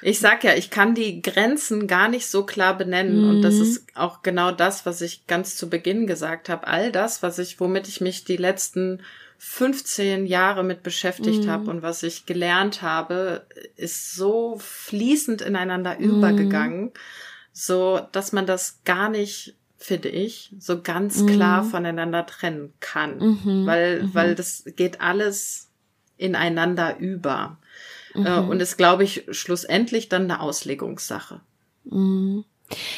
Ich 0.00 0.20
sag 0.20 0.44
ja, 0.44 0.54
ich 0.54 0.70
kann 0.70 0.94
die 0.94 1.22
Grenzen 1.22 1.86
gar 1.86 2.08
nicht 2.08 2.28
so 2.28 2.46
klar 2.46 2.76
benennen. 2.76 3.28
Und 3.28 3.42
das 3.42 3.56
ist 3.56 3.86
auch 3.94 4.22
genau 4.22 4.52
das, 4.52 4.86
was 4.86 5.00
ich 5.00 5.26
ganz 5.26 5.56
zu 5.56 5.68
Beginn 5.68 6.06
gesagt 6.06 6.48
habe. 6.48 6.66
All 6.66 6.92
das, 6.92 7.22
was 7.22 7.38
ich, 7.38 7.58
womit 7.58 7.88
ich 7.88 8.00
mich 8.00 8.24
die 8.24 8.36
letzten 8.36 9.00
15 9.38 10.26
Jahre 10.26 10.64
mit 10.64 10.82
beschäftigt 10.82 11.46
habe 11.46 11.70
und 11.70 11.82
was 11.82 12.02
ich 12.02 12.26
gelernt 12.26 12.82
habe, 12.82 13.46
ist 13.76 14.14
so 14.14 14.56
fließend 14.58 15.42
ineinander 15.42 15.98
übergegangen, 15.98 16.90
so 17.52 18.00
dass 18.10 18.32
man 18.32 18.46
das 18.46 18.80
gar 18.84 19.08
nicht, 19.08 19.54
finde 19.76 20.08
ich, 20.08 20.52
so 20.58 20.82
ganz 20.82 21.24
klar 21.24 21.62
voneinander 21.64 22.26
trennen 22.26 22.72
kann. 22.80 23.18
Mhm. 23.18 23.66
Weil, 23.66 24.10
weil 24.12 24.34
das 24.34 24.64
geht 24.74 25.00
alles 25.00 25.68
ineinander 26.16 26.98
über. 26.98 27.58
Mhm. 28.20 28.26
Äh, 28.26 28.38
Und 28.40 28.60
ist, 28.60 28.76
glaube 28.76 29.04
ich, 29.04 29.24
schlussendlich 29.30 30.08
dann 30.08 30.24
eine 30.24 30.40
Auslegungssache. 30.40 31.40
Mhm. 31.84 32.44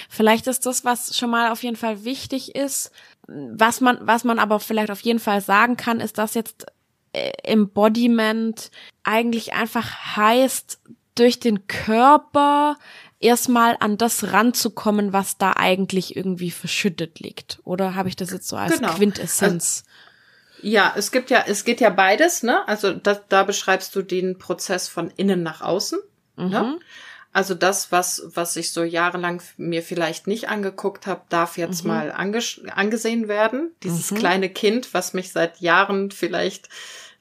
Vielleicht 0.09 0.47
ist 0.49 0.67
das, 0.67 0.85
was 0.85 1.17
schon 1.17 1.31
mal 1.31 1.53
auf 1.53 1.63
jeden 1.63 1.77
Fall 1.77 2.05
wichtig 2.05 2.57
ist, 2.57 2.91
was 3.29 3.81
man, 3.81 3.99
was 4.03 4.25
man 4.25 4.39
aber 4.41 4.59
vielleicht 4.59 4.91
auf 4.91 5.01
jeden 5.03 5.21
Fall 5.21 5.41
sagen 5.41 5.77
kann, 5.77 6.01
ist, 6.01 6.19
dass 6.19 6.35
jetzt 6.35 6.67
äh, 7.13 7.31
Embodiment 7.45 8.71
eigentlich 9.05 9.53
einfach 9.55 10.17
heißt, 10.17 10.81
durch 11.15 11.39
den 11.39 11.67
Körper 11.69 12.77
erstmal 13.21 13.77
an 13.81 13.99
das 13.99 14.33
ranzukommen, 14.33 15.13
was 15.13 15.37
da 15.39 15.53
eigentlich 15.53 16.17
irgendwie 16.17 16.51
verschüttet 16.51 17.21
liegt. 17.21 17.61
Oder 17.65 17.95
habe 17.95 18.09
ich 18.09 18.17
das 18.17 18.31
jetzt 18.31 18.49
so 18.49 18.57
als 18.57 18.79
Genau. 18.79 18.95
Quintessenz? 18.95 19.85
Ja, 20.63 20.93
es 20.97 21.11
gibt 21.13 21.31
ja, 21.31 21.45
es 21.47 21.65
geht 21.65 21.81
ja 21.81 21.91
beides, 21.91 22.43
ne? 22.43 22.67
Also 22.69 22.93
da, 22.93 23.21
da 23.29 23.45
beschreibst 23.45 23.95
du 23.95 24.03
den 24.03 24.39
Prozess 24.39 24.89
von 24.89 25.11
innen 25.17 25.43
nach 25.43 25.61
außen. 25.61 25.99
Ne? 26.37 26.79
Also 27.33 27.55
das, 27.55 27.93
was, 27.93 28.23
was 28.35 28.57
ich 28.57 28.73
so 28.73 28.83
jahrelang 28.83 29.41
mir 29.57 29.83
vielleicht 29.83 30.27
nicht 30.27 30.49
angeguckt 30.49 31.07
habe, 31.07 31.23
darf 31.29 31.59
jetzt 31.59 31.85
mal 31.85 32.11
anges 32.11 32.61
angesehen 32.75 33.29
werden. 33.29 33.71
Dieses 33.85 34.13
kleine 34.15 34.49
Kind, 34.49 34.93
was 34.95 35.15
mich 35.15 35.31
seit 35.33 35.61
Jahren 35.61 36.11
vielleicht 36.11 36.69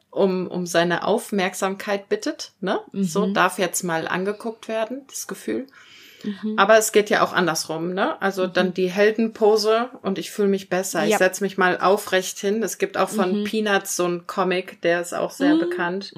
um, 0.09 0.47
um 0.47 0.65
seine 0.65 1.03
Aufmerksamkeit 1.03 2.09
bittet, 2.09 2.53
ne? 2.59 2.79
So 2.93 3.31
darf 3.31 3.59
jetzt 3.59 3.83
mal 3.83 4.07
angeguckt 4.07 4.67
werden, 4.67 5.05
das 5.07 5.27
Gefühl. 5.27 5.67
Aber 6.57 6.77
es 6.77 6.91
geht 6.91 7.09
ja 7.09 7.23
auch 7.23 7.33
andersrum, 7.33 7.93
ne? 7.93 8.21
Also 8.21 8.47
dann 8.47 8.73
die 8.73 8.89
Heldenpose 8.89 9.89
und 10.01 10.17
ich 10.19 10.31
fühle 10.31 10.47
mich 10.49 10.69
besser. 10.69 11.03
Ich 11.05 11.11
Ja. 11.11 11.17
setz 11.17 11.41
mich 11.41 11.57
mal 11.57 11.79
aufrecht 11.79 12.39
hin. 12.39 12.61
Es 12.63 12.77
gibt 12.77 12.97
auch 12.97 13.09
von 13.09 13.43
Peanuts 13.45 13.95
so 13.95 14.05
einen 14.05 14.27
Comic, 14.27 14.81
der 14.81 15.01
ist 15.01 15.13
auch 15.13 15.31
sehr 15.31 15.55
bekannt, 15.55 16.11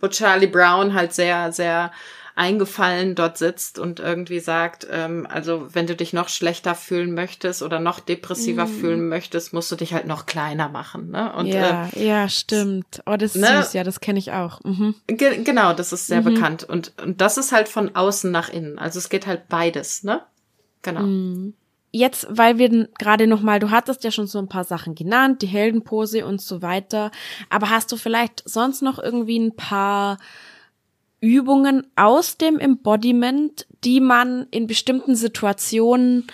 wo 0.00 0.08
Charlie 0.08 0.46
Brown 0.46 0.94
halt 0.94 1.12
sehr, 1.12 1.52
sehr 1.52 1.90
eingefallen 2.38 3.16
dort 3.16 3.36
sitzt 3.36 3.80
und 3.80 3.98
irgendwie 3.98 4.38
sagt, 4.38 4.86
ähm, 4.90 5.26
also 5.28 5.74
wenn 5.74 5.88
du 5.88 5.96
dich 5.96 6.12
noch 6.12 6.28
schlechter 6.28 6.76
fühlen 6.76 7.12
möchtest 7.12 7.62
oder 7.62 7.80
noch 7.80 7.98
depressiver 7.98 8.68
fühlen 8.68 9.08
möchtest, 9.08 9.52
musst 9.52 9.72
du 9.72 9.76
dich 9.76 9.92
halt 9.92 10.06
noch 10.06 10.24
kleiner 10.24 10.68
machen, 10.68 11.10
ne? 11.10 11.32
Und 11.34 11.46
ja, 11.46 11.88
ja, 11.96 12.28
stimmt. 12.28 13.02
Oh, 13.06 13.16
das 13.16 13.34
ist 13.34 13.42
ne? 13.42 13.62
süß, 13.62 13.72
ja, 13.72 13.82
das 13.82 13.98
kenne 13.98 14.20
ich 14.20 14.30
auch. 14.30 14.62
Mhm. 14.62 14.94
Ge 15.08 15.42
genau, 15.42 15.72
das 15.72 15.92
ist 15.92 16.06
sehr 16.06 16.22
bekannt. 16.22 16.62
Und, 16.62 16.92
und 17.02 17.20
das 17.20 17.38
ist 17.38 17.50
halt 17.50 17.68
von 17.68 17.96
außen 17.96 18.30
nach 18.30 18.48
innen. 18.48 18.78
Also 18.78 19.00
es 19.00 19.08
geht 19.08 19.26
halt 19.26 19.48
beides, 19.48 20.04
ne? 20.04 20.22
Genau. 20.82 21.00
Mhm. 21.02 21.54
jetzt, 21.90 22.28
weil 22.30 22.58
wir 22.58 22.88
gerade 23.00 23.26
noch 23.26 23.40
mal, 23.40 23.58
du 23.58 23.70
hattest 23.70 24.04
ja 24.04 24.12
schon 24.12 24.28
so 24.28 24.38
ein 24.38 24.48
paar 24.48 24.62
Sachen 24.62 24.94
genannt, 24.94 25.42
die 25.42 25.48
Heldenpose 25.48 26.24
und 26.24 26.40
so 26.40 26.62
weiter, 26.62 27.10
aber 27.50 27.70
hast 27.70 27.90
du 27.90 27.96
vielleicht 27.96 28.48
sonst 28.48 28.80
noch 28.80 29.00
irgendwie 29.00 29.40
ein 29.40 29.56
paar 29.56 30.18
Übungen 31.20 31.86
aus 31.96 32.36
dem 32.36 32.58
Embodiment, 32.58 33.66
die 33.84 34.00
man 34.00 34.46
in 34.50 34.66
bestimmten 34.66 35.16
Situationen 35.16 36.26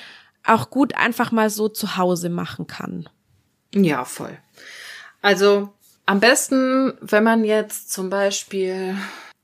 auch 0.45 0.71
gut 0.71 0.95
einfach 0.95 1.33
mal 1.33 1.51
so 1.51 1.69
zu 1.69 1.97
Hause 1.97 2.29
machen 2.29 2.67
kann? 2.67 3.09
Ja, 3.75 4.05
voll. 4.05 4.37
Also 5.23 5.73
am 6.07 6.21
besten, 6.21 6.95
wenn 7.01 7.25
man 7.25 7.45
jetzt 7.45 7.91
zum 7.93 8.11
Beispiel, 8.11 8.97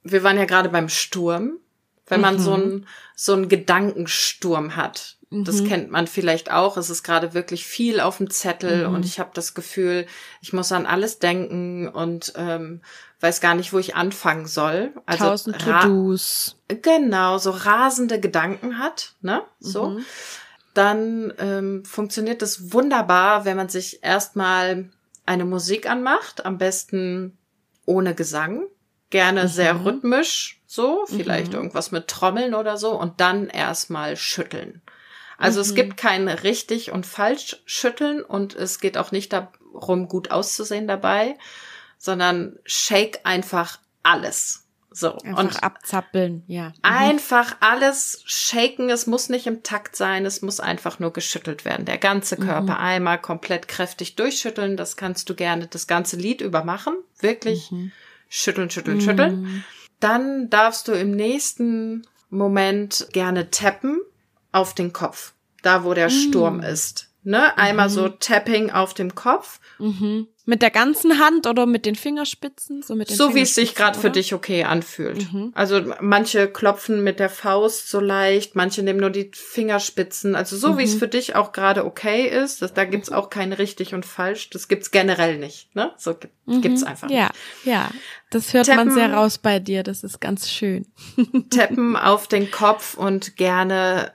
wir 0.03 0.23
waren 0.23 0.37
ja 0.37 0.45
gerade 0.45 0.69
beim 0.69 0.89
Sturm, 0.89 1.59
wenn 2.07 2.21
man 2.21 2.39
so 2.39 2.57
mhm. 2.57 2.63
einen 2.63 2.87
so 3.15 3.35
einen 3.35 3.49
Gedankensturm 3.49 4.77
hat. 4.77 5.17
Das 5.31 5.61
mhm. 5.61 5.69
kennt 5.69 5.91
man 5.91 6.07
vielleicht 6.07 6.51
auch. 6.51 6.77
Es 6.77 6.91
ist 6.91 7.03
gerade 7.03 7.35
wirklich 7.35 7.65
viel 7.65 8.01
auf 8.01 8.17
dem 8.17 8.31
Zettel 8.31 8.89
mhm. 8.89 8.95
und 8.95 9.05
ich 9.05 9.21
habe 9.21 9.31
das 9.33 9.55
Gefühl, 9.55 10.07
ich 10.41 10.53
muss 10.53 10.73
an 10.73 10.87
alles 10.87 11.19
denken 11.19 11.87
und 11.89 12.33
ähm, 12.37 12.81
weiß 13.21 13.41
gar 13.41 13.55
nicht, 13.55 13.73
wo 13.73 13.79
ich 13.79 13.95
anfangen 13.95 14.47
soll. 14.47 14.93
Also 15.07 15.25
Tausend 15.25 15.61
To-Dos. 15.61 16.57
Genau, 16.69 17.39
so 17.39 17.51
rasende 17.51 18.19
Gedanken 18.19 18.79
hat, 18.79 19.15
ne? 19.21 19.43
So. 19.59 19.91
Mhm. 19.91 20.05
Dann 20.75 21.33
ähm, 21.39 21.85
funktioniert 21.85 22.43
das 22.43 22.73
wunderbar, 22.73 23.45
wenn 23.45 23.57
man 23.57 23.69
sich 23.69 24.03
erstmal 24.03 24.91
eine 25.27 25.45
Musik 25.45 25.89
anmacht, 25.89 26.45
am 26.47 26.59
besten 26.59 27.39
ohne 27.87 28.15
Gesang, 28.15 28.65
gerne 29.11 29.45
mhm. 29.45 29.49
sehr 29.49 29.85
rhythmisch, 29.85 30.63
so, 30.67 31.05
vielleicht 31.07 31.53
mhm. 31.53 31.59
irgendwas 31.59 31.91
mit 31.91 32.09
Trommeln 32.09 32.55
oder 32.55 32.77
so, 32.77 32.99
und 32.99 33.21
dann 33.21 33.49
erstmal 33.49 34.17
schütteln. 34.17 34.81
Also 35.37 35.59
mhm. 35.59 35.63
es 35.63 35.75
gibt 35.75 35.97
kein 35.97 36.29
richtig 36.29 36.93
und 36.93 37.07
falsch 37.07 37.63
schütteln 37.67 38.23
und 38.23 38.55
es 38.55 38.79
geht 38.79 38.97
auch 38.97 39.11
nicht 39.11 39.33
darum, 39.33 40.09
gut 40.09 40.31
auszusehen 40.31 40.87
dabei, 40.87 41.37
sondern 42.01 42.59
shake 42.65 43.21
einfach 43.25 43.79
alles. 44.03 44.67
So. 44.91 45.19
Einfach 45.19 45.39
und 45.39 45.63
abzappeln, 45.63 46.43
ja. 46.49 46.69
Mhm. 46.69 46.75
Einfach 46.83 47.57
alles 47.61 48.23
shaken. 48.25 48.89
Es 48.89 49.07
muss 49.07 49.29
nicht 49.29 49.47
im 49.47 49.63
Takt 49.63 49.95
sein. 49.95 50.25
Es 50.25 50.43
muss 50.43 50.59
einfach 50.59 50.99
nur 50.99 51.13
geschüttelt 51.13 51.65
werden. 51.65 51.85
Der 51.85 51.99
ganze 51.99 52.41
mhm. 52.41 52.47
Körper 52.47 52.75
mhm. 52.75 52.81
einmal 52.81 53.21
komplett 53.21 53.69
kräftig 53.69 54.17
durchschütteln. 54.17 54.77
Das 54.77 54.97
kannst 54.97 55.29
du 55.29 55.35
gerne 55.35 55.69
das 55.69 55.87
ganze 55.87 56.17
Lied 56.17 56.41
über 56.41 56.65
machen. 56.65 56.95
Wirklich 57.21 57.71
mhm. 57.71 57.93
schütteln, 58.29 58.71
schütteln, 58.71 58.97
mhm. 58.97 59.03
schütteln. 59.03 59.65
Dann 60.01 60.49
darfst 60.49 60.89
du 60.89 60.93
im 60.93 61.11
nächsten 61.11 62.07
Moment 62.31 63.09
gerne 63.13 63.51
tappen 63.51 64.01
auf 64.53 64.75
den 64.75 64.93
Kopf. 64.93 65.35
Da, 65.63 65.85
wo 65.85 65.93
der 65.93 66.09
Sturm 66.09 66.57
mhm. 66.57 66.63
ist. 66.63 67.10
Ne? 67.23 67.57
Einmal 67.59 67.91
so 67.91 68.09
Tapping 68.09 68.71
auf 68.71 68.95
dem 68.95 69.15
Kopf. 69.15 69.61
Mhm. 69.79 70.29
Mit 70.47 70.63
der 70.63 70.71
ganzen 70.71 71.19
Hand 71.21 71.47
oder 71.47 71.67
mit 71.67 71.85
den 71.85 71.95
Fingerspitzen? 71.95 72.83
So, 72.83 72.95
mit 72.95 73.11
den 73.11 73.17
so 73.17 73.35
wie 73.35 73.43
es 73.43 73.55
sich 73.55 73.75
gerade 73.75 73.99
für 73.99 74.11
dich 74.11 74.33
okay 74.33 74.65
anfühlt. 74.65 75.33
Mhm. 75.33 75.53
Also 75.55 75.81
manche 76.01 76.49
klopfen 76.49 77.05
mit 77.05 77.21
der 77.21 77.29
Faust 77.29 77.89
so 77.91 78.01
leicht, 78.01 78.57
manche 78.57 78.83
nehmen 78.83 79.01
nur 79.01 79.11
die 79.11 79.31
Fingerspitzen. 79.35 80.35
Also 80.35 80.57
so 80.57 80.73
mhm. 80.73 80.79
wie 80.79 80.85
es 80.85 80.95
mhm. 80.95 80.99
für 80.99 81.09
dich 81.09 81.37
auch 81.37 81.53
gerade 81.53 81.85
okay 81.85 82.27
ist. 82.27 82.63
Das, 82.63 82.73
da 82.73 82.85
gibt's 82.85 83.11
mhm. 83.11 83.17
auch 83.17 83.29
kein 83.29 83.53
richtig 83.53 83.93
und 83.95 84.07
falsch. 84.07 84.49
Das 84.51 84.67
gibt's 84.67 84.91
generell 84.91 85.39
nicht. 85.39 85.75
Ne? 85.77 85.93
So 85.99 86.15
gibt, 86.15 86.35
mhm. 86.47 86.63
gibt's 86.63 86.83
einfach 86.83 87.11
ja, 87.11 87.29
nicht. 87.29 87.67
Ja, 87.67 87.73
ja. 87.73 87.91
Das 88.31 88.55
hört 88.55 88.67
Tappen, 88.67 88.89
man 88.89 88.95
sehr 88.95 89.13
raus 89.13 89.37
bei 89.37 89.61
dir. 89.61 89.83
Das 89.83 90.03
ist 90.03 90.21
ganz 90.21 90.51
schön. 90.51 90.87
Tappen 91.51 91.97
auf 91.97 92.29
den 92.29 92.51
Kopf 92.51 92.95
und 92.95 93.37
gerne 93.37 94.13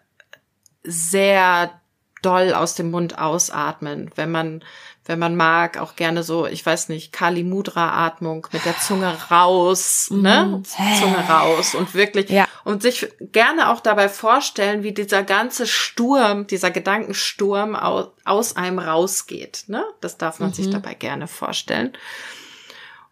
sehr 0.83 1.79
doll 2.25 2.53
aus 2.53 2.75
dem 2.75 2.91
Mund 2.91 3.17
ausatmen. 3.17 4.11
Wenn 4.15 4.31
man 4.31 4.61
wenn 5.05 5.19
man 5.19 5.35
mag, 5.35 5.77
auch 5.77 5.95
gerne 5.95 6.23
so, 6.23 6.47
ich 6.47 6.65
weiß 6.65 6.89
nicht, 6.89 7.13
Kali 7.13 7.43
Mudra 7.43 8.05
Atmung 8.07 8.47
mit 8.51 8.65
der 8.65 8.77
Zunge 8.79 9.15
raus, 9.29 10.07
mhm. 10.09 10.21
ne? 10.21 10.63
Zunge 10.99 11.29
raus 11.29 11.75
und 11.75 11.93
wirklich 11.93 12.29
ja. 12.29 12.47
und 12.63 12.81
sich 12.81 13.07
gerne 13.19 13.69
auch 13.69 13.81
dabei 13.81 14.09
vorstellen, 14.09 14.81
wie 14.81 14.93
dieser 14.93 15.21
ganze 15.21 15.67
Sturm, 15.67 16.47
dieser 16.47 16.71
Gedankensturm 16.71 17.75
aus, 17.75 18.07
aus 18.25 18.55
einem 18.55 18.79
rausgeht, 18.79 19.65
ne? 19.67 19.85
Das 20.01 20.17
darf 20.17 20.39
man 20.39 20.49
mhm. 20.49 20.53
sich 20.53 20.69
dabei 20.71 20.95
gerne 20.95 21.27
vorstellen. 21.27 21.93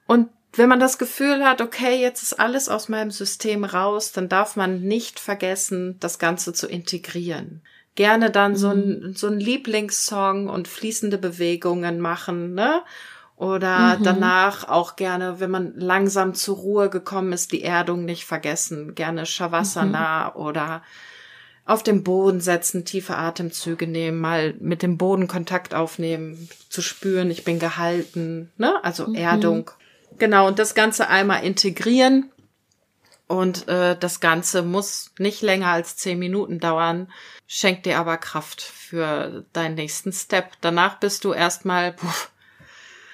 Und 0.08 0.30
wenn 0.54 0.70
man 0.70 0.80
das 0.80 0.98
Gefühl 0.98 1.46
hat, 1.46 1.62
okay, 1.62 2.02
jetzt 2.02 2.24
ist 2.24 2.40
alles 2.40 2.70
aus 2.70 2.90
meinem 2.90 3.12
System 3.12 3.64
raus, 3.64 4.12
dann 4.12 4.30
darf 4.30 4.56
man 4.56 4.82
nicht 4.82 5.20
vergessen, 5.20 5.98
das 6.00 6.18
Ganze 6.18 6.54
zu 6.54 6.68
integrieren 6.68 7.62
gerne 7.96 8.32
dann 8.32 8.54
mhm. 8.54 8.58
so 8.58 8.70
ein, 8.70 9.14
so 9.16 9.28
ein 9.28 9.40
Lieblingssong 9.40 10.50
und 10.50 10.68
fließende 10.68 11.18
Bewegungen 11.18 12.00
machen, 12.00 12.54
ne? 12.54 12.82
Oder 13.36 13.98
mhm. 13.98 14.04
danach 14.04 14.70
auch 14.70 14.96
gerne, 14.96 15.40
wenn 15.40 15.52
man 15.52 15.74
langsam 15.76 16.34
zur 16.34 16.58
Ruhe 16.58 16.90
gekommen 16.90 17.34
ist, 17.34 17.52
die 17.52 17.64
Erdung 17.64 18.06
nicht 18.06 18.26
vergessen. 18.26 18.96
Gerne 18.96 19.26
Shavasana 19.26 20.30
mhm. 20.30 20.42
oder 20.42 20.84
auf 21.66 21.82
dem 21.82 22.04
Boden 22.04 22.42
setzen, 22.42 22.86
tiefe 22.86 23.18
Atemzüge 23.18 23.88
nehmen, 23.88 24.20
mal 24.20 24.54
mit 24.60 24.84
dem 24.84 24.98
Boden 24.98 25.28
Kontakt 25.28 25.74
aufnehmen, 25.74 26.50
zu 26.70 26.82
spüren, 26.82 27.32
ich 27.32 27.44
bin 27.44 27.58
gehalten, 27.58 28.52
ne? 28.58 28.84
Also 28.84 29.08
mhm. 29.08 29.16
Erdung. 29.16 29.72
Genau, 30.20 30.48
und 30.48 30.60
das 30.60 30.76
Ganze 30.76 31.08
einmal 31.08 31.44
integrieren 31.44 32.32
und 33.28 33.68
äh, 33.68 33.98
das 33.98 34.20
Ganze 34.20 34.62
muss 34.62 35.12
nicht 35.18 35.42
länger 35.42 35.70
als 35.70 35.96
zehn 35.96 36.20
Minuten 36.20 36.60
dauern, 36.60 37.12
schenkt 37.48 37.86
dir 37.86 37.98
aber 38.00 38.18
Kraft 38.18 38.62
für 38.62 39.46
deinen 39.54 39.76
nächsten 39.76 40.12
Step. 40.12 40.52
Danach 40.62 41.00
bist 41.00 41.24
du 41.24 41.34
erstmal 41.34 41.96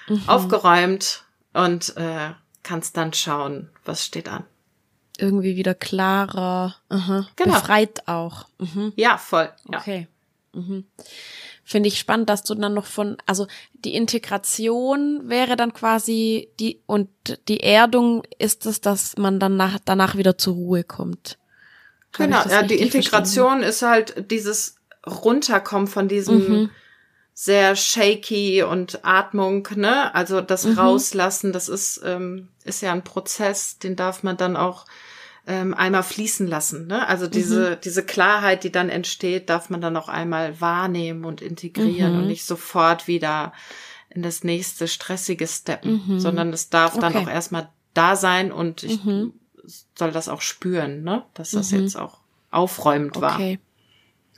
mhm. 0.08 0.22
aufgeräumt 0.26 1.24
und 1.52 1.96
äh, 1.96 2.30
kannst 2.62 2.96
dann 2.96 3.12
schauen, 3.12 3.70
was 3.84 4.04
steht 4.04 4.28
an. 4.28 4.44
Irgendwie 5.18 5.56
wieder 5.56 5.74
klarer, 5.74 6.76
Aha. 6.88 7.28
genau. 7.36 7.54
befreit 7.54 8.08
auch. 8.08 8.46
Mhm. 8.58 8.92
Ja, 8.96 9.18
voll. 9.18 9.50
Ja. 9.70 9.78
Okay. 9.78 10.08
Mhm 10.52 10.84
finde 11.70 11.88
ich 11.88 12.00
spannend, 12.00 12.28
dass 12.28 12.42
du 12.42 12.56
dann 12.56 12.74
noch 12.74 12.86
von, 12.86 13.16
also 13.26 13.46
die 13.72 13.94
Integration 13.94 15.28
wäre 15.28 15.54
dann 15.54 15.72
quasi 15.72 16.50
die 16.58 16.82
und 16.86 17.08
die 17.46 17.60
Erdung 17.60 18.24
ist 18.38 18.66
es, 18.66 18.80
dass 18.80 19.16
man 19.16 19.38
dann 19.38 19.56
nach, 19.56 19.78
danach 19.84 20.16
wieder 20.16 20.36
zur 20.36 20.54
Ruhe 20.54 20.82
kommt. 20.82 21.38
genau, 22.12 22.42
ja, 22.48 22.64
die 22.64 22.74
Integration 22.74 23.60
verstanden? 23.60 23.68
ist 23.68 23.82
halt 23.82 24.30
dieses 24.32 24.76
Runterkommen 25.06 25.86
von 25.86 26.08
diesem 26.08 26.48
mhm. 26.48 26.70
sehr 27.34 27.76
shaky 27.76 28.64
und 28.64 29.04
Atmung, 29.04 29.68
ne? 29.76 30.12
Also 30.12 30.40
das 30.40 30.64
mhm. 30.64 30.76
Rauslassen, 30.76 31.52
das 31.52 31.68
ist, 31.68 32.00
ähm, 32.04 32.48
ist 32.64 32.82
ja 32.82 32.90
ein 32.90 33.04
Prozess, 33.04 33.78
den 33.78 33.94
darf 33.94 34.24
man 34.24 34.36
dann 34.36 34.56
auch 34.56 34.86
ähm, 35.50 35.74
einmal 35.74 36.04
fließen 36.04 36.46
lassen. 36.46 36.86
Ne? 36.86 37.08
Also 37.08 37.26
diese, 37.26 37.72
mhm. 37.72 37.76
diese 37.82 38.04
Klarheit, 38.04 38.62
die 38.62 38.70
dann 38.70 38.88
entsteht, 38.88 39.50
darf 39.50 39.68
man 39.68 39.80
dann 39.80 39.96
auch 39.96 40.08
einmal 40.08 40.60
wahrnehmen 40.60 41.24
und 41.24 41.42
integrieren 41.42 42.12
mhm. 42.12 42.18
und 42.20 42.26
nicht 42.28 42.44
sofort 42.44 43.08
wieder 43.08 43.52
in 44.10 44.22
das 44.22 44.44
nächste 44.44 44.86
stressige 44.86 45.48
steppen, 45.48 46.02
mhm. 46.06 46.20
sondern 46.20 46.52
es 46.52 46.70
darf 46.70 46.94
okay. 46.94 47.00
dann 47.00 47.16
auch 47.16 47.28
erstmal 47.28 47.68
da 47.94 48.14
sein 48.14 48.52
und 48.52 48.84
ich 48.84 49.04
mhm. 49.04 49.32
soll 49.96 50.12
das 50.12 50.28
auch 50.28 50.40
spüren, 50.40 51.02
ne? 51.02 51.24
dass 51.34 51.50
das 51.50 51.72
mhm. 51.72 51.80
jetzt 51.80 51.96
auch 51.96 52.20
aufräumend 52.52 53.16
okay. 53.16 53.22
war. 53.22 53.34
Okay. 53.34 53.58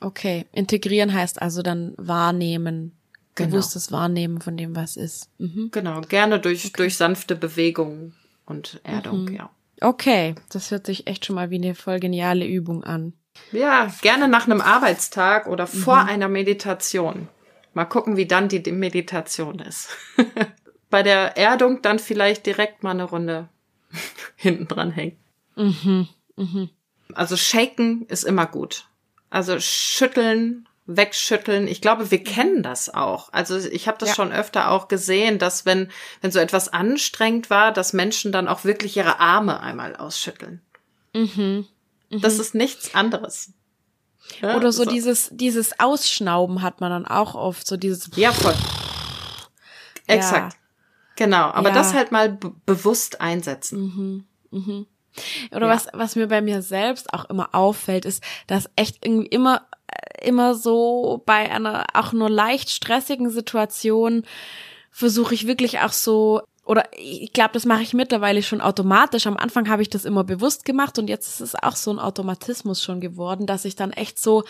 Okay. 0.01 0.47
Integrieren 0.53 1.13
heißt 1.13 1.43
also 1.43 1.63
dann 1.63 1.93
wahrnehmen. 1.99 2.93
Genau. 3.35 3.51
Bewusstes 3.51 3.93
Wahrnehmen 3.93 4.41
von 4.41 4.57
dem, 4.57 4.77
was 4.77 4.97
ist. 4.97 5.31
Mhm. 5.39 5.71
Genau, 5.73 6.03
gerne 6.03 6.39
durch, 6.39 6.67
okay. 6.67 6.75
durch 6.77 6.97
sanfte 6.97 7.35
Bewegungen 7.35 8.15
und 8.45 8.81
Erdung, 8.85 9.29
ja. 9.33 9.51
Okay, 9.83 10.35
das 10.51 10.71
hört 10.71 10.87
sich 10.87 11.07
echt 11.07 11.27
schon 11.27 11.37
mal 11.37 11.51
wie 11.51 11.57
eine 11.57 11.75
voll 11.75 12.01
geniale 12.01 12.47
Übung 12.47 12.85
an. 12.85 13.15
Ja, 13.51 13.93
gerne 14.03 14.29
nach 14.29 14.47
einem 14.47 14.61
Arbeitstag 14.61 15.47
oder 15.47 15.67
vor 15.67 16.03
mhm. 16.03 16.09
einer 16.09 16.29
Meditation. 16.29 17.29
Mal 17.75 17.87
gucken, 17.87 18.17
wie 18.17 18.27
dann 18.27 18.49
die 18.49 18.71
Meditation 18.71 19.59
ist. 19.59 19.89
Bei 20.91 21.03
der 21.03 21.39
Erdung 21.39 21.81
dann 21.83 21.99
vielleicht 21.99 22.45
direkt 22.45 22.83
mal 22.83 22.91
eine 22.91 23.05
Runde 23.05 23.49
hinten 24.37 24.69
dran 24.69 24.91
hängen. 24.91 25.17
Mhm. 25.57 26.09
Mhm. 26.37 26.71
Also 27.15 27.37
shaken 27.37 28.07
ist 28.07 28.25
immer 28.25 28.47
gut. 28.47 28.87
Also 29.31 29.59
schütteln, 29.59 30.69
wegschütteln. 30.87 31.69
Ich 31.69 31.81
glaube, 31.81 32.11
wir 32.11 32.23
kennen 32.23 32.63
das 32.63 32.93
auch. 32.93 33.33
Also 33.33 33.57
ich 33.57 33.87
habe 33.87 33.99
das 33.99 34.11
ja. 34.11 34.15
schon 34.17 34.33
öfter 34.33 34.71
auch 34.71 34.89
gesehen, 34.89 35.39
dass 35.39 35.65
wenn 35.65 35.91
wenn 36.21 36.33
so 36.33 36.39
etwas 36.39 36.69
anstrengend 36.69 37.51
war, 37.51 37.73
dass 37.73 37.93
Menschen 37.93 38.33
dann 38.33 38.49
auch 38.49 38.65
wirklich 38.65 38.97
ihre 38.97 39.21
Arme 39.21 39.61
einmal 39.61 39.95
ausschütteln. 39.97 40.61
Mhm. 41.15 41.67
Mhm. 42.11 42.21
Das 42.21 42.39
ist 42.39 42.55
nichts 42.55 42.95
anderes. 42.95 43.53
Ja, 44.41 44.57
Oder 44.57 44.73
so, 44.73 44.85
so, 44.85 44.91
dieses 44.91 45.31
dieses 45.33 45.79
Ausschnauben 45.79 46.63
hat 46.63 46.81
man 46.81 46.91
dann 46.91 47.07
auch 47.07 47.35
oft 47.35 47.67
so 47.67 47.77
dieses 47.77 48.11
Ja, 48.17 48.33
voll. 48.33 48.55
Exakt. 50.07 50.55
Ja. 50.55 50.59
Genau, 51.17 51.51
aber 51.51 51.69
ja. 51.69 51.75
das 51.75 51.95
halt 51.95 52.11
mal 52.11 52.39
bewusst 52.67 53.21
einsetzen. 53.21 54.27
Mhm. 54.51 54.59
Mhm. 54.59 54.87
Oder 55.55 55.69
was 55.69 55.89
was 55.93 56.17
mir 56.17 56.27
bei 56.27 56.41
mir 56.41 56.63
selbst 56.63 57.13
auch 57.13 57.27
immer 57.27 57.55
auffällt, 57.55 58.05
ist, 58.05 58.23
dass 58.47 58.71
echt 58.77 59.05
irgendwie 59.05 59.27
immer 59.27 59.67
immer 60.21 60.55
so 60.55 61.23
bei 61.27 61.51
einer 61.51 61.87
auch 61.95 62.13
nur 62.13 62.31
leicht 62.31 62.71
stressigen 62.71 63.31
Situation 63.31 64.25
versuche 64.91 65.35
ich 65.35 65.47
wirklich 65.47 65.81
auch 65.81 65.93
so 65.93 66.43
oder 66.65 66.85
ich 66.97 67.33
glaube, 67.33 67.55
das 67.55 67.65
mache 67.65 67.83
ich 67.83 67.93
mittlerweile 67.93 68.43
schon 68.43 68.61
automatisch. 68.61 69.27
Am 69.27 69.37
Anfang 69.37 69.69
habe 69.69 69.83
ich 69.83 69.91
das 69.91 70.05
immer 70.05 70.23
bewusst 70.23 70.65
gemacht 70.65 70.99
und 70.99 71.09
jetzt 71.09 71.29
ist 71.29 71.41
es 71.41 71.55
auch 71.57 71.75
so 71.75 71.91
ein 71.91 71.99
Automatismus 71.99 72.83
schon 72.83 73.01
geworden, 73.01 73.47
dass 73.47 73.65
ich 73.65 73.75
dann 73.75 73.93
echt 73.93 74.21
so 74.21 74.45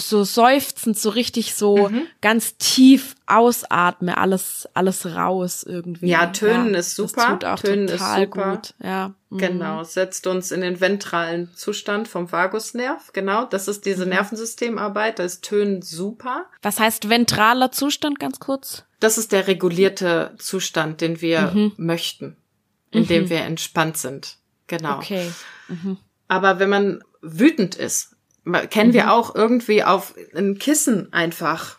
so 0.00 0.24
seufzend, 0.24 0.98
so 0.98 1.10
richtig 1.10 1.54
so 1.54 1.88
mhm. 1.88 2.06
ganz 2.20 2.56
tief 2.56 3.14
ausatme, 3.26 4.18
alles, 4.18 4.68
alles 4.74 5.06
raus 5.06 5.62
irgendwie. 5.62 6.08
Ja, 6.08 6.26
Tönen 6.26 6.72
ja, 6.72 6.80
ist 6.80 6.96
super. 6.96 7.38
Tönen 7.56 7.88
ist 7.88 8.04
super. 8.04 8.26
gut. 8.26 8.74
Ja. 8.82 9.14
Mhm. 9.30 9.38
Genau, 9.38 9.84
setzt 9.84 10.26
uns 10.26 10.50
in 10.50 10.60
den 10.60 10.80
ventralen 10.80 11.50
Zustand 11.54 12.08
vom 12.08 12.32
Vagusnerv. 12.32 13.12
Genau, 13.12 13.44
das 13.44 13.68
ist 13.68 13.86
diese 13.86 14.04
mhm. 14.04 14.10
Nervensystemarbeit. 14.10 15.18
Da 15.18 15.24
ist 15.24 15.42
Tönen 15.44 15.82
super. 15.82 16.46
Was 16.62 16.80
heißt 16.80 17.08
ventraler 17.08 17.70
Zustand, 17.70 18.18
ganz 18.18 18.40
kurz? 18.40 18.84
Das 19.00 19.18
ist 19.18 19.32
der 19.32 19.46
regulierte 19.46 20.34
Zustand, 20.38 21.00
den 21.00 21.20
wir 21.20 21.52
mhm. 21.52 21.72
möchten, 21.76 22.36
in 22.90 23.06
dem 23.06 23.24
mhm. 23.24 23.30
wir 23.30 23.40
entspannt 23.42 23.96
sind. 23.96 24.38
Genau. 24.66 24.96
Okay. 24.98 25.30
Aber 26.26 26.58
wenn 26.58 26.68
man 26.68 27.04
wütend 27.20 27.74
ist, 27.74 28.16
kennen 28.70 28.90
mhm. 28.90 28.94
wir 28.94 29.12
auch 29.12 29.34
irgendwie 29.34 29.84
auf 29.84 30.14
ein 30.34 30.58
Kissen 30.58 31.12
einfach 31.12 31.78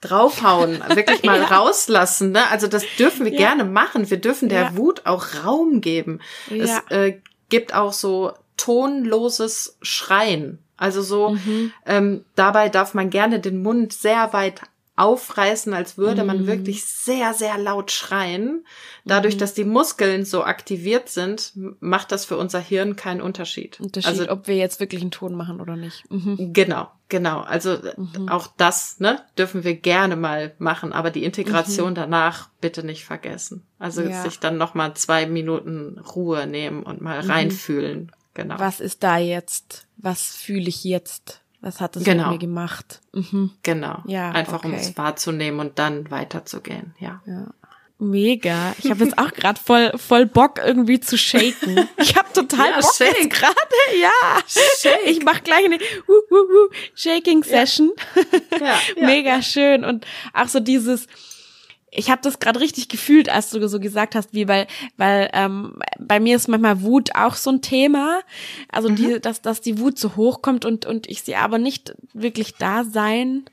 draufhauen, 0.00 0.82
wirklich 0.94 1.22
mal 1.24 1.40
ja. 1.40 1.46
rauslassen. 1.46 2.32
Ne? 2.32 2.48
Also 2.50 2.66
das 2.66 2.84
dürfen 2.98 3.24
wir 3.24 3.32
ja. 3.32 3.38
gerne 3.38 3.64
machen. 3.64 4.10
Wir 4.10 4.20
dürfen 4.20 4.48
der 4.48 4.62
ja. 4.62 4.76
Wut 4.76 5.06
auch 5.06 5.44
Raum 5.44 5.80
geben. 5.80 6.20
Es 6.50 6.70
äh, 6.90 7.18
gibt 7.48 7.74
auch 7.74 7.92
so 7.92 8.32
tonloses 8.56 9.78
Schreien. 9.80 10.58
Also 10.76 11.02
so, 11.02 11.30
mhm. 11.30 11.72
ähm, 11.86 12.24
dabei 12.34 12.68
darf 12.68 12.92
man 12.94 13.08
gerne 13.08 13.38
den 13.38 13.62
Mund 13.62 13.92
sehr 13.92 14.32
weit 14.32 14.62
aufreißen, 14.94 15.72
als 15.72 15.96
würde 15.96 16.22
man 16.22 16.42
mhm. 16.42 16.46
wirklich 16.46 16.84
sehr, 16.84 17.32
sehr 17.32 17.56
laut 17.56 17.90
schreien. 17.90 18.66
Dadurch, 19.06 19.36
mhm. 19.36 19.38
dass 19.38 19.54
die 19.54 19.64
Muskeln 19.64 20.24
so 20.26 20.44
aktiviert 20.44 21.08
sind, 21.08 21.52
macht 21.80 22.12
das 22.12 22.26
für 22.26 22.36
unser 22.36 22.60
Hirn 22.60 22.94
keinen 22.94 23.22
Unterschied. 23.22 23.80
Unterschied, 23.80 24.08
also, 24.08 24.28
ob 24.30 24.48
wir 24.48 24.56
jetzt 24.56 24.80
wirklich 24.80 25.00
einen 25.00 25.10
Ton 25.10 25.34
machen 25.34 25.60
oder 25.60 25.76
nicht. 25.76 26.10
Mhm. 26.10 26.52
Genau, 26.52 26.88
genau. 27.08 27.40
Also 27.40 27.78
mhm. 27.96 28.28
auch 28.28 28.48
das, 28.58 29.00
ne, 29.00 29.24
dürfen 29.38 29.64
wir 29.64 29.76
gerne 29.76 30.14
mal 30.14 30.54
machen, 30.58 30.92
aber 30.92 31.10
die 31.10 31.24
Integration 31.24 31.90
mhm. 31.90 31.96
danach 31.96 32.50
bitte 32.60 32.84
nicht 32.84 33.04
vergessen. 33.06 33.66
Also 33.78 34.02
ja. 34.02 34.22
sich 34.22 34.40
dann 34.40 34.58
noch 34.58 34.74
mal 34.74 34.94
zwei 34.94 35.24
Minuten 35.26 35.98
Ruhe 35.98 36.46
nehmen 36.46 36.82
und 36.82 37.00
mal 37.00 37.22
mhm. 37.22 37.30
reinfühlen. 37.30 38.12
Genau. 38.34 38.58
Was 38.58 38.80
ist 38.80 39.02
da 39.02 39.16
jetzt? 39.16 39.86
Was 39.96 40.36
fühle 40.36 40.68
ich 40.68 40.84
jetzt? 40.84 41.40
Was 41.62 41.80
hat 41.80 41.94
es 41.96 42.02
genau. 42.02 42.24
mit 42.24 42.32
mir 42.32 42.38
gemacht? 42.38 43.00
Mhm. 43.12 43.52
Genau. 43.62 44.02
Ja, 44.06 44.32
Einfach 44.32 44.58
okay. 44.58 44.66
um 44.66 44.74
es 44.74 44.96
wahrzunehmen 44.96 45.60
und 45.60 45.78
dann 45.78 46.10
weiterzugehen, 46.10 46.94
ja. 46.98 47.22
ja. 47.24 47.46
Mega. 48.00 48.74
Ich 48.82 48.90
habe 48.90 49.04
jetzt 49.04 49.16
auch 49.16 49.32
gerade 49.32 49.60
voll 49.60 49.92
voll 49.96 50.26
Bock 50.26 50.58
irgendwie 50.58 50.98
zu 50.98 51.16
shaken. 51.16 51.88
Ich 51.98 52.16
habe 52.16 52.32
total 52.32 52.70
ja, 52.70 52.80
Bock 52.80 52.94
shake. 52.96 53.30
gerade. 53.30 53.56
Ja. 54.00 54.40
Shake. 54.48 55.06
Ich 55.06 55.22
mache 55.22 55.42
gleich 55.42 55.64
eine 55.64 55.76
uh, 55.76 56.34
uh, 56.34 56.34
uh, 56.34 56.68
Shaking 56.96 57.44
Session. 57.44 57.92
Ja. 58.58 58.66
ja. 58.96 59.06
Mega 59.06 59.40
schön 59.40 59.84
und 59.84 60.04
auch 60.34 60.48
so 60.48 60.58
dieses 60.58 61.06
ich 61.94 62.10
habe 62.10 62.22
das 62.22 62.38
gerade 62.38 62.58
richtig 62.60 62.88
gefühlt, 62.88 63.28
als 63.28 63.50
du 63.50 63.68
so 63.68 63.78
gesagt 63.78 64.14
hast, 64.14 64.32
wie 64.32 64.48
weil, 64.48 64.66
weil 64.96 65.28
ähm, 65.34 65.74
bei 65.98 66.20
mir 66.20 66.36
ist 66.36 66.48
manchmal 66.48 66.80
Wut 66.80 67.14
auch 67.14 67.34
so 67.34 67.50
ein 67.50 67.60
Thema. 67.60 68.20
Also 68.70 68.88
mhm. 68.88 68.96
die, 68.96 69.20
dass, 69.20 69.42
dass 69.42 69.60
die 69.60 69.78
Wut 69.78 69.98
so 69.98 70.16
hochkommt 70.16 70.64
und, 70.64 70.86
und 70.86 71.08
ich 71.08 71.22
sie 71.22 71.36
aber 71.36 71.58
nicht 71.58 71.94
wirklich 72.14 72.54
da 72.54 72.84
sein 72.84 73.44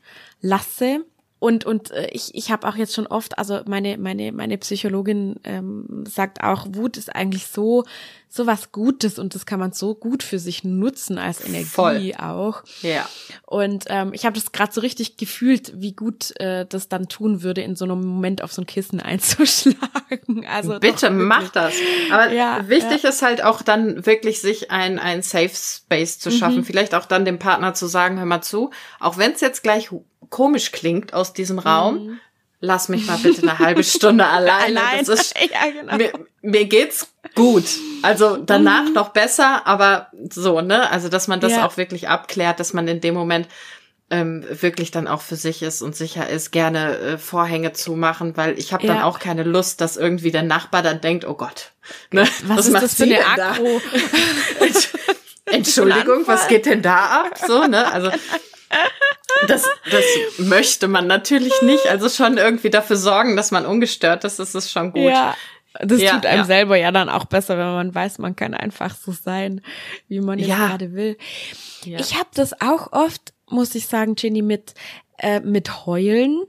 lasse. 0.42 1.06
Und, 1.40 1.66
und 1.66 1.92
äh, 1.92 2.10
ich, 2.12 2.36
ich 2.36 2.52
habe 2.52 2.68
auch 2.68 2.76
jetzt 2.76 2.94
schon 2.94 3.08
oft, 3.08 3.38
also 3.38 3.62
meine, 3.66 3.98
meine, 3.98 4.32
meine 4.34 4.58
Psychologin 4.58 5.38
ähm, 5.46 6.04
sagt 6.06 6.44
auch, 6.44 6.68
Wut 6.72 6.98
ist 6.98 7.16
eigentlich 7.16 7.48
so, 7.48 7.86
so 8.32 8.46
was 8.46 8.72
Gutes 8.72 9.18
und 9.18 9.34
das 9.34 9.46
kann 9.48 9.60
man 9.60 9.72
so 9.72 9.96
gut 9.96 10.22
für 10.22 10.38
sich 10.38 10.64
nutzen 10.64 11.18
als 11.18 11.44
Energie 11.44 11.66
Voll. 11.66 12.14
auch. 12.20 12.64
Ja. 12.82 13.10
Und 13.46 13.86
ähm, 13.88 14.12
ich 14.14 14.26
habe 14.26 14.36
das 14.36 14.52
gerade 14.52 14.72
so 14.72 14.82
richtig 14.82 15.18
gefühlt, 15.18 15.82
wie 15.82 15.94
gut 15.94 16.40
äh, 16.40 16.66
das 16.68 16.90
dann 16.90 17.08
tun 17.08 17.42
würde, 17.42 17.62
in 17.62 17.76
so 17.76 17.86
einem 17.86 18.06
Moment 18.06 18.44
auf 18.44 18.54
so 18.54 18.62
ein 18.62 18.68
Kissen 18.68 19.00
einzuschlagen. 19.00 20.46
Also 20.46 20.80
bitte 20.80 21.10
mach 21.10 21.50
das. 21.50 21.74
Aber 22.12 22.32
ja, 22.32 22.68
wichtig 22.68 23.04
ja. 23.04 23.10
ist 23.10 23.22
halt 23.22 23.44
auch 23.44 23.64
dann 23.64 24.06
wirklich 24.06 24.42
sich 24.42 24.70
ein 24.70 25.00
ein 25.00 25.24
Safe 25.24 25.50
Space 25.52 26.20
zu 26.20 26.32
schaffen. 26.32 26.58
Mhm. 26.58 26.66
Vielleicht 26.66 26.94
auch 26.94 27.06
dann 27.06 27.26
dem 27.26 27.40
Partner 27.40 27.74
zu 27.74 27.88
sagen, 27.88 28.20
hör 28.20 28.26
mal 28.26 28.42
zu, 28.42 28.70
auch 29.00 29.18
wenn 29.18 29.32
es 29.32 29.42
jetzt 29.42 29.64
gleich 29.64 29.90
komisch 30.30 30.72
klingt 30.72 31.14
aus 31.14 31.34
diesem 31.34 31.60
Raum, 31.60 31.96
mhm. 31.96 32.20
lass 32.60 32.90
mich 32.90 33.08
mal 33.08 33.18
bitte 33.18 33.42
eine 33.44 33.60
halbe 33.60 33.84
Stunde 33.84 34.26
alleine. 34.28 34.82
Allein. 34.82 35.06
Das 35.06 35.10
ist, 35.10 35.36
ja, 35.52 35.72
genau. 35.72 35.98
mir, 35.98 36.12
mir 36.42 36.66
geht's 36.66 37.08
gut. 37.36 37.66
Also 38.02 38.38
danach 38.38 38.86
mhm. 38.86 38.94
noch 38.94 39.10
besser, 39.10 39.66
aber 39.66 40.08
so, 40.30 40.62
ne? 40.62 40.90
Also, 40.90 41.10
dass 41.10 41.28
man 41.28 41.40
das 41.40 41.54
ja. 41.54 41.66
auch 41.66 41.78
wirklich 41.78 42.10
abklärt, 42.10 42.60
dass 42.60 42.74
man 42.74 42.88
in 42.88 43.02
dem 43.02 43.14
Moment 43.14 43.48
ähm, 44.12 44.44
wirklich 44.50 44.92
dann 44.92 45.08
auch 45.08 45.22
für 45.22 45.36
sich 45.36 45.62
ist 45.62 45.82
und 45.82 45.96
sicher 45.96 46.28
ist, 46.30 46.52
gerne 46.52 46.98
äh, 46.98 47.18
Vorhänge 47.18 47.74
zu 47.74 47.94
machen, 47.94 48.36
weil 48.38 48.58
ich 48.58 48.74
habe 48.74 48.88
dann 48.88 48.98
ja. 48.98 49.04
auch 49.04 49.20
keine 49.20 49.44
Lust, 49.44 49.82
dass 49.82 49.98
irgendwie 49.98 50.32
der 50.32 50.44
Nachbar 50.44 50.82
dann 50.82 51.02
denkt, 51.02 51.26
oh 51.26 51.36
Gott, 51.36 51.72
ne, 52.12 52.28
was, 52.44 52.58
was 52.58 52.68
ist 52.68 52.74
das 52.74 52.94
für 52.96 53.04
eine 53.04 53.26
Akku? 53.26 53.80
Entschuldigung, 55.46 56.24
was 56.26 56.48
geht 56.48 56.66
denn 56.66 56.82
da 56.82 57.24
ab? 57.24 57.38
So, 57.46 57.66
ne? 57.68 57.92
Also 57.92 58.12
das, 59.48 59.68
das 59.92 60.04
möchte 60.38 60.88
man 60.88 61.08
natürlich 61.08 61.62
nicht. 61.62 61.88
Also 61.88 62.10
schon 62.10 62.38
irgendwie 62.38 62.70
dafür 62.70 62.96
sorgen, 62.96 63.36
dass 63.36 63.52
man 63.52 63.66
ungestört 63.66 64.24
ist, 64.24 64.40
das 64.40 64.56
ist 64.56 64.72
schon 64.72 64.92
gut. 64.92 65.04
Ja. 65.04 65.36
Das 65.82 66.02
ja, 66.02 66.14
tut 66.14 66.26
einem 66.26 66.40
ja. 66.40 66.46
selber 66.46 66.78
ja 66.78 66.92
dann 66.92 67.10
auch 67.10 67.26
besser, 67.26 67.58
wenn 67.58 67.68
man 67.68 67.94
weiß, 67.94 68.18
man 68.18 68.36
kann 68.36 68.54
einfach 68.54 68.96
so 68.96 69.12
sein, 69.12 69.62
wie 70.08 70.20
man 70.20 70.40
ja. 70.40 70.56
gerade 70.56 70.94
will. 70.94 71.18
Ja. 71.84 72.00
Ich 72.00 72.16
habe 72.16 72.30
das 72.34 72.60
auch 72.60 72.92
oft, 72.92 73.34
muss 73.48 73.76
ich 73.76 73.88
sagen, 73.88 74.16
Jenny, 74.18 74.42
mit, 74.42 74.74
äh, 75.20 75.40
mit 75.40 75.86
Heulen. 75.86 76.44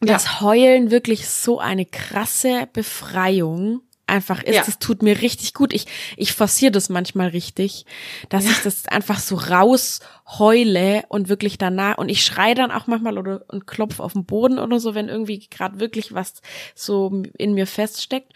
Das 0.00 0.40
Heulen 0.40 0.90
wirklich 0.90 1.28
so 1.28 1.60
eine 1.60 1.86
krasse 1.86 2.68
Befreiung 2.72 3.82
einfach 4.12 4.42
ist. 4.42 4.68
Es 4.68 4.78
tut 4.78 5.02
mir 5.02 5.20
richtig 5.22 5.54
gut. 5.54 5.72
Ich, 5.72 5.86
ich 6.16 6.32
forciere 6.34 6.70
das 6.70 6.90
manchmal 6.90 7.28
richtig, 7.28 7.86
dass 8.28 8.44
ich 8.44 8.58
das 8.62 8.86
einfach 8.86 9.18
so 9.18 9.36
raus 9.36 10.00
heule 10.38 11.04
und 11.08 11.28
wirklich 11.28 11.58
danach 11.58 11.98
und 11.98 12.08
ich 12.08 12.24
schreie 12.24 12.54
dann 12.54 12.70
auch 12.70 12.86
manchmal 12.86 13.18
oder 13.18 13.44
und 13.48 13.66
klopf 13.66 14.00
auf 14.00 14.12
den 14.12 14.24
Boden 14.24 14.58
oder 14.58 14.78
so, 14.78 14.94
wenn 14.94 15.08
irgendwie 15.08 15.48
gerade 15.48 15.80
wirklich 15.80 16.14
was 16.14 16.42
so 16.74 17.22
in 17.38 17.54
mir 17.54 17.66
feststeckt. 17.66 18.32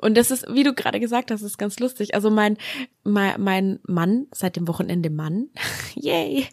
Und 0.00 0.16
das 0.16 0.30
ist, 0.30 0.46
wie 0.52 0.62
du 0.62 0.74
gerade 0.74 1.00
gesagt 1.00 1.30
hast, 1.30 1.42
ist 1.42 1.58
ganz 1.58 1.78
lustig. 1.78 2.14
Also 2.14 2.30
mein 2.30 2.58
mein, 3.06 3.40
mein 3.40 3.80
Mann, 3.84 4.26
seit 4.32 4.56
dem 4.56 4.68
Wochenende 4.68 5.10
Mann, 5.10 5.48
yay, 5.94 6.46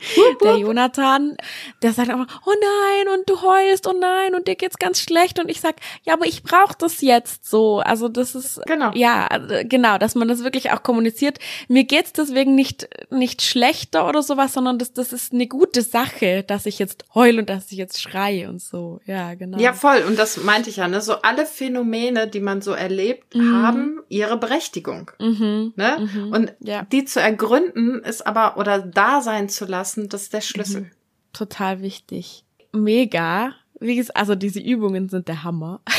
der 0.44 0.58
Jonathan, 0.58 1.36
der 1.82 1.94
sagt 1.94 2.10
einfach, 2.10 2.42
oh 2.46 2.54
nein, 2.54 3.18
und 3.18 3.30
du 3.30 3.42
heulst, 3.42 3.88
oh 3.88 3.94
nein, 4.00 4.36
und 4.36 4.48
dir 4.48 4.56
geht's 4.56 4.78
ganz 4.78 5.00
schlecht. 5.02 5.40
Und 5.40 5.50
ich 5.50 5.62
sag, 5.62 5.76
ja, 6.04 6.14
aber 6.14 6.26
ich 6.26 6.44
brauche 6.44 6.76
das 6.78 7.02
jetzt 7.02 7.50
so. 7.50 7.80
Also 7.80 8.08
das 8.08 8.36
ist, 8.36 8.62
genau. 8.66 8.92
ja, 8.94 9.28
also 9.28 9.56
genau, 9.64 9.98
dass 9.98 10.16
man 10.16 10.28
das 10.28 10.44
wirklich 10.44 10.72
auch 10.72 10.84
kommuniziert. 10.84 11.40
Mir 11.68 11.84
geht's 11.84 12.14
deswegen 12.14 12.56
nicht, 12.56 12.88
nicht 13.10 13.42
schlechter 13.42 14.08
oder 14.08 14.22
sowas, 14.22 14.54
sondern 14.54 14.80
das, 14.80 14.94
das 14.94 15.14
ist 15.14 15.34
eine 15.34 15.48
gute 15.48 15.82
Sache, 15.82 16.44
dass 16.44 16.66
ich 16.66 16.80
jetzt 16.80 17.06
heul 17.14 17.40
und 17.40 17.50
dass 17.50 17.72
ich 17.72 17.78
jetzt 17.78 18.02
schreie 18.02 18.50
und 18.50 18.62
so. 18.62 19.02
Ja, 19.06 19.34
genau. 19.34 19.58
Ja, 19.58 19.74
voll. 19.74 20.04
Und 20.08 20.20
das 20.20 20.38
meinte 20.38 20.70
ich 20.70 20.78
ja, 20.78 20.88
ne? 20.88 21.02
So 21.02 21.22
alle 21.22 21.46
Phänomene, 21.46 22.28
die 22.28 22.40
man 22.40 22.62
so 22.62 22.72
erlebt, 22.72 23.36
mhm. 23.36 23.64
haben 23.64 24.00
ihre 24.10 24.38
Berechtigung. 24.38 25.12
Mhm. 25.20 25.74
Ne? 25.76 26.10
Mhm. 26.14 26.32
Und 26.32 26.43
ja. 26.60 26.84
die 26.92 27.06
zu 27.06 27.20
ergründen 27.20 28.02
ist 28.04 28.26
aber, 28.26 28.58
oder 28.58 28.80
da 28.80 29.22
sein 29.22 29.50
zu 29.50 29.66
lassen, 29.66 30.10
das 30.10 30.24
ist 30.24 30.34
der 30.34 30.42
Schlüssel. 30.42 30.82
Mhm. 30.82 30.92
Total 31.34 31.82
wichtig. 31.82 32.44
Mega. 32.72 33.54
Wie 33.80 33.96
gesagt, 33.96 34.18
also 34.18 34.36
diese 34.36 34.60
Übungen 34.60 35.10
sind 35.10 35.28
der 35.28 35.44
Hammer. 35.44 35.82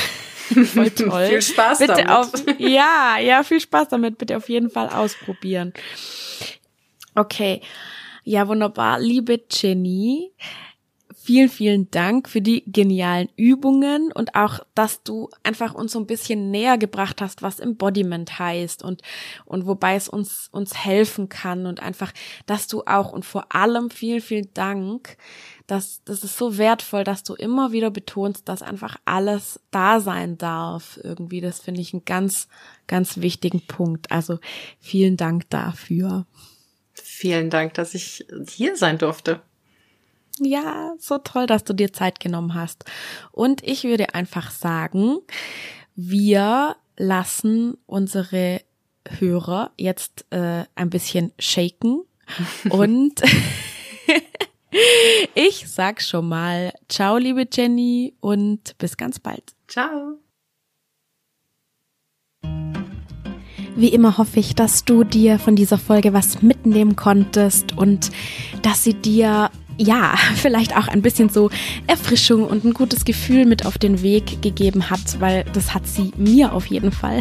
Voll 0.65 0.91
toll. 0.91 1.27
viel 1.27 1.43
Spaß 1.43 1.79
bitte 1.79 1.93
damit. 1.95 2.11
Auf, 2.11 2.33
ja, 2.59 3.17
ja, 3.19 3.43
viel 3.43 3.61
Spaß 3.61 3.89
damit. 3.89 4.19
Bitte 4.19 4.37
auf 4.37 4.49
jeden 4.49 4.71
Fall 4.71 4.89
ausprobieren. 4.89 5.73
Okay. 7.15 7.63
Ja, 8.25 8.47
wunderbar. 8.49 9.01
Liebe 9.01 9.41
Jenny, 9.51 10.33
vielen, 11.25 11.49
vielen 11.49 11.91
Dank 11.91 12.29
für 12.29 12.43
die 12.43 12.71
genialen 12.71 13.31
Übungen 13.37 14.13
und 14.13 14.35
auch, 14.35 14.61
dass 14.75 15.03
du 15.05 15.31
einfach 15.43 15.75
uns 15.75 15.93
so 15.93 15.99
ein 15.99 16.07
bisschen 16.07 16.51
näher 16.51 16.77
gebracht 16.77 17.23
hast, 17.23 17.41
was 17.41 17.61
Embodiment 17.61 18.39
heißt 18.39 18.83
und, 18.83 19.01
und 19.47 19.65
wobei 19.65 19.95
es 19.95 20.07
uns, 20.07 20.49
uns 20.53 20.85
helfen 20.85 21.31
kann 21.31 21.65
und 21.65 21.81
einfach, 21.81 22.13
dass 22.45 22.67
du 22.67 22.83
auch 22.85 23.11
und 23.11 23.25
vor 23.25 23.55
allem 23.55 23.89
vielen, 23.89 24.21
vielen 24.21 24.53
Dank, 24.53 25.17
dass, 25.67 26.03
das 26.05 26.25
ist 26.25 26.37
so 26.37 26.59
wertvoll, 26.59 27.05
dass 27.05 27.23
du 27.23 27.33
immer 27.33 27.73
wieder 27.73 27.91
betonst, 27.91 28.47
dass 28.47 28.61
einfach 28.61 28.99
alles 29.07 29.61
da 29.71 30.01
sein 30.01 30.37
darf. 30.37 31.01
Irgendwie, 31.03 31.41
das 31.41 31.59
finde 31.59 31.81
ich 31.81 31.95
einen 31.95 32.05
ganz, 32.05 32.49
ganz 32.87 33.17
wichtigen 33.23 33.63
Punkt. 33.67 34.13
Also 34.13 34.41
vielen 34.79 35.17
Dank 35.17 35.49
dafür. 35.49 36.27
vielen 36.93 37.49
Dank, 37.49 37.73
dass 37.75 37.95
ich 37.95 38.27
hier 38.47 38.77
sein 38.77 38.99
durfte. 38.99 39.41
Ja, 40.41 40.95
so 40.99 41.19
toll, 41.19 41.47
dass 41.47 41.65
du 41.65 41.73
dir 41.73 41.93
Zeit 41.93 42.19
genommen 42.19 42.55
hast. 42.55 42.85
Und 43.31 43.63
ich 43.63 43.85
würde 43.85 44.15
einfach 44.15 44.51
sagen, 44.51 45.19
wir 45.95 46.77
lassen 46.97 47.77
unsere 47.87 48.61
Hörer 49.07 49.71
jetzt 49.77 50.25
äh, 50.31 50.65
ein 50.75 50.91
bisschen 50.91 51.33
shaken 51.39 52.03
und 52.71 53.23
ich 55.35 55.69
sag 55.69 56.01
schon 56.01 56.29
mal 56.29 56.73
ciao, 56.89 57.19
liebe 57.19 57.47
Jenny 57.51 58.15
und 58.21 58.77
bis 58.79 58.97
ganz 58.97 59.21
bald. 59.21 59.53
Ciao. 59.69 60.19
Wie 63.77 63.89
immer 63.89 64.19
hoffe 64.19 64.39
ich, 64.39 64.55
dass 64.55 64.85
du 64.85 65.03
dir 65.03 65.39
von 65.41 65.57
dieser 65.57 65.79
Folge 65.79 66.13
was 66.13 66.43
mitnehmen 66.43 66.95
konntest 66.95 67.77
und 67.77 68.11
dass 68.63 68.85
sie 68.85 68.95
dir 68.95 69.51
ja, 69.79 70.15
vielleicht 70.37 70.77
auch 70.77 70.89
ein 70.89 71.03
bisschen 71.03 71.29
so 71.29 71.51
Erfrischung 71.87 72.45
und 72.47 72.65
ein 72.65 72.75
gutes 72.75 73.05
Gefühl 73.05 73.45
mit 73.45 73.67
auf 73.67 73.79
den 73.79 74.03
Weg 74.03 74.43
gegeben 74.43 74.91
hat, 74.91 75.21
weil 75.21 75.45
das 75.53 75.75
hat 75.75 75.87
sie 75.87 76.13
mir 76.17 76.53
auf 76.53 76.67
jeden 76.67 76.93
Fall, 76.93 77.21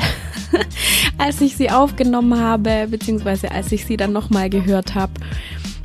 als 1.18 1.42
ich 1.42 1.56
sie 1.56 1.70
aufgenommen 1.70 2.40
habe, 2.40 2.88
beziehungsweise 2.90 3.52
als 3.52 3.72
ich 3.72 3.86
sie 3.86 3.98
dann 3.98 4.14
nochmal 4.14 4.50
gehört 4.50 4.96
habe. 4.96 5.14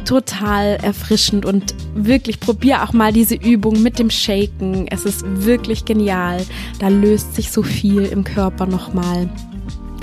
Total 0.04 0.76
erfrischend 0.76 1.44
und 1.44 1.74
wirklich 1.94 2.40
probier 2.40 2.82
auch 2.82 2.94
mal 2.94 3.12
diese 3.12 3.34
Übung 3.34 3.82
mit 3.82 3.98
dem 3.98 4.08
Shaken. 4.08 4.86
Es 4.88 5.04
ist 5.04 5.22
wirklich 5.26 5.84
genial. 5.84 6.40
Da 6.78 6.88
löst 6.88 7.34
sich 7.34 7.50
so 7.50 7.62
viel 7.62 8.04
im 8.06 8.24
Körper 8.24 8.64
nochmal 8.64 9.28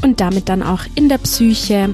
und 0.03 0.21
damit 0.21 0.49
dann 0.49 0.61
auch 0.61 0.81
in 0.93 1.09
der 1.09 1.17
Psyche. 1.17 1.93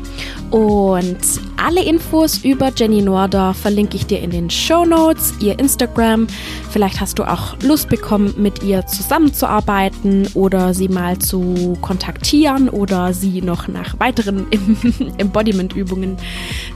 Und 0.52 1.18
alle 1.56 1.82
Infos 1.82 2.43
über 2.43 2.72
Jenny 2.76 3.02
Norder 3.02 3.54
verlinke 3.54 3.95
ich 3.95 4.06
dir 4.06 4.20
in 4.20 4.32
den 4.32 4.49
Show 4.49 4.84
Notes, 4.84 5.34
ihr 5.39 5.58
Instagram. 5.58 6.28
Vielleicht 6.70 6.99
hast 6.99 7.20
du 7.20 7.24
auch 7.24 7.56
Lust 7.64 7.88
bekommen, 7.88 8.34
mit 8.38 8.62
ihr 8.62 8.86
zusammenzuarbeiten 8.86 10.28
oder 10.34 10.74
sie 10.74 10.89
mal 10.89 11.18
zu 11.20 11.78
kontaktieren 11.80 12.68
oder 12.68 13.14
sie 13.14 13.41
noch 13.41 13.70
nach 13.70 13.97
weiteren 14.02 14.45
Embodiment-Übungen 15.18 16.18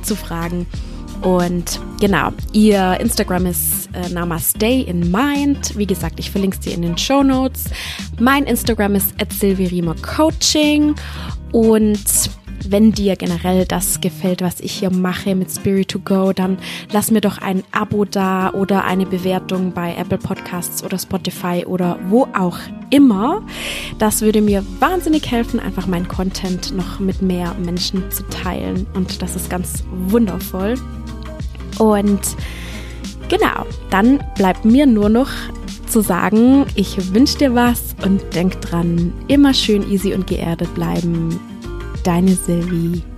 zu 0.01 0.15
fragen. 0.15 0.65
Und 1.21 1.81
genau, 1.99 2.29
ihr 2.53 2.97
Instagram 3.01 3.47
ist 3.47 3.89
äh, 3.93 4.07
Namaste 4.09 4.67
in 4.67 5.11
Mind. 5.11 5.77
Wie 5.77 5.85
gesagt, 5.85 6.19
ich 6.19 6.31
verlinke 6.31 6.57
es 6.57 6.63
dir 6.63 6.73
in 6.73 6.81
den 6.81 6.97
Show 6.97 7.23
Notes. 7.23 7.65
Mein 8.19 8.45
Instagram 8.45 8.95
ist 8.95 9.13
at 9.19 9.33
Coaching. 10.01 10.95
Und 11.51 12.29
wenn 12.71 12.91
dir 12.91 13.15
generell 13.15 13.65
das 13.65 14.01
gefällt, 14.01 14.41
was 14.41 14.59
ich 14.59 14.71
hier 14.73 14.89
mache 14.89 15.35
mit 15.35 15.51
Spirit 15.51 15.89
to 15.89 15.99
Go, 15.99 16.33
dann 16.33 16.57
lass 16.91 17.11
mir 17.11 17.21
doch 17.21 17.37
ein 17.39 17.63
Abo 17.71 18.05
da 18.05 18.51
oder 18.51 18.83
eine 18.83 19.05
Bewertung 19.05 19.71
bei 19.73 19.95
Apple 19.95 20.17
Podcasts 20.17 20.83
oder 20.83 20.97
Spotify 20.97 21.65
oder 21.65 21.99
wo 22.09 22.27
auch 22.37 22.57
immer. 22.89 23.41
Das 23.99 24.21
würde 24.21 24.41
mir 24.41 24.63
wahnsinnig 24.79 25.29
helfen, 25.31 25.59
einfach 25.59 25.87
meinen 25.87 26.07
Content 26.07 26.75
noch 26.75 26.99
mit 26.99 27.21
mehr 27.21 27.53
Menschen 27.55 28.09
zu 28.11 28.23
teilen. 28.29 28.87
Und 28.93 29.21
das 29.21 29.35
ist 29.35 29.49
ganz 29.49 29.83
wundervoll. 30.07 30.75
Und 31.77 32.21
genau, 33.29 33.65
dann 33.89 34.23
bleibt 34.35 34.65
mir 34.65 34.85
nur 34.85 35.09
noch 35.09 35.29
zu 35.87 36.01
sagen, 36.01 36.65
ich 36.75 37.13
wünsche 37.13 37.37
dir 37.37 37.55
was 37.55 37.95
und 38.03 38.21
denk 38.33 38.59
dran, 38.61 39.13
immer 39.27 39.53
schön 39.53 39.89
easy 39.89 40.13
und 40.13 40.27
geerdet 40.27 40.73
bleiben. 40.73 41.39
Deine 42.05 42.35
Sylvie. 42.35 43.14